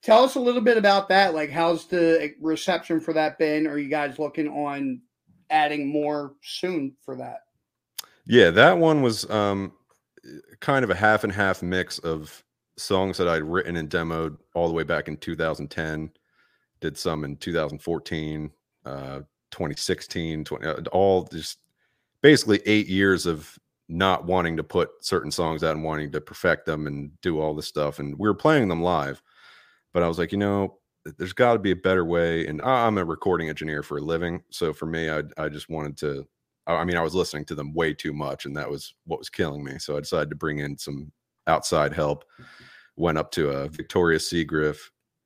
tell 0.01 0.23
us 0.23 0.35
a 0.35 0.41
little 0.41 0.61
bit 0.61 0.77
about 0.77 1.07
that. 1.09 1.33
Like, 1.33 1.51
how's 1.51 1.85
the 1.85 2.33
reception 2.41 2.99
for 2.99 3.13
that 3.13 3.37
been? 3.37 3.67
Are 3.67 3.77
you 3.77 3.89
guys 3.89 4.19
looking 4.19 4.49
on 4.49 5.01
adding 5.51 5.87
more 5.87 6.33
soon 6.41 6.95
for 7.05 7.15
that? 7.17 7.43
Yeah, 8.25 8.49
that 8.51 8.77
one 8.77 9.01
was 9.01 9.29
um, 9.29 9.71
kind 10.59 10.83
of 10.83 10.89
a 10.89 10.95
half 10.95 11.23
and 11.23 11.33
half 11.33 11.61
mix 11.61 11.99
of 11.99 12.43
songs 12.77 13.17
that 13.17 13.27
I'd 13.27 13.43
written 13.43 13.75
and 13.75 13.89
demoed 13.89 14.37
all 14.55 14.67
the 14.67 14.73
way 14.73 14.83
back 14.83 15.07
in 15.07 15.17
2010. 15.17 16.11
Did 16.81 16.97
some 16.97 17.25
in 17.25 17.35
2014, 17.37 18.51
uh, 18.85 19.19
2016, 19.51 20.45
20, 20.45 20.65
uh, 20.65 20.75
all 20.91 21.23
just 21.23 21.59
basically 22.21 22.61
eight 22.65 22.87
years 22.87 23.25
of 23.25 23.57
not 23.89 24.25
wanting 24.25 24.55
to 24.55 24.63
put 24.63 24.89
certain 25.01 25.31
songs 25.31 25.63
out 25.63 25.75
and 25.75 25.83
wanting 25.83 26.11
to 26.11 26.21
perfect 26.21 26.65
them 26.65 26.87
and 26.87 27.11
do 27.21 27.39
all 27.41 27.53
this 27.53 27.67
stuff. 27.67 27.99
And 27.99 28.17
we 28.17 28.27
were 28.29 28.35
playing 28.35 28.67
them 28.67 28.83
live, 28.83 29.21
but 29.93 30.03
I 30.03 30.07
was 30.07 30.19
like, 30.19 30.31
you 30.31 30.37
know, 30.37 30.77
there's 31.17 31.33
got 31.33 31.53
to 31.53 31.59
be 31.59 31.71
a 31.71 31.75
better 31.75 32.05
way. 32.05 32.45
And 32.45 32.61
I'm 32.61 32.97
a 32.97 33.05
recording 33.05 33.49
engineer 33.49 33.83
for 33.83 33.97
a 33.97 34.01
living, 34.01 34.43
so 34.51 34.73
for 34.73 34.85
me, 34.85 35.09
I 35.09 35.23
I 35.37 35.49
just 35.49 35.69
wanted 35.69 35.97
to. 35.97 36.27
I 36.75 36.85
mean, 36.85 36.97
I 36.97 37.01
was 37.01 37.15
listening 37.15 37.45
to 37.45 37.55
them 37.55 37.73
way 37.73 37.93
too 37.93 38.13
much, 38.13 38.45
and 38.45 38.55
that 38.55 38.69
was 38.69 38.93
what 39.05 39.19
was 39.19 39.29
killing 39.29 39.63
me. 39.63 39.79
So 39.79 39.97
I 39.97 39.99
decided 39.99 40.29
to 40.29 40.35
bring 40.35 40.59
in 40.59 40.77
some 40.77 41.11
outside 41.47 41.93
help. 41.93 42.25
Went 42.95 43.17
up 43.17 43.31
to 43.31 43.49
a 43.49 43.65
uh, 43.65 43.67
Victoria 43.67 44.19
Seagriff 44.19 44.77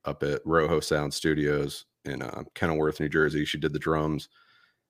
up 0.05 0.23
at 0.23 0.41
Rojo 0.45 0.79
Sound 0.79 1.13
Studios 1.13 1.85
in 2.05 2.21
uh, 2.21 2.43
Kenilworth, 2.55 2.99
New 2.99 3.09
Jersey. 3.09 3.45
She 3.45 3.57
did 3.57 3.73
the 3.73 3.79
drums, 3.79 4.29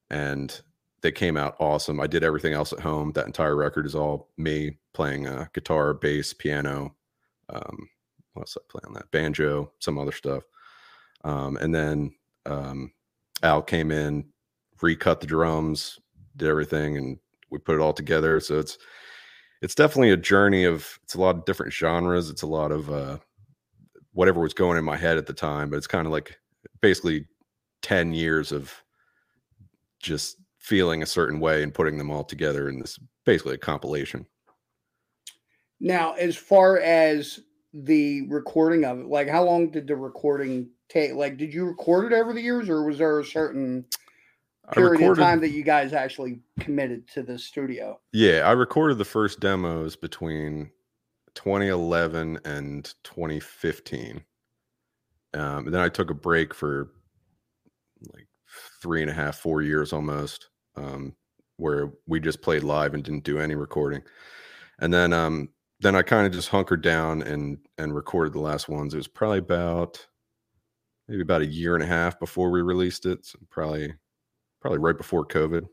and 0.10 0.62
they 1.02 1.12
came 1.12 1.38
out 1.38 1.56
awesome. 1.60 2.00
I 2.00 2.08
did 2.08 2.24
everything 2.24 2.54
else 2.54 2.74
at 2.74 2.80
home. 2.80 3.12
That 3.14 3.26
entire 3.26 3.56
record 3.56 3.86
is 3.86 3.96
all 3.96 4.30
me 4.38 4.78
playing 4.94 5.28
uh, 5.28 5.48
guitar, 5.54 5.94
bass, 5.94 6.34
piano. 6.34 6.96
Um, 7.50 7.90
what 8.34 8.44
else 8.44 8.58
I 8.58 8.64
play 8.70 8.82
on 8.86 8.94
that? 8.94 9.12
Banjo, 9.12 9.72
some 9.80 9.98
other 9.98 10.12
stuff. 10.12 10.44
Um, 11.24 11.58
and 11.58 11.74
then 11.74 12.14
um, 12.46 12.92
Al 13.44 13.62
came 13.62 13.92
in, 13.92 14.26
recut 14.82 15.20
the 15.22 15.28
drums, 15.28 16.00
did 16.36 16.50
everything, 16.50 16.98
and 16.98 17.18
we 17.50 17.60
put 17.60 17.76
it 17.76 17.82
all 17.82 17.94
together. 17.94 18.40
So 18.40 18.60
it's 18.60 18.78
it's 19.62 19.76
definitely 19.76 20.12
a 20.12 20.18
journey 20.18 20.66
of 20.66 21.00
it's 21.04 21.16
a 21.16 21.22
lot 21.22 21.38
of 21.38 21.46
different 21.46 21.74
genres. 21.74 22.30
It's 22.30 22.42
a 22.42 22.48
lot 22.48 22.72
of 22.72 22.92
uh, 22.92 23.18
whatever 24.12 24.42
was 24.42 24.54
going 24.54 24.78
in 24.78 24.84
my 24.84 24.98
head 24.98 25.18
at 25.18 25.26
the 25.26 25.34
time, 25.34 25.70
but 25.70 25.78
it's 25.78 25.88
kind 25.88 26.06
of 26.06 26.12
like 26.12 26.38
basically 26.82 27.26
10 27.82 28.14
years 28.14 28.52
of 28.52 28.74
just 30.00 30.38
feeling 30.60 31.04
a 31.04 31.08
certain 31.08 31.40
way 31.40 31.64
and 31.64 31.74
putting 31.74 31.98
them 31.98 32.10
all 32.10 32.24
together 32.24 32.70
in 32.70 32.80
this 32.80 33.00
basically 33.26 33.56
a 33.56 33.58
compilation. 33.58 34.26
Now, 35.80 36.14
as 36.14 36.38
far 36.38 36.80
as 36.80 37.40
the 37.74 38.28
recording 38.30 38.86
of 38.86 39.00
it, 39.00 39.08
like 39.08 39.28
how 39.28 39.44
long 39.44 39.72
did 39.72 39.88
the 39.88 39.96
recording 39.96 40.70
take? 40.88 41.14
Like, 41.14 41.38
did 41.38 41.54
you 41.54 41.66
record 41.66 42.12
it 42.12 42.16
over 42.16 42.34
the 42.34 42.42
years, 42.42 42.70
or 42.70 42.86
was 42.86 43.00
there 43.00 43.20
a 43.20 43.26
certain 43.26 43.86
period 44.72 44.92
recorded, 44.92 45.22
of 45.22 45.28
time 45.28 45.42
that 45.42 45.52
you 45.52 45.64
guys 45.64 45.94
actually 45.94 46.40
committed 46.60 47.08
to 47.10 47.24
the 47.24 47.38
studio? 47.38 48.00
Yeah, 48.12 48.42
I 48.42 48.52
recorded 48.52 48.98
the 48.98 49.06
first 49.06 49.40
demos 49.40 49.96
between 49.96 50.72
2011 51.36 52.40
and 52.46 52.94
2015. 53.04 54.24
Um, 55.34 55.66
and 55.66 55.74
then 55.74 55.82
I 55.82 55.90
took 55.90 56.10
a 56.10 56.16
break 56.16 56.54
for 56.54 56.92
like 58.14 58.28
three 58.82 59.02
and 59.02 59.10
a 59.10 59.14
half, 59.14 59.38
four 59.38 59.62
years 59.62 59.92
almost, 59.92 60.50
um, 60.76 61.16
where 61.58 61.92
we 62.08 62.20
just 62.20 62.42
played 62.42 62.64
live 62.64 62.94
and 62.94 63.04
didn't 63.04 63.24
do 63.24 63.40
any 63.40 63.56
recording. 63.56 64.04
And 64.80 64.94
then, 64.94 65.14
um, 65.14 65.50
then 65.80 65.96
I 65.96 66.02
kind 66.02 66.26
of 66.26 66.32
just 66.32 66.50
hunkered 66.50 66.82
down 66.82 67.22
and 67.22 67.58
and 67.78 67.94
recorded 67.94 68.34
the 68.34 68.40
last 68.40 68.70
ones. 68.70 68.94
It 68.94 68.98
was 68.98 69.08
probably 69.08 69.40
about 69.40 70.06
maybe 71.08 71.22
about 71.22 71.42
a 71.42 71.46
year 71.46 71.76
and 71.76 71.84
a 71.84 71.88
half 71.88 72.20
before 72.20 72.52
we 72.52 72.62
released 72.62 73.06
it. 73.06 73.26
So 73.26 73.38
probably 73.50 73.94
probably 74.64 74.80
right 74.80 74.98
before 74.98 75.26
COVID. 75.26 75.66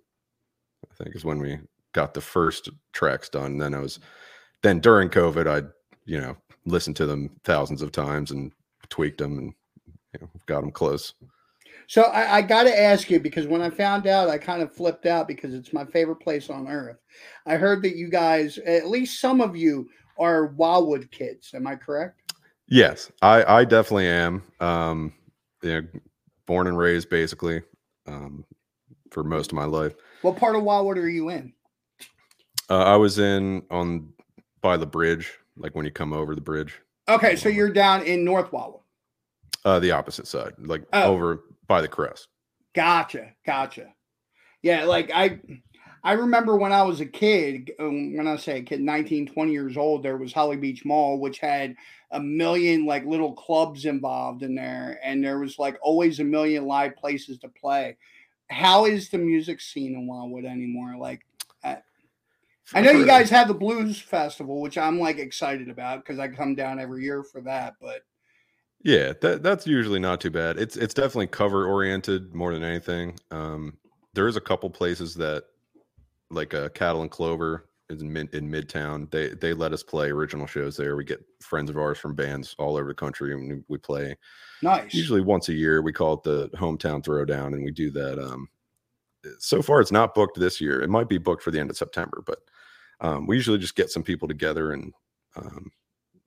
I 0.91 0.95
think 1.05 1.15
is 1.15 1.25
when 1.25 1.39
we 1.39 1.59
got 1.93 2.13
the 2.13 2.21
first 2.21 2.69
tracks 2.93 3.29
done. 3.29 3.53
And 3.53 3.61
then 3.63 3.73
I 3.73 3.79
was 3.79 4.01
then 4.63 4.81
during 4.81 5.09
COVID, 5.09 5.47
I 5.47 5.67
you 6.05 6.21
know 6.21 6.37
listened 6.67 6.97
to 6.97 7.07
them 7.07 7.31
thousands 7.45 7.83
of 7.83 7.93
times 7.93 8.33
and 8.33 8.53
tweaked 8.89 9.19
them 9.19 9.39
and 9.39 9.55
you 9.87 10.21
know, 10.21 10.29
got 10.47 10.63
them 10.63 10.73
close. 10.73 11.15
So 11.87 12.03
I, 12.03 12.39
I 12.39 12.43
got 12.43 12.65
to 12.65 12.81
ask 12.81 13.11
you 13.11 13.21
because 13.21 13.47
when 13.47 13.63
I 13.63 13.71
found 13.71 14.07
out, 14.09 14.29
I 14.29 14.39
kind 14.39 14.61
of 14.61 14.75
flipped 14.75 15.07
out 15.07 15.29
because 15.29 15.55
it's 15.55 15.73
my 15.73 15.85
favorite 15.85 16.21
place 16.21 16.51
on 16.51 16.69
earth. 16.69 16.99
I 17.47 17.57
heard 17.57 17.83
that 17.83 17.97
you 17.97 18.09
guys, 18.09 18.59
at 18.59 18.89
least 18.89 19.21
some 19.21 19.41
of 19.41 19.57
you, 19.57 19.89
are 20.19 20.47
Wildwood 20.47 21.11
kids. 21.11 21.53
Am 21.55 21.67
I 21.67 21.77
correct? 21.77 22.35
Yes, 22.69 23.11
I, 23.23 23.43
I 23.61 23.65
definitely 23.65 24.07
am. 24.07 24.43
Um, 24.61 25.13
you 25.63 25.81
know, 25.81 25.89
born 26.47 26.67
and 26.67 26.79
raised 26.79 27.09
basically 27.09 27.63
um, 28.07 28.45
for 29.11 29.25
most 29.25 29.53
of 29.53 29.57
my 29.57 29.65
life. 29.65 29.95
What 30.23 30.37
part 30.37 30.57
of 30.57 30.63
Wildwood 30.63 30.99
are 30.99 31.09
you 31.09 31.29
in? 31.31 31.53
Uh, 32.69 32.85
I 32.85 32.97
was 32.97 33.19
in 33.19 33.63
on 33.71 34.13
by 34.61 34.77
the 34.77 34.87
bridge, 34.87 35.33
like 35.57 35.75
when 35.75 35.85
you 35.85 35.91
come 35.91 36.13
over 36.13 36.35
the 36.35 36.41
bridge. 36.41 36.81
Okay, 37.09 37.35
so 37.35 37.49
you're 37.49 37.73
down 37.73 38.03
in 38.05 38.25
North 38.25 38.53
Wildwood. 38.53 38.83
Uh, 39.65 39.79
the 39.79 39.91
opposite 39.91 40.27
side, 40.27 40.53
like 40.59 40.85
oh. 40.93 41.13
over 41.13 41.45
by 41.67 41.81
the 41.81 41.89
crest. 41.89 42.29
Gotcha, 42.75 43.33
gotcha. 43.45 43.93
Yeah, 44.63 44.85
like 44.85 45.11
I, 45.13 45.41
I 46.05 46.13
remember 46.13 46.57
when 46.57 46.73
I 46.73 46.83
was 46.83 47.01
a 47.01 47.07
kid. 47.07 47.73
Um, 47.79 48.17
when 48.17 48.27
I 48.27 48.37
say 48.37 48.59
a 48.59 48.63
kid, 48.63 48.81
19, 48.81 49.27
20 49.27 49.53
years 49.53 49.77
old, 49.77 50.03
there 50.03 50.17
was 50.17 50.33
Holly 50.33 50.57
Beach 50.57 50.85
Mall, 50.85 51.19
which 51.19 51.39
had 51.39 51.75
a 52.13 52.21
million 52.21 52.87
like 52.87 53.05
little 53.05 53.33
clubs 53.33 53.85
involved 53.85 54.43
in 54.43 54.55
there, 54.55 54.99
and 55.03 55.23
there 55.23 55.39
was 55.39 55.59
like 55.59 55.79
always 55.83 56.21
a 56.21 56.25
million 56.25 56.67
live 56.67 56.97
places 56.97 57.39
to 57.39 57.49
play. 57.49 57.97
How 58.51 58.85
is 58.85 59.09
the 59.09 59.19
music 59.19 59.61
scene 59.61 59.95
in 59.95 60.07
Wildwood 60.07 60.45
anymore? 60.45 60.97
Like, 60.99 61.23
I, 61.63 61.79
I 62.75 62.81
know 62.81 62.91
you 62.91 63.07
guys 63.07 63.31
have 63.31 63.49
the 63.49 63.55
blues 63.55 64.01
festival, 64.01 64.61
which 64.61 64.77
I'm 64.77 64.99
like 64.99 65.19
excited 65.19 65.69
about 65.69 66.05
because 66.05 66.19
I 66.19 66.29
come 66.29 66.55
down 66.55 66.79
every 66.79 67.05
year 67.05 67.23
for 67.23 67.41
that, 67.43 67.75
but 67.81 68.03
yeah, 68.83 69.13
that 69.21 69.43
that's 69.43 69.67
usually 69.67 69.99
not 69.99 70.21
too 70.21 70.31
bad. 70.31 70.59
It's 70.59 70.77
it's 70.77 70.95
definitely 70.95 71.27
cover 71.29 71.67
oriented 71.67 72.35
more 72.35 72.53
than 72.53 72.65
anything. 72.65 73.19
Um, 73.31 73.77
there 74.15 74.27
is 74.27 74.37
a 74.37 74.41
couple 74.41 74.71
places 74.71 75.15
that, 75.17 75.45
like 76.31 76.55
uh, 76.55 76.71
Cattle 76.71 77.03
and 77.03 77.11
Clover, 77.11 77.67
in, 77.91 78.17
in 78.17 78.51
Midtown. 78.51 79.11
They 79.11 79.29
they 79.31 79.53
let 79.53 79.73
us 79.73 79.83
play 79.83 80.11
original 80.11 80.47
shows 80.47 80.77
there. 80.77 80.97
We 80.97 81.05
get 81.05 81.25
friends 81.41 81.71
of 81.71 81.77
ours 81.77 81.99
from 81.99 82.15
bands 82.15 82.55
all 82.59 82.77
over 82.77 82.89
the 82.89 82.95
country, 82.95 83.33
and 83.33 83.65
we 83.69 83.79
play. 83.79 84.17
Nice. 84.63 84.95
Usually 84.95 85.21
once 85.21 85.49
a 85.49 85.55
year, 85.55 85.83
we 85.83 85.93
call 85.93 86.15
it 86.15 86.23
the 86.23 86.49
hometown 86.57 87.03
throwdown, 87.03 87.49
and 87.49 87.65
we 87.65 87.71
do 87.71 87.91
that. 87.93 88.19
Um, 88.19 88.49
so 89.39 89.61
far, 89.63 89.81
it's 89.81 89.93
not 89.93 90.15
booked 90.15 90.39
this 90.39 90.61
year. 90.61 90.81
It 90.83 90.91
might 90.91 91.09
be 91.09 91.19
booked 91.19 91.43
for 91.43 91.51
the 91.51 91.61
end 91.61 91.71
of 91.71 91.77
September, 91.77 92.23
but 92.27 92.39
um, 93.01 93.27
we 93.27 93.37
usually 93.37 93.59
just 93.59 93.77
get 93.77 93.91
some 93.91 94.03
people 94.03 94.29
together 94.29 94.73
and 94.73 94.93
um, 95.37 95.71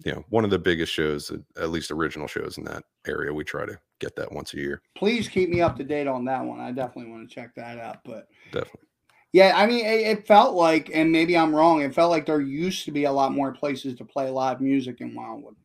you 0.03 0.11
know 0.11 0.23
one 0.29 0.43
of 0.43 0.49
the 0.49 0.59
biggest 0.59 0.91
shows 0.91 1.31
at 1.57 1.69
least 1.69 1.91
original 1.91 2.27
shows 2.27 2.57
in 2.57 2.63
that 2.63 2.83
area 3.07 3.33
we 3.33 3.43
try 3.43 3.65
to 3.65 3.77
get 3.99 4.15
that 4.15 4.31
once 4.31 4.53
a 4.53 4.57
year 4.57 4.81
please 4.95 5.27
keep 5.27 5.49
me 5.49 5.61
up 5.61 5.75
to 5.75 5.83
date 5.83 6.07
on 6.07 6.25
that 6.25 6.43
one 6.43 6.59
i 6.59 6.71
definitely 6.71 7.11
want 7.11 7.27
to 7.27 7.33
check 7.33 7.53
that 7.55 7.79
out 7.79 7.97
but 8.03 8.27
definitely 8.51 8.87
yeah 9.33 9.51
i 9.55 9.65
mean 9.65 9.85
it, 9.85 10.01
it, 10.01 10.27
felt 10.27 10.55
like 10.55 10.89
and 10.93 11.11
maybe 11.11 11.37
i'm 11.37 11.53
wrong 11.53 11.81
it 11.81 11.93
felt 11.93 12.09
like 12.09 12.25
there 12.25 12.41
used 12.41 12.85
to 12.85 12.91
be 12.91 13.03
a 13.03 13.11
lot 13.11 13.33
more 13.33 13.51
places 13.51 13.95
to 13.95 14.05
play 14.05 14.29
live 14.29 14.61
music 14.61 15.01
in 15.01 15.13
wildwood 15.13 15.55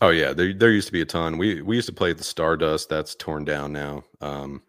oh 0.00 0.10
yeah 0.10 0.32
there, 0.32 0.54
there 0.54 0.72
used 0.72 0.86
to 0.86 0.92
be 0.92 1.02
a 1.02 1.06
ton 1.06 1.36
we 1.36 1.60
we 1.60 1.76
used 1.76 1.88
to 1.88 1.94
play 1.94 2.10
at 2.10 2.18
the 2.18 2.24
stardust 2.24 2.88
that's 2.88 3.14
torn 3.14 3.44
down 3.44 3.72
now 3.72 4.02
um 4.22 4.62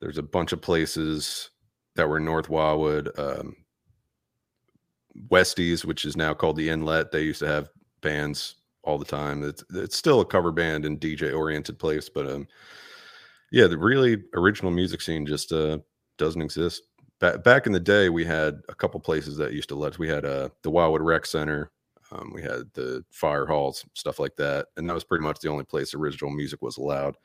there's 0.00 0.18
a 0.18 0.22
bunch 0.22 0.52
of 0.52 0.60
places 0.62 1.50
that 1.94 2.08
were 2.08 2.20
north 2.20 2.48
wildwood 2.48 3.10
um 3.18 3.54
Westies, 5.28 5.84
which 5.84 6.04
is 6.04 6.16
now 6.16 6.34
called 6.34 6.56
the 6.56 6.70
Inlet. 6.70 7.10
They 7.10 7.22
used 7.22 7.40
to 7.40 7.46
have 7.46 7.70
bands 8.00 8.56
all 8.82 8.98
the 8.98 9.04
time. 9.04 9.42
It's 9.42 9.64
it's 9.74 9.96
still 9.96 10.20
a 10.20 10.26
cover 10.26 10.50
band 10.50 10.84
and 10.84 11.00
DJ 11.00 11.36
oriented 11.36 11.78
place, 11.78 12.08
but 12.08 12.26
um, 12.26 12.48
yeah, 13.50 13.66
the 13.66 13.78
really 13.78 14.22
original 14.34 14.70
music 14.70 15.00
scene 15.00 15.26
just 15.26 15.52
uh 15.52 15.78
doesn't 16.18 16.42
exist. 16.42 16.82
Back 17.22 17.42
back 17.44 17.66
in 17.66 17.72
the 17.72 17.80
day, 17.80 18.10
we 18.10 18.24
had 18.24 18.60
a 18.68 18.74
couple 18.74 19.00
places 19.00 19.36
that 19.38 19.52
used 19.52 19.68
to 19.70 19.76
let 19.76 19.92
us. 19.92 19.98
We 19.98 20.08
had 20.08 20.26
uh 20.26 20.48
the 20.62 20.70
Wildwood 20.70 21.02
Rec 21.02 21.24
Center, 21.24 21.70
um, 22.12 22.32
we 22.34 22.42
had 22.42 22.72
the 22.74 23.04
fire 23.10 23.46
halls, 23.46 23.84
stuff 23.94 24.18
like 24.18 24.36
that, 24.36 24.66
and 24.76 24.88
that 24.88 24.94
was 24.94 25.04
pretty 25.04 25.24
much 25.24 25.38
the 25.38 25.48
only 25.48 25.64
place 25.64 25.94
original 25.94 26.30
music 26.30 26.60
was 26.60 26.76
allowed. 26.76 27.16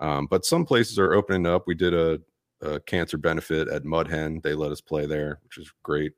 Um, 0.00 0.26
but 0.26 0.44
some 0.44 0.64
places 0.64 0.98
are 0.98 1.14
opening 1.14 1.46
up. 1.46 1.66
We 1.66 1.74
did 1.74 1.94
a, 1.94 2.20
a 2.60 2.80
cancer 2.80 3.18
benefit 3.18 3.68
at 3.68 3.84
Mud 3.84 4.08
Hen. 4.08 4.40
They 4.42 4.54
let 4.54 4.72
us 4.72 4.80
play 4.80 5.06
there, 5.06 5.38
which 5.44 5.58
is 5.58 5.70
great. 5.82 6.12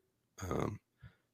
Um, 0.49 0.79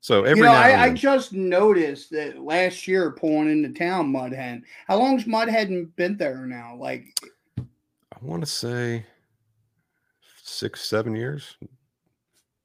so 0.01 0.25
every 0.25 0.39
you 0.39 0.45
know, 0.45 0.53
I, 0.53 0.85
I, 0.85 0.93
just 0.93 1.33
noticed 1.33 2.11
that 2.11 2.39
last 2.39 2.87
year 2.87 3.13
pulling 3.13 3.51
into 3.51 3.79
town 3.79 4.11
Mud 4.11 4.33
Hen. 4.33 4.65
How 4.87 4.99
long's 4.99 5.27
Mud 5.27 5.49
Hen 5.49 5.93
been 5.97 6.17
there 6.17 6.47
now? 6.47 6.77
Like 6.77 7.19
I 7.59 8.19
want 8.21 8.43
to 8.43 8.51
say 8.51 9.07
six, 10.55 10.89
seven 10.89 11.15
years. 11.15 11.57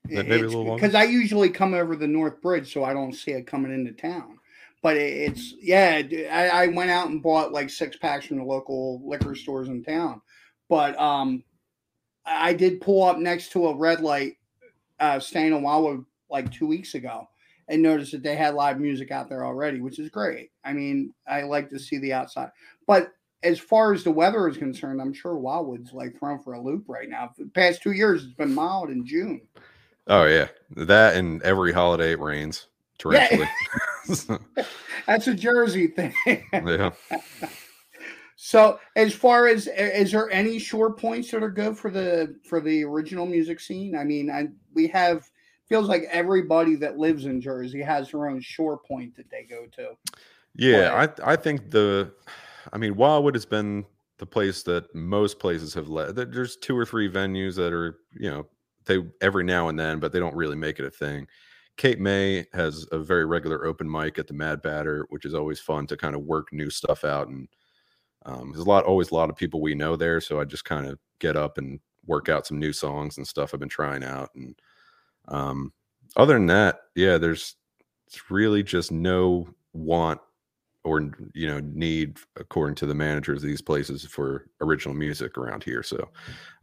That 0.06 0.28
maybe 0.28 0.44
a 0.44 0.48
little 0.48 0.64
longer. 0.64 0.82
because 0.82 0.96
I 0.96 1.04
usually 1.04 1.50
come 1.50 1.74
over 1.74 1.96
the 1.96 2.08
North 2.08 2.42
Bridge, 2.42 2.74
so 2.74 2.84
I 2.84 2.94
don't 2.94 3.14
see 3.14 3.32
it 3.32 3.48
coming 3.48 3.74
into 3.74 3.92
town. 3.92 4.40
But 4.82 4.98
it, 4.98 5.32
it's 5.32 5.54
yeah, 5.62 6.02
I 6.32 6.68
went 6.68 6.90
out 6.90 7.10
and 7.10 7.22
bought 7.22 7.52
like 7.52 7.70
six 7.70 7.98
packs 7.98 8.26
from 8.26 8.38
the 8.38 8.44
local 8.44 9.08
liquor 9.08 9.36
stores 9.36 9.68
in 9.68 9.84
town. 9.84 10.22
But 10.70 11.00
um, 11.00 11.44
I 12.26 12.50
I 12.50 12.54
did 12.54 12.82
pull 12.82 13.04
up 13.04 13.18
next 13.18 13.52
to 13.52 13.68
a 13.68 13.76
red 13.76 14.02
light, 14.02 14.38
uh, 15.00 15.20
staying 15.20 15.54
in 15.54 15.62
Wildwood 15.62 16.06
like 16.30 16.52
two 16.52 16.68
weeks 16.68 16.96
ago, 16.96 17.28
and 17.68 17.82
noticed 17.82 18.14
that 18.14 18.24
they 18.24 18.36
had 18.36 18.56
live 18.56 18.80
music 18.80 19.12
out 19.12 19.30
there 19.30 19.46
already, 19.46 19.82
which 19.82 20.00
is 20.00 20.10
great. 20.10 20.52
I 20.64 20.74
mean, 20.74 21.14
I 21.28 21.42
like 21.42 21.70
to 21.70 21.80
see 21.80 21.98
the 21.98 22.14
outside, 22.14 22.52
but 22.88 23.12
as 23.44 23.60
far 23.60 23.94
as 23.94 24.04
the 24.04 24.12
weather 24.12 24.48
is 24.48 24.58
concerned, 24.58 25.02
I'm 25.02 25.14
sure 25.14 25.38
Wildwood's 25.38 25.94
like 25.94 26.18
thrown 26.18 26.40
for 26.40 26.54
a 26.54 26.62
loop 26.62 26.86
right 26.88 27.10
now. 27.10 27.32
The 27.38 27.46
past 27.46 27.82
two 27.82 27.92
years, 27.92 28.24
it's 28.24 28.34
been 28.34 28.54
mild 28.54 28.90
in 28.90 29.06
June. 29.06 29.42
Oh 30.08 30.26
yeah, 30.26 30.48
that 30.76 31.16
and 31.16 31.42
every 31.44 31.72
holiday 31.72 32.14
it 32.14 32.20
rains 32.20 32.68
torrentially. 32.98 33.48
That's 35.08 35.28
a 35.28 35.34
Jersey 35.34 35.88
thing. 35.88 36.14
yeah. 36.52 36.92
so, 38.36 38.80
as 38.96 39.14
far 39.14 39.48
as 39.48 39.68
is 39.68 40.12
there 40.12 40.30
any 40.32 40.60
shore 40.60 40.94
points 40.94 41.32
that 41.32 41.44
are 41.44 41.50
good 41.50 41.78
for 41.78 41.92
the 41.92 42.36
for 42.44 42.60
the 42.60 42.84
original 42.84 43.26
music 43.26 43.60
scene? 43.60 43.96
I 43.96 44.04
mean, 44.04 44.30
I, 44.30 44.48
we 44.74 44.88
have 44.88 45.30
feels 45.68 45.88
like 45.88 46.04
everybody 46.12 46.76
that 46.76 46.98
lives 46.98 47.26
in 47.26 47.40
Jersey 47.40 47.82
has 47.82 48.12
their 48.12 48.28
own 48.28 48.42
shore 48.42 48.78
point 48.78 49.16
that 49.16 49.30
they 49.30 49.44
go 49.44 49.68
to. 49.78 49.96
Yeah, 50.56 51.08
I 51.24 51.34
I 51.34 51.36
think 51.36 51.70
the, 51.70 52.12
I 52.74 52.78
mean, 52.78 52.96
Wildwood 52.96 53.36
has 53.36 53.46
been 53.46 53.86
the 54.18 54.26
place 54.26 54.64
that 54.64 54.94
most 54.94 55.40
places 55.40 55.74
have 55.74 55.88
led. 55.88 56.16
There's 56.16 56.58
two 56.58 56.78
or 56.78 56.86
three 56.86 57.10
venues 57.10 57.56
that 57.56 57.74
are, 57.74 58.00
you 58.14 58.30
know, 58.30 58.46
they 58.86 59.00
every 59.22 59.44
now 59.44 59.70
and 59.70 59.80
then, 59.80 60.00
but 60.00 60.12
they 60.12 60.20
don't 60.20 60.36
really 60.36 60.56
make 60.56 60.80
it 60.80 60.86
a 60.86 60.92
thing. 60.92 61.28
Cape 61.78 62.00
May 62.00 62.46
has 62.54 62.86
a 62.92 63.00
very 63.00 63.26
regular 63.26 63.66
open 63.66 63.90
mic 63.90 64.20
at 64.20 64.28
the 64.28 64.34
Mad 64.34 64.62
Batter, 64.62 65.06
which 65.10 65.26
is 65.26 65.34
always 65.34 65.60
fun 65.62 65.88
to 65.88 65.96
kind 65.96 66.16
of 66.16 66.24
work 66.24 66.52
new 66.52 66.70
stuff 66.70 67.06
out. 67.06 67.30
And 67.30 67.48
um, 68.26 68.52
there's 68.52 68.66
a 68.66 68.70
lot, 68.70 68.84
always 68.84 69.12
a 69.12 69.16
lot 69.16 69.30
of 69.30 69.38
people 69.38 69.62
we 69.62 69.76
know 69.76 69.96
there, 69.96 70.20
so 70.20 70.42
I 70.42 70.44
just 70.44 70.66
kind 70.66 70.86
of 70.86 71.00
get 71.20 71.38
up 71.38 71.58
and 71.58 71.80
work 72.06 72.28
out 72.28 72.46
some 72.46 72.60
new 72.60 72.74
songs 72.74 73.18
and 73.18 73.26
stuff 73.26 73.54
I've 73.54 73.62
been 73.62 73.70
trying 73.70 74.04
out. 74.04 74.30
And 74.36 74.60
um, 75.30 75.72
other 76.18 76.34
than 76.34 76.48
that, 76.48 76.82
yeah, 76.96 77.18
there's 77.18 77.56
it's 78.08 78.30
really 78.30 78.64
just 78.64 78.92
no 78.92 79.48
want 79.72 80.20
or 80.84 81.12
you 81.34 81.48
know 81.48 81.60
need 81.74 82.18
according 82.38 82.76
to 82.76 82.86
the 82.86 82.96
managers 82.96 83.44
of 83.44 83.50
these 83.50 83.62
places 83.62 84.06
for 84.06 84.48
original 84.62 84.96
music 84.96 85.38
around 85.38 85.64
here 85.64 85.84
so 85.84 86.10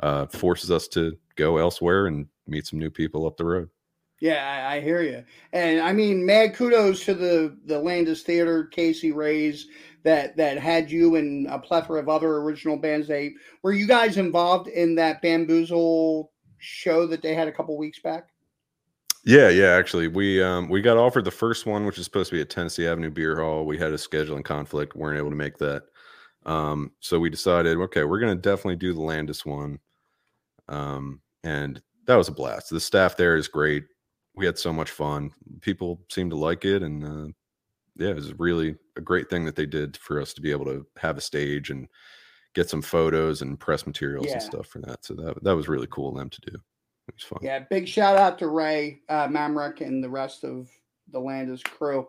uh 0.01 0.27
forces 0.27 0.71
us 0.71 0.89
to 0.89 1.17
go 1.37 1.59
elsewhere 1.59 2.07
and 2.07 2.27
meet 2.47 2.67
some 2.67 2.79
new 2.79 2.91
people 2.91 3.27
up 3.27 3.37
the 3.37 3.45
road 3.45 3.69
Yeah, 4.19 4.69
I, 4.71 4.77
I 4.77 4.81
hear 4.81 5.03
you, 5.03 5.23
and 5.53 5.79
I 5.81 5.93
mean, 5.93 6.25
mad 6.25 6.55
kudos 6.55 7.05
to 7.05 7.13
the 7.13 7.59
the 7.67 7.79
Landis 7.79 8.23
Theater, 8.23 8.65
Casey 8.65 9.13
Rays, 9.13 9.69
that 10.05 10.39
that 10.39 10.57
had 10.57 10.91
you 10.91 11.17
and 11.17 11.47
a 11.49 11.59
plethora 11.59 12.01
of 12.01 12.09
other 12.09 12.37
original 12.37 12.79
bands. 12.79 13.09
They 13.09 13.35
were 13.63 13.75
you 13.75 13.87
guys 13.87 14.17
involved 14.17 14.69
in 14.69 14.95
that 14.95 15.21
bamboozle 15.21 16.33
show 16.59 17.07
that 17.07 17.23
they 17.23 17.35
had 17.35 17.49
a 17.49 17.53
couple 17.53 17.77
weeks 17.77 18.01
back? 18.01 18.31
Yeah 19.27 19.51
yeah 19.51 19.73
actually 19.77 20.09
we 20.09 20.43
um 20.43 20.69
we 20.69 20.83
got 20.83 20.99
offered 20.99 21.25
the 21.25 21.33
first 21.33 21.67
one 21.67 21.87
which 21.87 21.99
is 21.99 22.05
supposed 22.05 22.31
to 22.31 22.37
be 22.37 22.43
at 22.43 22.51
tennessee 22.51 22.87
avenue 22.89 23.11
beer 23.11 23.41
hall 23.43 23.67
we 23.67 23.79
had 23.79 23.93
a 23.93 23.97
scheduling 23.99 24.45
conflict 24.45 24.97
weren't 24.97 25.19
able 25.19 25.31
to 25.31 25.37
make 25.37 25.59
that 25.59 25.85
um 26.47 26.93
so 27.01 27.21
we 27.21 27.31
decided 27.31 27.79
okay 27.79 28.05
we're 28.05 28.21
gonna 28.21 28.37
definitely 28.37 28.77
do 28.77 28.95
the 28.95 29.03
landis 29.03 29.47
one 29.47 29.79
um 30.69 31.21
and 31.45 31.83
that 32.07 32.17
was 32.17 32.29
a 32.29 32.33
blast 32.33 32.71
the 32.71 32.81
staff 32.81 33.17
there 33.17 33.37
is 33.37 33.49
great 33.49 33.85
we 34.37 34.47
had 34.47 34.59
so 34.59 34.73
much 34.73 34.91
fun 34.91 35.31
people 35.63 36.01
seemed 36.13 36.31
to 36.33 36.39
like 36.39 36.65
it 36.67 36.83
and 36.83 37.05
uh 37.05 37.33
yeah, 37.99 38.11
it 38.11 38.17
was 38.17 38.35
really 38.39 38.77
a 38.97 39.03
great 39.03 39.31
thing 39.31 39.45
that 39.47 39.57
they 39.57 39.67
did 39.67 39.97
for 39.99 40.21
us 40.21 40.35
to 40.35 40.43
be 40.43 40.51
able 40.53 40.65
to 40.67 40.87
have 40.99 41.19
a 41.19 41.23
stage 41.23 41.71
and 41.71 41.89
get 42.55 42.71
some 42.71 42.83
photos 42.83 43.43
and 43.43 43.61
press 43.61 43.87
materials 43.87 44.29
Yeah. 44.29 44.35
and 44.35 44.43
stuff 44.43 44.67
for 44.69 44.81
that. 44.83 45.05
So 45.05 45.15
that 45.15 45.43
that 45.45 45.57
was 45.57 45.69
really 45.69 45.89
cool 45.91 46.11
of 46.11 46.17
them 46.17 46.31
to 46.31 46.41
do. 46.53 46.59
It 47.09 47.15
was 47.15 47.23
fun. 47.23 47.39
Yeah, 47.43 47.61
big 47.71 47.87
shout 47.87 48.17
out 48.17 48.39
to 48.41 48.49
Ray 48.49 49.01
uh, 49.09 49.29
Mamrek 49.29 49.81
and 49.81 50.03
the 50.03 50.11
rest 50.11 50.45
of 50.45 50.69
the 51.13 51.21
Landis 51.21 51.63
crew 51.63 52.09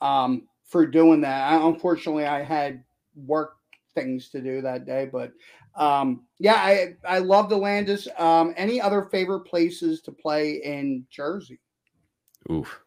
um, 0.00 0.48
for 0.64 0.86
doing 0.86 1.20
that. 1.20 1.52
I, 1.52 1.66
unfortunately, 1.66 2.26
I 2.26 2.42
had 2.42 2.82
work 3.14 3.56
things 3.94 4.30
to 4.30 4.40
do 4.40 4.62
that 4.62 4.86
day, 4.86 5.08
but 5.10 5.32
um, 5.74 6.24
yeah, 6.38 6.54
I 6.54 6.94
I 7.06 7.18
love 7.18 7.48
the 7.48 7.56
Landis. 7.56 8.08
Um, 8.18 8.54
any 8.56 8.80
other 8.80 9.02
favorite 9.02 9.40
places 9.40 10.00
to 10.02 10.12
play 10.12 10.54
in 10.64 11.06
Jersey? 11.10 11.60
Oof. 12.50 12.80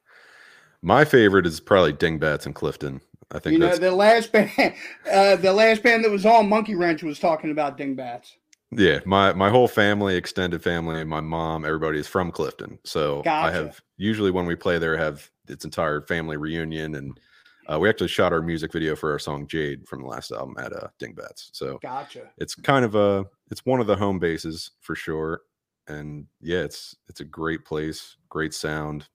My 0.82 1.06
favorite 1.06 1.46
is 1.46 1.60
probably 1.60 1.94
Dingbatz 1.94 2.48
and 2.48 2.56
Clifton. 2.56 3.02
I 3.32 3.40
think 3.40 3.54
You 3.54 3.60
know, 3.60 3.78
the 3.78 3.92
last 3.92 4.32
band, 4.32 4.52
uh, 5.12 5.36
the 5.38 5.54
last 5.54 5.84
band 5.84 6.04
that 6.04 6.12
was 6.12 6.26
on 6.26 6.50
Monkey 6.50 6.76
Wrench 6.76 7.04
was 7.04 7.20
talking 7.20 7.52
about 7.52 7.78
Dingbatz. 7.78 8.34
Yeah. 8.72 9.00
My 9.06 9.34
my 9.34 9.50
whole 9.50 9.68
family, 9.68 10.16
extended 10.16 10.64
family, 10.64 11.04
my 11.04 11.22
mom, 11.22 11.66
everybody 11.66 12.00
is 12.00 12.08
from 12.08 12.32
Clifton. 12.32 12.80
So 12.84 13.22
I 13.26 13.52
have 13.52 13.82
usually 13.98 14.32
when 14.32 14.46
we 14.46 14.56
play 14.56 14.78
there 14.80 14.98
have 14.98 15.30
its 15.48 15.66
entire 15.66 16.02
family 16.02 16.38
reunion 16.38 16.96
and 16.96 17.20
uh, 17.68 17.78
we 17.80 17.90
actually 17.90 18.08
shot 18.08 18.34
our 18.34 18.42
music 18.42 18.72
video 18.72 18.96
for 18.96 19.12
our 19.12 19.20
song 19.20 19.48
Jade 19.48 19.88
from 19.88 20.02
the 20.02 20.08
last 20.08 20.32
album 20.32 20.56
at 20.58 20.74
uh, 20.74 20.88
Dingbatz. 21.00 21.50
So 21.54 21.80
Gotcha. 21.82 22.32
it's 22.38 22.56
kind 22.56 22.86
of 22.86 22.96
a 22.96 23.26
it's 23.50 23.66
one 23.66 23.80
of 23.80 23.88
the 23.88 23.96
home 23.96 24.20
bases 24.20 24.72
for 24.80 24.96
sure 24.96 25.42
and 25.88 26.26
yeah 26.42 26.60
it's 26.60 26.96
it's 27.10 27.20
a 27.22 27.26
great 27.26 27.66
place 27.66 28.18
great 28.30 28.54
sound 28.54 29.08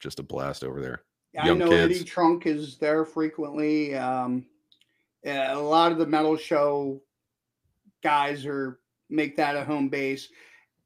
just 0.00 0.18
a 0.18 0.22
blast 0.22 0.64
over 0.64 0.80
there 0.80 1.02
I 1.38 1.46
young 1.46 1.58
know 1.58 1.68
kids. 1.68 1.96
Eddie 1.96 2.04
Trunk 2.04 2.46
is 2.46 2.78
there 2.78 3.04
frequently. 3.04 3.94
Um, 3.94 4.46
yeah, 5.22 5.54
a 5.54 5.58
lot 5.58 5.92
of 5.92 5.98
the 5.98 6.06
metal 6.06 6.36
show 6.36 7.00
guys 8.02 8.46
are 8.46 8.78
make 9.10 9.36
that 9.36 9.56
a 9.56 9.64
home 9.64 9.88
base. 9.88 10.28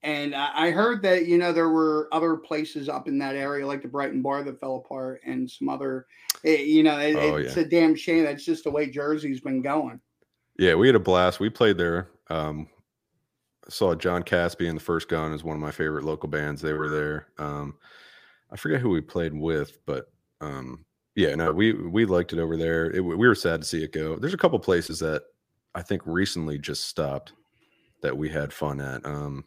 And 0.03 0.35
I 0.35 0.71
heard 0.71 1.03
that 1.03 1.27
you 1.27 1.37
know 1.37 1.53
there 1.53 1.69
were 1.69 2.09
other 2.11 2.37
places 2.37 2.89
up 2.89 3.07
in 3.07 3.19
that 3.19 3.37
area, 3.37 3.67
like 3.67 3.83
the 3.83 3.89
Brighton 3.89 4.23
Bar 4.23 4.43
that 4.45 4.59
fell 4.59 4.77
apart, 4.77 5.21
and 5.27 5.51
some 5.51 5.69
other. 5.69 6.07
eh, 6.45 6.63
you 6.63 6.83
know, 6.83 6.99
it- 6.99 7.17
Oh, 7.17 7.37
it's 7.37 7.55
yeah. 7.57 7.63
a 7.63 7.67
damn 7.67 7.95
shame. 7.95 8.25
That's 8.25 8.45
just 8.45 8.65
the 8.65 8.71
way 8.71 8.89
Jersey's 8.89 9.41
been 9.43 9.61
going. 9.61 10.01
yeah 10.59 10.75
we 10.75 10.87
had 10.87 10.97
a 10.97 11.01
blast 11.01 11.39
we 11.41 11.49
played 11.51 11.77
there 11.79 12.09
um 12.29 12.67
saw 13.69 13.95
john 13.95 14.23
caspi 14.23 14.69
and 14.69 14.77
the 14.77 14.83
first 14.83 15.09
gun 15.09 15.33
is 15.33 15.45
one 15.45 15.55
of 15.57 15.61
my 15.63 15.71
favorite 15.71 16.05
local 16.05 16.29
bands 16.29 16.61
they 16.61 16.73
were 16.73 16.89
there 16.89 17.29
um 17.39 17.75
i 18.51 18.57
forget 18.57 18.81
who 18.81 18.91
we 18.91 19.01
played 19.01 19.33
with 19.33 19.79
but 19.87 20.11
um 20.41 20.85
yeah 21.15 21.35
no 21.35 21.53
we 21.53 21.73
we 21.73 22.05
liked 22.05 22.33
it 22.33 22.39
over 22.41 22.57
there 22.57 22.91
it, 22.91 23.01
we 23.01 23.15
were 23.17 23.35
sad 23.35 23.61
to 23.63 23.67
see 23.67 23.83
it 23.85 23.93
go 23.93 24.17
there's 24.17 24.35
a 24.35 24.39
couple 24.39 24.59
places 24.59 24.99
that 24.99 25.23
i 25.75 25.81
think 25.83 26.03
recently 26.05 26.59
just 26.59 26.87
stopped 26.87 27.33
that 28.03 28.17
we 28.17 28.29
had 28.29 28.53
fun 28.53 28.81
at 28.81 29.05
um 29.05 29.45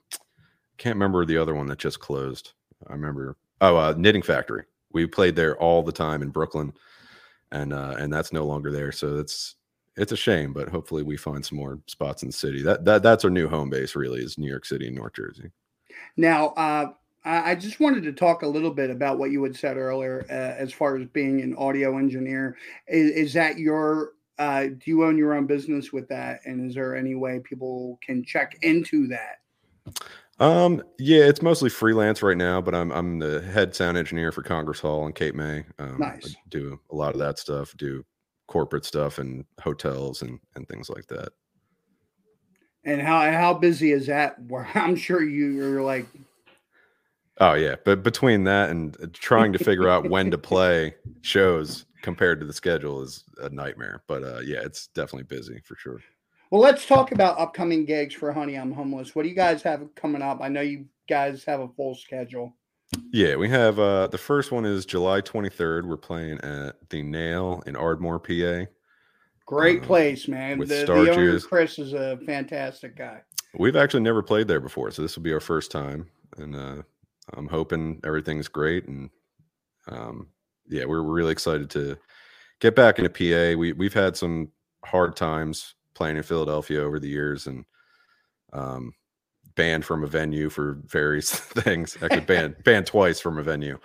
can't 0.78 0.96
remember 0.96 1.26
the 1.26 1.38
other 1.38 1.54
one 1.54 1.68
that 1.68 1.80
just 1.80 2.00
closed 2.00 2.54
i 2.88 2.94
remember 2.94 3.36
oh 3.62 3.78
uh 3.78 3.94
knitting 3.98 4.22
factory 4.22 4.64
we 4.92 5.06
played 5.06 5.36
there 5.36 5.58
all 5.58 5.82
the 5.82 5.92
time 5.92 6.22
in 6.22 6.30
brooklyn 6.30 6.74
and 7.52 7.74
uh 7.74 7.96
and 7.98 8.12
that's 8.12 8.34
no 8.34 8.46
longer 8.46 8.72
there 8.72 8.92
so 8.92 9.18
it's 9.18 9.56
it's 9.96 10.12
a 10.12 10.18
shame 10.18 10.54
but 10.54 10.70
hopefully 10.70 11.04
we 11.04 11.16
find 11.16 11.46
some 11.46 11.58
more 11.58 11.80
spots 11.88 12.24
in 12.24 12.30
the 12.30 12.34
city 12.34 12.62
that 12.62 12.84
that 12.86 13.04
that's 13.04 13.24
our 13.24 13.30
new 13.30 13.48
home 13.48 13.70
base 13.70 13.96
really 13.96 14.22
is 14.22 14.38
new 14.38 14.50
york 14.50 14.66
city 14.66 14.88
and 14.88 14.96
north 14.96 15.14
jersey 15.14 15.52
Now, 16.18 16.48
uh, 16.50 16.92
I 17.26 17.56
just 17.56 17.80
wanted 17.80 18.04
to 18.04 18.12
talk 18.12 18.42
a 18.42 18.48
little 18.48 18.72
bit 18.72 18.90
about 18.90 19.18
what 19.18 19.32
you 19.32 19.42
had 19.44 19.56
said 19.56 19.78
earlier, 19.78 20.26
uh, 20.30 20.34
as 20.34 20.74
far 20.74 20.98
as 20.98 21.08
being 21.08 21.42
an 21.42 21.56
audio 21.56 21.98
engineer. 21.98 22.58
Is, 22.88 23.12
is 23.12 23.34
that 23.34 23.58
your? 23.58 24.12
Uh, 24.40 24.64
do 24.64 24.82
you 24.86 25.04
own 25.04 25.18
your 25.18 25.34
own 25.34 25.46
business 25.46 25.94
with 25.94 26.08
that? 26.10 26.42
And 26.46 26.68
is 26.68 26.76
there 26.76 26.96
any 26.96 27.16
way 27.16 27.40
people 27.40 28.00
can 28.02 28.24
check 28.24 28.58
into 28.62 29.08
that? 29.08 29.40
Um, 30.40 30.82
yeah, 30.98 31.26
it's 31.26 31.42
mostly 31.42 31.70
freelance 31.70 32.24
right 32.24 32.38
now, 32.38 32.60
but 32.60 32.74
I'm 32.74 32.92
I'm 32.92 33.20
the 33.20 33.42
head 33.42 33.76
sound 33.76 33.98
engineer 33.98 34.32
for 34.32 34.42
Congress 34.42 34.80
Hall 34.80 35.06
in 35.06 35.14
Cape 35.14 35.36
May. 35.36 35.66
Um, 35.78 36.02
I 36.02 36.06
Nice. 36.06 36.36
do 36.50 36.80
a 36.92 36.96
lot 36.96 37.14
of 37.14 37.20
that 37.20 37.38
stuff, 37.38 37.76
do 37.78 38.04
corporate 38.48 38.86
stuff 38.86 39.20
and 39.20 39.46
hotels 39.62 40.22
and 40.24 40.40
and 40.56 40.68
things 40.68 40.90
like 40.90 41.06
that. 41.08 41.30
And 42.84 43.02
how 43.02 43.32
how 43.32 43.54
busy 43.54 43.92
is 43.92 44.08
that? 44.08 44.42
Where 44.48 44.68
I'm 44.76 44.96
sure 44.96 45.22
you, 45.22 45.52
you're 45.52 45.84
like, 45.84 46.08
Oh 47.40 47.54
yeah, 47.54 47.76
but 47.84 48.04
between 48.04 48.44
that 48.46 48.70
and 48.70 48.96
uh, 49.02 49.08
trying 49.14 49.54
to 49.54 49.60
figure 49.60 49.90
out 49.90 50.10
when 50.10 50.32
to 50.32 50.38
play 50.40 50.96
shows 51.22 51.86
compared 52.04 52.40
to 52.40 52.46
the 52.46 52.54
schedule 52.54 53.02
is 53.02 53.24
a 53.40 53.50
nightmare. 53.50 54.04
But 54.08 54.24
uh, 54.24 54.40
yeah, 54.42 54.60
it's 54.64 54.88
definitely 54.88 55.24
busy 55.24 55.60
for 55.66 55.76
sure. 55.76 56.00
well, 56.52 56.62
let's 56.62 56.86
talk 56.86 57.12
about 57.12 57.40
upcoming 57.40 57.86
gigs 57.86 58.14
for 58.14 58.32
Honey 58.32 58.56
I'm 58.56 58.72
Homeless. 58.72 59.16
What 59.16 59.24
do 59.24 59.30
you 59.30 59.36
guys 59.36 59.64
have 59.64 59.84
coming 59.96 60.22
up? 60.22 60.40
I 60.42 60.50
know 60.50 60.62
you 60.62 60.86
guys 61.10 61.44
have 61.46 61.62
a 61.62 61.68
full 61.70 61.96
schedule. 61.96 62.56
Yeah, 63.12 63.38
we 63.38 63.50
have 63.50 63.80
uh 63.80 64.06
the 64.08 64.20
first 64.20 64.52
one 64.52 64.66
is 64.66 64.86
July 64.86 65.22
23rd. 65.22 65.88
We're 65.88 65.98
playing 65.98 66.40
at 66.42 66.76
the 66.92 67.02
Nail 67.02 67.64
in 67.66 67.76
Ardmore, 67.76 68.20
PA. 68.20 68.70
Great 69.46 69.82
Uh, 69.82 69.86
place, 69.86 70.28
man. 70.28 70.60
with 70.60 70.70
The, 70.70 70.86
the 70.86 70.94
owner. 70.94 71.40
Chris 71.40 71.80
is 71.80 71.94
a 71.94 72.18
fantastic 72.26 72.96
guy. 72.96 73.22
We've 73.58 73.76
actually 73.76 74.02
never 74.04 74.22
played 74.24 74.48
there 74.48 74.60
before, 74.60 74.90
so 74.92 75.02
this 75.02 75.16
will 75.16 75.24
be 75.24 75.34
our 75.34 75.40
first 75.40 75.70
time, 75.70 76.08
and 76.38 76.56
uh, 76.56 76.82
I'm 77.34 77.48
hoping 77.48 78.00
everything's 78.04 78.48
great. 78.48 78.88
And 78.88 79.10
um, 79.88 80.28
yeah, 80.68 80.86
we're 80.86 81.02
really 81.02 81.32
excited 81.32 81.70
to 81.72 81.98
get 82.60 82.76
back 82.76 83.00
into 83.00 83.10
PA. 83.10 83.58
We 83.58 83.74
we've 83.74 83.94
had 83.94 84.16
some 84.16 84.50
hard 84.86 85.16
times 85.16 85.76
playing 85.94 86.18
in 86.18 86.24
Philadelphia 86.24 86.82
over 86.82 87.00
the 87.00 87.10
years, 87.10 87.48
and 87.48 87.66
um, 88.54 88.94
banned 89.56 89.86
from 89.86 90.04
a 90.04 90.08
venue 90.08 90.50
for 90.50 90.80
various 90.86 91.32
things. 91.36 91.98
I 92.02 92.08
could 92.08 92.26
ban 92.26 92.56
banned 92.64 92.88
twice 92.88 93.20
from 93.20 93.38
a 93.38 93.44
venue. 93.44 93.80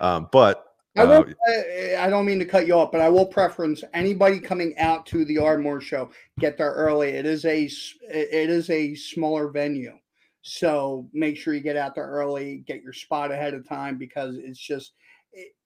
Um, 0.00 0.28
but 0.32 0.66
I, 0.96 1.04
will, 1.04 1.24
uh, 1.24 2.00
I, 2.00 2.08
don't 2.08 2.26
mean 2.26 2.40
to 2.40 2.44
cut 2.44 2.66
you 2.66 2.74
off, 2.74 2.90
but 2.90 3.00
I 3.00 3.08
will 3.08 3.26
preference 3.26 3.84
anybody 3.94 4.40
coming 4.40 4.76
out 4.78 5.06
to 5.06 5.24
the 5.24 5.38
Ardmore 5.38 5.80
show 5.80 6.10
get 6.40 6.58
there 6.58 6.72
early. 6.72 7.10
It 7.10 7.26
is 7.26 7.44
a 7.44 7.64
it 7.64 8.50
is 8.50 8.70
a 8.70 8.94
smaller 8.94 9.48
venue, 9.48 9.96
so 10.42 11.08
make 11.12 11.36
sure 11.36 11.54
you 11.54 11.60
get 11.60 11.76
out 11.76 11.94
there 11.94 12.06
early, 12.06 12.64
get 12.66 12.82
your 12.82 12.92
spot 12.92 13.30
ahead 13.30 13.54
of 13.54 13.68
time 13.68 13.98
because 13.98 14.36
it's 14.36 14.58
just 14.58 14.94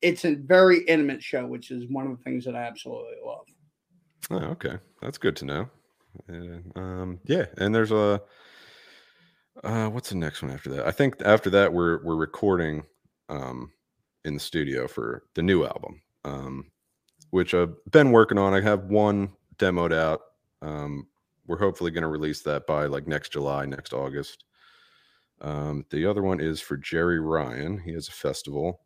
it's 0.03 0.25
a 0.25 0.35
very 0.35 0.81
intimate 0.85 1.23
show, 1.23 1.47
which 1.47 1.71
is 1.71 1.85
one 1.89 2.07
of 2.07 2.17
the 2.17 2.23
things 2.23 2.45
that 2.45 2.55
I 2.55 2.63
absolutely 2.63 3.17
love. 3.25 3.47
Oh, 4.31 4.51
okay, 4.53 4.79
that's 5.03 5.19
good 5.19 5.37
to 5.37 5.45
know. 5.45 5.69
Um, 6.77 7.21
yeah, 7.25 7.47
and 7.59 7.75
there's 7.75 7.93
a 7.93 8.23
uh, 9.63 9.89
what's 9.89 10.11
the 10.11 10.17
next 10.17 10.43
one 10.43 10.51
after 10.51 10.71
that? 10.71 10.87
I 10.87 10.91
think 10.91 11.17
after 11.25 11.51
that 11.51 11.73
we're 11.73 12.03
we're 12.05 12.17
recording 12.17 12.85
um, 13.29 13.71
in 14.25 14.35
the 14.35 14.41
studio 14.41 14.87
for 14.87 15.25
the 15.35 15.43
new 15.43 15.65
album, 15.65 16.03
um, 16.25 16.71
which 17.31 17.55
I've 17.55 17.75
been 17.91 18.13
working 18.13 18.39
on. 18.39 18.55
I 18.55 18.61
have 18.61 18.85
one 18.85 19.33
demoed 19.59 19.93
out. 19.93 20.21
Um, 20.63 21.07
we're 21.47 21.59
hopefully 21.59 21.91
going 21.91 22.03
to 22.03 22.09
release 22.09 22.43
that 22.43 22.67
by 22.67 22.87
like 22.87 23.07
next 23.07 23.33
July, 23.33 23.67
next 23.67 23.93
August. 23.93 24.45
Um, 25.41 25.85
the 25.91 26.07
other 26.07 26.23
one 26.23 26.41
is 26.41 26.61
for 26.61 26.77
Jerry 26.77 27.21
Ryan. 27.21 27.79
He 27.79 27.93
has 27.93 28.09
a 28.09 28.13
festival 28.13 28.81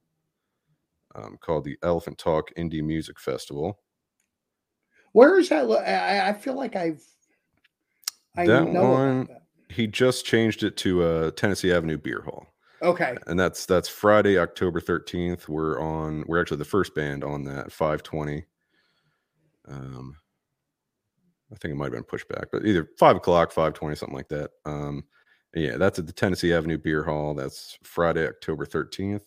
um, 1.18 1.38
called 1.40 1.64
the 1.64 1.76
Elephant 1.82 2.18
Talk 2.18 2.52
Indie 2.56 2.82
Music 2.82 3.18
Festival. 3.18 3.80
Where 5.12 5.38
is 5.38 5.48
that? 5.48 5.64
I, 5.70 6.28
I 6.28 6.32
feel 6.32 6.54
like 6.54 6.76
I've 6.76 7.02
I 8.36 8.46
That 8.46 8.68
know 8.68 8.90
one- 8.90 9.24
that. 9.26 9.42
he 9.68 9.86
just 9.86 10.24
changed 10.26 10.62
it 10.62 10.76
to 10.78 11.02
uh 11.02 11.30
Tennessee 11.32 11.72
Avenue 11.72 11.98
Beer 11.98 12.22
Hall. 12.22 12.46
Okay, 12.82 13.16
And 13.26 13.38
that's 13.40 13.66
that's 13.66 13.88
Friday, 13.88 14.38
October 14.38 14.80
13th. 14.80 15.48
We're 15.48 15.80
on 15.80 16.22
we're 16.28 16.40
actually 16.40 16.58
the 16.58 16.64
first 16.64 16.94
band 16.94 17.24
on 17.24 17.42
that 17.44 17.72
520. 17.72 18.44
Um 19.68 20.16
I 21.50 21.56
think 21.56 21.72
it 21.72 21.76
might 21.76 21.86
have 21.86 21.92
been 21.94 22.04
pushed 22.04 22.28
back, 22.28 22.48
but 22.52 22.66
either 22.66 22.88
five 22.98 23.16
o'clock, 23.16 23.50
520, 23.50 23.96
something 23.96 24.16
like 24.16 24.28
that. 24.28 24.50
Um 24.64 25.04
yeah, 25.54 25.76
that's 25.78 25.98
at 25.98 26.06
the 26.06 26.12
Tennessee 26.12 26.52
Avenue 26.52 26.76
Beer 26.78 27.02
Hall. 27.02 27.34
That's 27.34 27.78
Friday, 27.82 28.28
October 28.28 28.66
13th. 28.66 29.22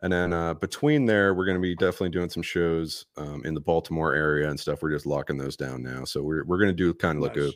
And 0.00 0.12
then 0.12 0.32
uh, 0.32 0.54
between 0.54 1.06
there, 1.06 1.34
we're 1.34 1.44
going 1.44 1.56
to 1.56 1.60
be 1.60 1.74
definitely 1.74 2.10
doing 2.10 2.30
some 2.30 2.42
shows 2.42 3.06
um, 3.16 3.42
in 3.44 3.54
the 3.54 3.60
Baltimore 3.60 4.14
area 4.14 4.48
and 4.48 4.58
stuff. 4.58 4.80
We're 4.80 4.92
just 4.92 5.06
locking 5.06 5.36
those 5.36 5.56
down 5.56 5.82
now. 5.82 6.04
So 6.04 6.22
we're, 6.22 6.44
we're 6.44 6.58
going 6.58 6.68
to 6.68 6.72
do 6.72 6.94
kind 6.94 7.16
of 7.16 7.22
like 7.22 7.36
a 7.36 7.50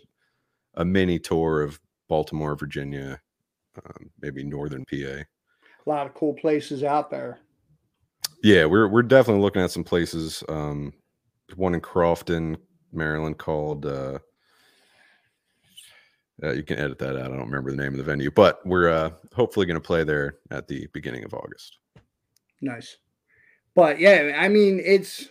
a 0.75 0.85
mini 0.85 1.19
tour 1.19 1.63
of 1.63 1.81
Baltimore, 2.09 2.57
Virginia, 2.57 3.21
um, 3.85 4.11
maybe 4.21 4.45
northern 4.45 4.85
PA. 4.85 4.97
a 4.97 5.27
lot 5.87 6.07
of 6.07 6.15
cool 6.15 6.35
places 6.35 6.83
out 6.83 7.11
there. 7.11 7.41
Yeah, 8.43 8.65
we're 8.65 8.89
we're 8.89 9.03
definitely 9.03 9.43
looking 9.43 9.63
at 9.63 9.71
some 9.71 9.85
places. 9.85 10.43
Um, 10.49 10.93
one 11.57 11.75
in 11.75 11.81
Crofton, 11.81 12.57
Maryland, 12.93 13.39
called. 13.39 13.87
Uh, 13.87 14.19
uh, 16.43 16.51
you 16.51 16.65
can 16.65 16.79
edit 16.79 16.99
that 16.99 17.17
out. 17.17 17.27
I 17.27 17.37
don't 17.37 17.47
remember 17.47 17.71
the 17.71 17.77
name 17.77 17.93
of 17.93 17.99
the 17.99 18.03
venue, 18.03 18.31
but 18.31 18.65
we're 18.67 18.89
uh, 18.89 19.11
hopefully 19.33 19.65
going 19.65 19.81
to 19.81 19.87
play 19.87 20.03
there 20.03 20.39
at 20.51 20.67
the 20.67 20.89
beginning 20.93 21.25
of 21.25 21.35
August. 21.35 21.79
Nice. 22.63 22.97
But 23.75 23.99
yeah, 23.99 24.39
I 24.39 24.49
mean, 24.49 24.81
it's 24.83 25.29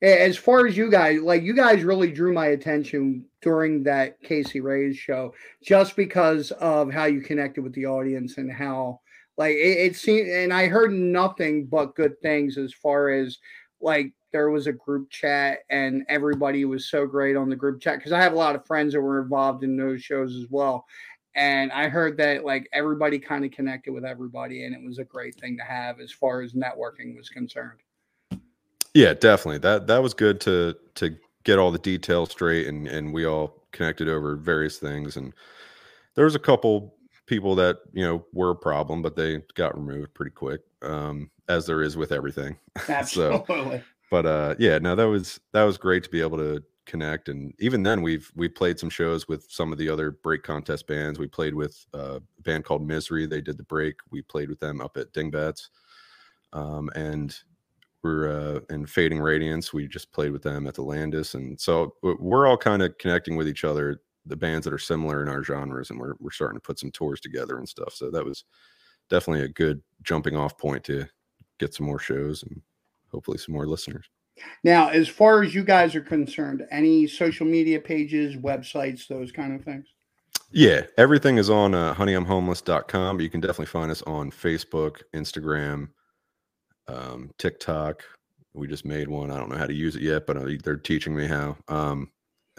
as 0.00 0.36
far 0.36 0.66
as 0.66 0.76
you 0.76 0.90
guys, 0.90 1.20
like 1.20 1.42
you 1.42 1.54
guys 1.54 1.84
really 1.84 2.10
drew 2.10 2.32
my 2.32 2.46
attention 2.46 3.24
during 3.40 3.82
that 3.84 4.20
Casey 4.22 4.60
Ray's 4.60 4.96
show 4.96 5.34
just 5.62 5.96
because 5.96 6.50
of 6.52 6.92
how 6.92 7.04
you 7.04 7.20
connected 7.20 7.62
with 7.62 7.74
the 7.74 7.86
audience 7.86 8.38
and 8.38 8.50
how 8.50 9.00
like 9.36 9.54
it, 9.54 9.78
it 9.78 9.96
seemed 9.96 10.28
and 10.28 10.52
I 10.52 10.68
heard 10.68 10.92
nothing 10.92 11.66
but 11.66 11.94
good 11.94 12.20
things 12.20 12.58
as 12.58 12.72
far 12.72 13.10
as 13.10 13.38
like 13.80 14.12
there 14.32 14.50
was 14.50 14.66
a 14.66 14.72
group 14.72 15.10
chat 15.10 15.60
and 15.70 16.04
everybody 16.08 16.64
was 16.64 16.88
so 16.88 17.06
great 17.06 17.36
on 17.36 17.48
the 17.48 17.56
group 17.56 17.80
chat 17.80 17.98
because 17.98 18.12
I 18.12 18.20
have 18.20 18.32
a 18.32 18.36
lot 18.36 18.56
of 18.56 18.66
friends 18.66 18.92
that 18.92 19.00
were 19.00 19.22
involved 19.22 19.62
in 19.62 19.76
those 19.76 20.02
shows 20.02 20.34
as 20.34 20.46
well 20.50 20.84
and 21.34 21.72
I 21.72 21.88
heard 21.88 22.16
that 22.18 22.44
like 22.44 22.68
everybody 22.72 23.18
kind 23.18 23.44
of 23.44 23.50
connected 23.50 23.92
with 23.92 24.04
everybody, 24.04 24.64
and 24.64 24.74
it 24.74 24.82
was 24.84 24.98
a 24.98 25.04
great 25.04 25.34
thing 25.36 25.56
to 25.56 25.64
have 25.64 26.00
as 26.00 26.12
far 26.12 26.42
as 26.42 26.52
networking 26.52 27.16
was 27.16 27.28
concerned. 27.28 27.80
Yeah, 28.94 29.14
definitely. 29.14 29.58
That 29.58 29.86
that 29.86 30.02
was 30.02 30.14
good 30.14 30.40
to 30.42 30.76
to 30.96 31.16
get 31.44 31.58
all 31.58 31.70
the 31.70 31.78
details 31.78 32.30
straight, 32.30 32.66
and 32.66 32.86
and 32.86 33.12
we 33.12 33.24
all 33.24 33.64
connected 33.72 34.08
over 34.08 34.36
various 34.36 34.78
things. 34.78 35.16
And 35.16 35.32
there 36.14 36.26
was 36.26 36.34
a 36.34 36.40
couple 36.40 36.94
people 37.26 37.54
that 37.54 37.78
you 37.92 38.04
know 38.04 38.24
were 38.32 38.50
a 38.50 38.56
problem, 38.56 39.00
but 39.00 39.16
they 39.16 39.42
got 39.54 39.74
removed 39.76 40.12
pretty 40.14 40.32
quick, 40.32 40.60
um, 40.82 41.30
as 41.48 41.66
there 41.66 41.82
is 41.82 41.96
with 41.96 42.12
everything. 42.12 42.56
Absolutely. 42.88 43.82
but 44.10 44.26
uh 44.26 44.54
yeah 44.58 44.76
no 44.78 44.94
that 44.94 45.08
was 45.08 45.40
that 45.52 45.62
was 45.62 45.78
great 45.78 46.04
to 46.04 46.10
be 46.10 46.20
able 46.20 46.36
to 46.36 46.62
connect 46.86 47.28
and 47.28 47.54
even 47.58 47.82
then 47.82 48.02
we've 48.02 48.30
we 48.34 48.48
played 48.48 48.78
some 48.78 48.90
shows 48.90 49.28
with 49.28 49.46
some 49.48 49.72
of 49.72 49.78
the 49.78 49.88
other 49.88 50.10
break 50.10 50.42
contest 50.42 50.86
bands. 50.86 51.18
We 51.18 51.28
played 51.28 51.54
with 51.54 51.84
uh, 51.94 52.18
a 52.38 52.42
band 52.42 52.64
called 52.64 52.86
misery. 52.86 53.26
They 53.26 53.40
did 53.40 53.56
the 53.56 53.62
break. 53.64 53.96
We 54.10 54.22
played 54.22 54.48
with 54.48 54.60
them 54.60 54.80
up 54.80 54.96
at 54.96 55.12
dingbatz. 55.12 55.68
Um 56.52 56.90
and 56.94 57.36
we're 58.02 58.28
uh 58.28 58.60
in 58.70 58.86
fading 58.86 59.20
radiance 59.20 59.72
we 59.72 59.86
just 59.86 60.12
played 60.12 60.32
with 60.32 60.42
them 60.42 60.66
at 60.66 60.74
the 60.74 60.82
landis. 60.82 61.34
And 61.34 61.60
so 61.60 61.94
we're 62.02 62.46
all 62.46 62.56
kind 62.56 62.82
of 62.82 62.96
connecting 62.98 63.36
with 63.36 63.48
each 63.48 63.64
other. 63.64 64.02
The 64.26 64.36
bands 64.36 64.64
that 64.64 64.74
are 64.74 64.78
similar 64.78 65.22
in 65.22 65.28
our 65.28 65.42
genres 65.42 65.90
and 65.90 65.98
we're, 65.98 66.14
we're 66.20 66.30
starting 66.30 66.56
to 66.56 66.64
put 66.64 66.78
some 66.78 66.92
tours 66.92 67.20
together 67.20 67.58
and 67.58 67.68
stuff. 67.68 67.94
So 67.94 68.10
that 68.10 68.24
was 68.24 68.44
definitely 69.08 69.44
a 69.44 69.48
good 69.48 69.82
jumping 70.02 70.36
off 70.36 70.56
point 70.58 70.84
to 70.84 71.06
get 71.58 71.74
some 71.74 71.86
more 71.86 71.98
shows 71.98 72.42
and 72.44 72.60
hopefully 73.10 73.38
some 73.38 73.54
more 73.54 73.66
listeners 73.66 74.08
Now, 74.64 74.88
as 74.88 75.08
far 75.08 75.42
as 75.42 75.54
you 75.54 75.64
guys 75.64 75.94
are 75.94 76.00
concerned, 76.00 76.66
any 76.70 77.06
social 77.06 77.46
media 77.46 77.80
pages, 77.80 78.36
websites, 78.36 79.06
those 79.06 79.32
kind 79.32 79.54
of 79.54 79.64
things? 79.64 79.86
Yeah, 80.50 80.82
everything 80.98 81.38
is 81.38 81.48
on 81.48 81.74
uh, 81.74 81.94
honeyimhomeless.com. 81.94 83.16
But 83.16 83.22
you 83.22 83.30
can 83.30 83.40
definitely 83.40 83.66
find 83.66 83.90
us 83.90 84.02
on 84.02 84.30
Facebook, 84.30 85.02
Instagram, 85.14 85.88
um, 86.88 87.30
TikTok. 87.38 88.02
We 88.54 88.66
just 88.68 88.84
made 88.84 89.08
one. 89.08 89.30
I 89.30 89.38
don't 89.38 89.48
know 89.48 89.56
how 89.56 89.66
to 89.66 89.74
use 89.74 89.96
it 89.96 90.02
yet, 90.02 90.26
but 90.26 90.36
uh, 90.36 90.46
they're 90.62 90.76
teaching 90.76 91.16
me 91.16 91.26
how. 91.26 91.56
Um, 91.68 92.10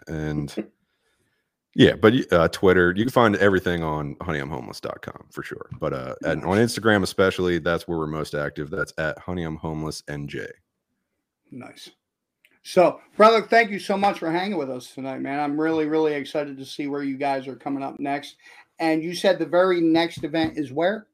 and 0.08 0.72
yeah, 1.76 1.96
but 1.96 2.14
uh, 2.34 2.48
Twitter, 2.48 2.94
you 2.96 3.04
can 3.04 3.12
find 3.12 3.36
everything 3.36 3.84
on 3.84 4.16
honeyimhomeless.com 4.16 5.28
for 5.30 5.44
sure. 5.44 5.70
But 5.80 5.94
uh, 5.94 6.16
and 6.24 6.44
on 6.44 6.58
Instagram, 6.58 7.04
especially, 7.04 7.60
that's 7.60 7.88
where 7.88 8.00
we're 8.00 8.08
most 8.08 8.34
active. 8.34 8.72
That's 8.72 8.94
at 8.98 9.20
honeyimhomelessnj. 9.20 10.48
Nice. 11.54 11.92
So, 12.64 13.02
brother, 13.18 13.42
thank 13.42 13.70
you 13.72 13.80
so 13.80 13.98
much 13.98 14.20
for 14.20 14.32
hanging 14.32 14.58
with 14.58 14.70
us 14.70 14.94
tonight, 14.94 15.20
man. 15.20 15.40
I'm 15.40 15.60
really, 15.60 15.86
really 15.86 16.14
excited 16.14 16.58
to 16.58 16.66
see 16.66 16.88
where 16.88 17.04
you 17.04 17.18
guys 17.18 17.48
are 17.48 17.56
coming 17.56 17.84
up 17.84 18.00
next. 18.00 18.38
And 18.80 19.04
you 19.04 19.14
said 19.14 19.38
the 19.38 19.46
very 19.46 19.82
next 19.82 20.24
event 20.24 20.58
is 20.58 20.72
where? 20.72 21.08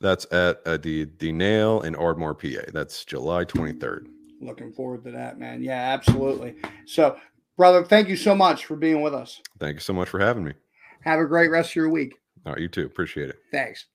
That's 0.00 0.26
at 0.30 0.60
uh, 0.66 0.76
the 0.76 1.08
the 1.18 1.32
Nail 1.32 1.80
in 1.80 1.94
Ardmore, 1.94 2.34
PA. 2.34 2.70
That's 2.72 3.04
July 3.04 3.44
23rd. 3.46 4.06
Looking 4.40 4.72
forward 4.72 5.02
to 5.04 5.10
that, 5.12 5.38
man. 5.38 5.62
Yeah, 5.62 5.94
absolutely. 5.94 6.56
So, 6.84 7.16
brother, 7.56 7.82
thank 7.82 8.08
you 8.08 8.16
so 8.16 8.34
much 8.34 8.66
for 8.66 8.76
being 8.76 9.00
with 9.00 9.14
us. 9.14 9.40
Thank 9.58 9.74
you 9.74 9.80
so 9.80 9.94
much 9.94 10.10
for 10.10 10.20
having 10.20 10.44
me. 10.44 10.52
Have 11.00 11.20
a 11.20 11.26
great 11.26 11.50
rest 11.50 11.70
of 11.70 11.76
your 11.76 11.88
week. 11.88 12.14
All 12.44 12.52
right, 12.52 12.60
you 12.60 12.68
too. 12.68 12.84
Appreciate 12.84 13.30
it. 13.30 13.38
Thanks. 13.50 13.86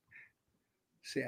See 1.03 1.21
ya. 1.21 1.27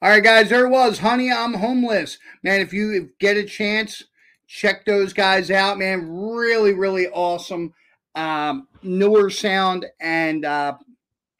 All 0.00 0.10
right, 0.10 0.22
guys, 0.22 0.48
there 0.48 0.64
it 0.64 0.70
was. 0.70 1.00
Honey, 1.00 1.32
I'm 1.32 1.54
homeless. 1.54 2.18
Man, 2.44 2.60
if 2.60 2.72
you 2.72 3.10
get 3.18 3.36
a 3.36 3.42
chance, 3.42 4.04
check 4.46 4.84
those 4.84 5.12
guys 5.12 5.50
out, 5.50 5.76
man. 5.76 6.08
Really, 6.08 6.72
really 6.72 7.08
awesome. 7.08 7.74
Um, 8.14 8.68
newer 8.82 9.28
sound 9.28 9.86
and 10.00 10.44
uh 10.44 10.74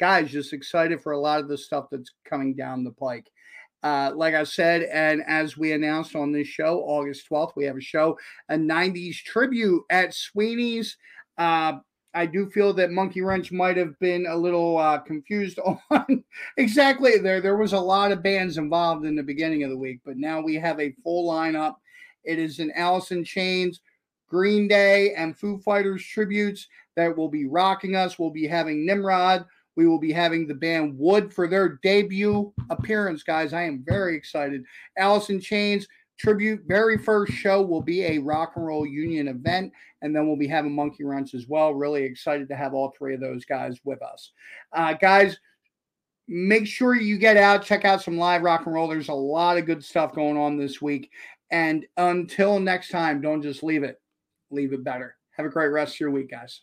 guys, 0.01 0.33
just 0.33 0.53
excited 0.53 1.01
for 1.01 1.13
a 1.13 1.21
lot 1.21 1.39
of 1.39 1.49
the 1.49 1.57
stuff 1.57 1.87
that's 1.91 2.11
coming 2.25 2.55
down 2.55 2.83
the 2.83 2.91
pike. 2.91 3.31
Uh, 3.85 4.11
like 4.17 4.35
I 4.35 4.43
said, 4.43 4.83
and 4.83 5.23
as 5.29 5.57
we 5.57 5.73
announced 5.73 6.17
on 6.17 6.33
this 6.33 6.49
show, 6.49 6.81
August 6.81 7.29
12th, 7.31 7.53
we 7.55 7.65
have 7.65 7.77
a 7.77 7.81
show, 7.81 8.19
a 8.49 8.57
90s 8.57 9.23
tribute 9.23 9.85
at 9.89 10.15
Sweeney's. 10.15 10.97
Uh, 11.37 11.75
I 12.15 12.27
do 12.27 12.49
feel 12.49 12.73
that 12.75 12.91
Monkey 12.91 13.21
Wrench 13.21 13.53
might 13.53 13.77
have 13.77 13.99
been 13.99 14.27
a 14.27 14.37
little 14.37 14.79
uh, 14.79 14.99
confused 14.99 15.59
on 15.91 16.25
exactly 16.57 17.19
there. 17.19 17.41
There 17.41 17.57
was 17.57 17.73
a 17.73 17.81
lot 17.81 18.13
of 18.13 18.23
bands 18.23 18.59
involved 18.59 19.05
in 19.05 19.15
the 19.15 19.23
beginning 19.23 19.63
of 19.65 19.71
the 19.71 19.77
week, 19.77 20.01
but 20.05 20.17
now 20.17 20.41
we 20.41 20.55
have 20.57 20.81
a 20.81 20.95
full 21.03 21.31
lineup. 21.31 21.77
It 22.25 22.39
is 22.39 22.59
an 22.59 22.73
Alice 22.75 23.11
in 23.11 23.25
Chains, 23.25 23.81
Green 24.29 24.69
Day, 24.69 25.15
and 25.15 25.39
Foo 25.39 25.59
Fighters 25.59 26.05
tributes 26.05 26.67
that 26.97 27.17
will 27.17 27.29
be 27.29 27.47
rocking 27.47 27.95
us. 27.95 28.19
We'll 28.19 28.31
be 28.31 28.47
having 28.47 28.85
Nimrod. 28.85 29.45
We 29.77 29.87
will 29.87 30.01
be 30.01 30.13
having 30.13 30.47
the 30.47 30.55
band 30.55 30.99
Wood 30.99 31.33
for 31.33 31.47
their 31.47 31.79
debut 31.83 32.53
appearance, 32.69 33.23
guys. 33.23 33.53
I 33.53 33.63
am 33.63 33.85
very 33.87 34.17
excited. 34.17 34.65
Alice 34.97 35.31
in 35.31 35.41
Chains 35.41 35.87
tribute, 36.19 36.63
very 36.67 36.99
first 36.99 37.33
show 37.33 37.63
will 37.63 37.81
be 37.81 38.03
a 38.05 38.19
rock 38.19 38.55
and 38.57 38.67
roll 38.67 38.85
union 38.85 39.29
event. 39.29 39.73
And 40.03 40.15
then 40.15 40.27
we'll 40.27 40.37
be 40.37 40.47
having 40.47 40.75
Monkey 40.75 41.05
Wrench 41.05 41.35
as 41.35 41.47
well. 41.49 41.75
Really 41.75 42.05
excited 42.05 42.49
to 42.49 42.57
have 42.57 42.75
all 42.75 42.95
three 42.97 43.15
of 43.15 43.21
those 43.21 43.45
guys 43.45 43.79
with 43.85 44.01
us. 44.03 44.33
Uh, 44.73 44.95
guys, 44.95 45.39
make 46.29 46.67
sure 46.67 46.95
you 46.95 47.19
get 47.19 47.37
out, 47.37 47.65
check 47.65 47.85
out 47.85 48.03
some 48.03 48.19
live 48.19 48.43
rock 48.43 48.67
and 48.67 48.75
roll. 48.75 48.87
There's 48.87 49.09
a 49.09 49.15
lot 49.15 49.59
of 49.59 49.67
good 49.67 49.85
stuff 49.85 50.15
going 50.15 50.37
on 50.37 50.57
this 50.57 50.81
week. 50.81 51.11
And 51.51 51.87
until 51.97 52.61
next 52.61 52.91
time, 52.91 53.21
don't 53.21 53.43
just 53.43 53.63
leave 53.63 53.83
it, 53.83 54.01
leave 54.51 54.73
it 54.73 54.85
better. 54.85 55.17
Have 55.37 55.47
a 55.47 55.51
great 55.51 55.69
rest 55.69 55.95
of 55.95 56.01
your 56.01 56.11
week, 56.11 56.31
guys. 56.31 56.61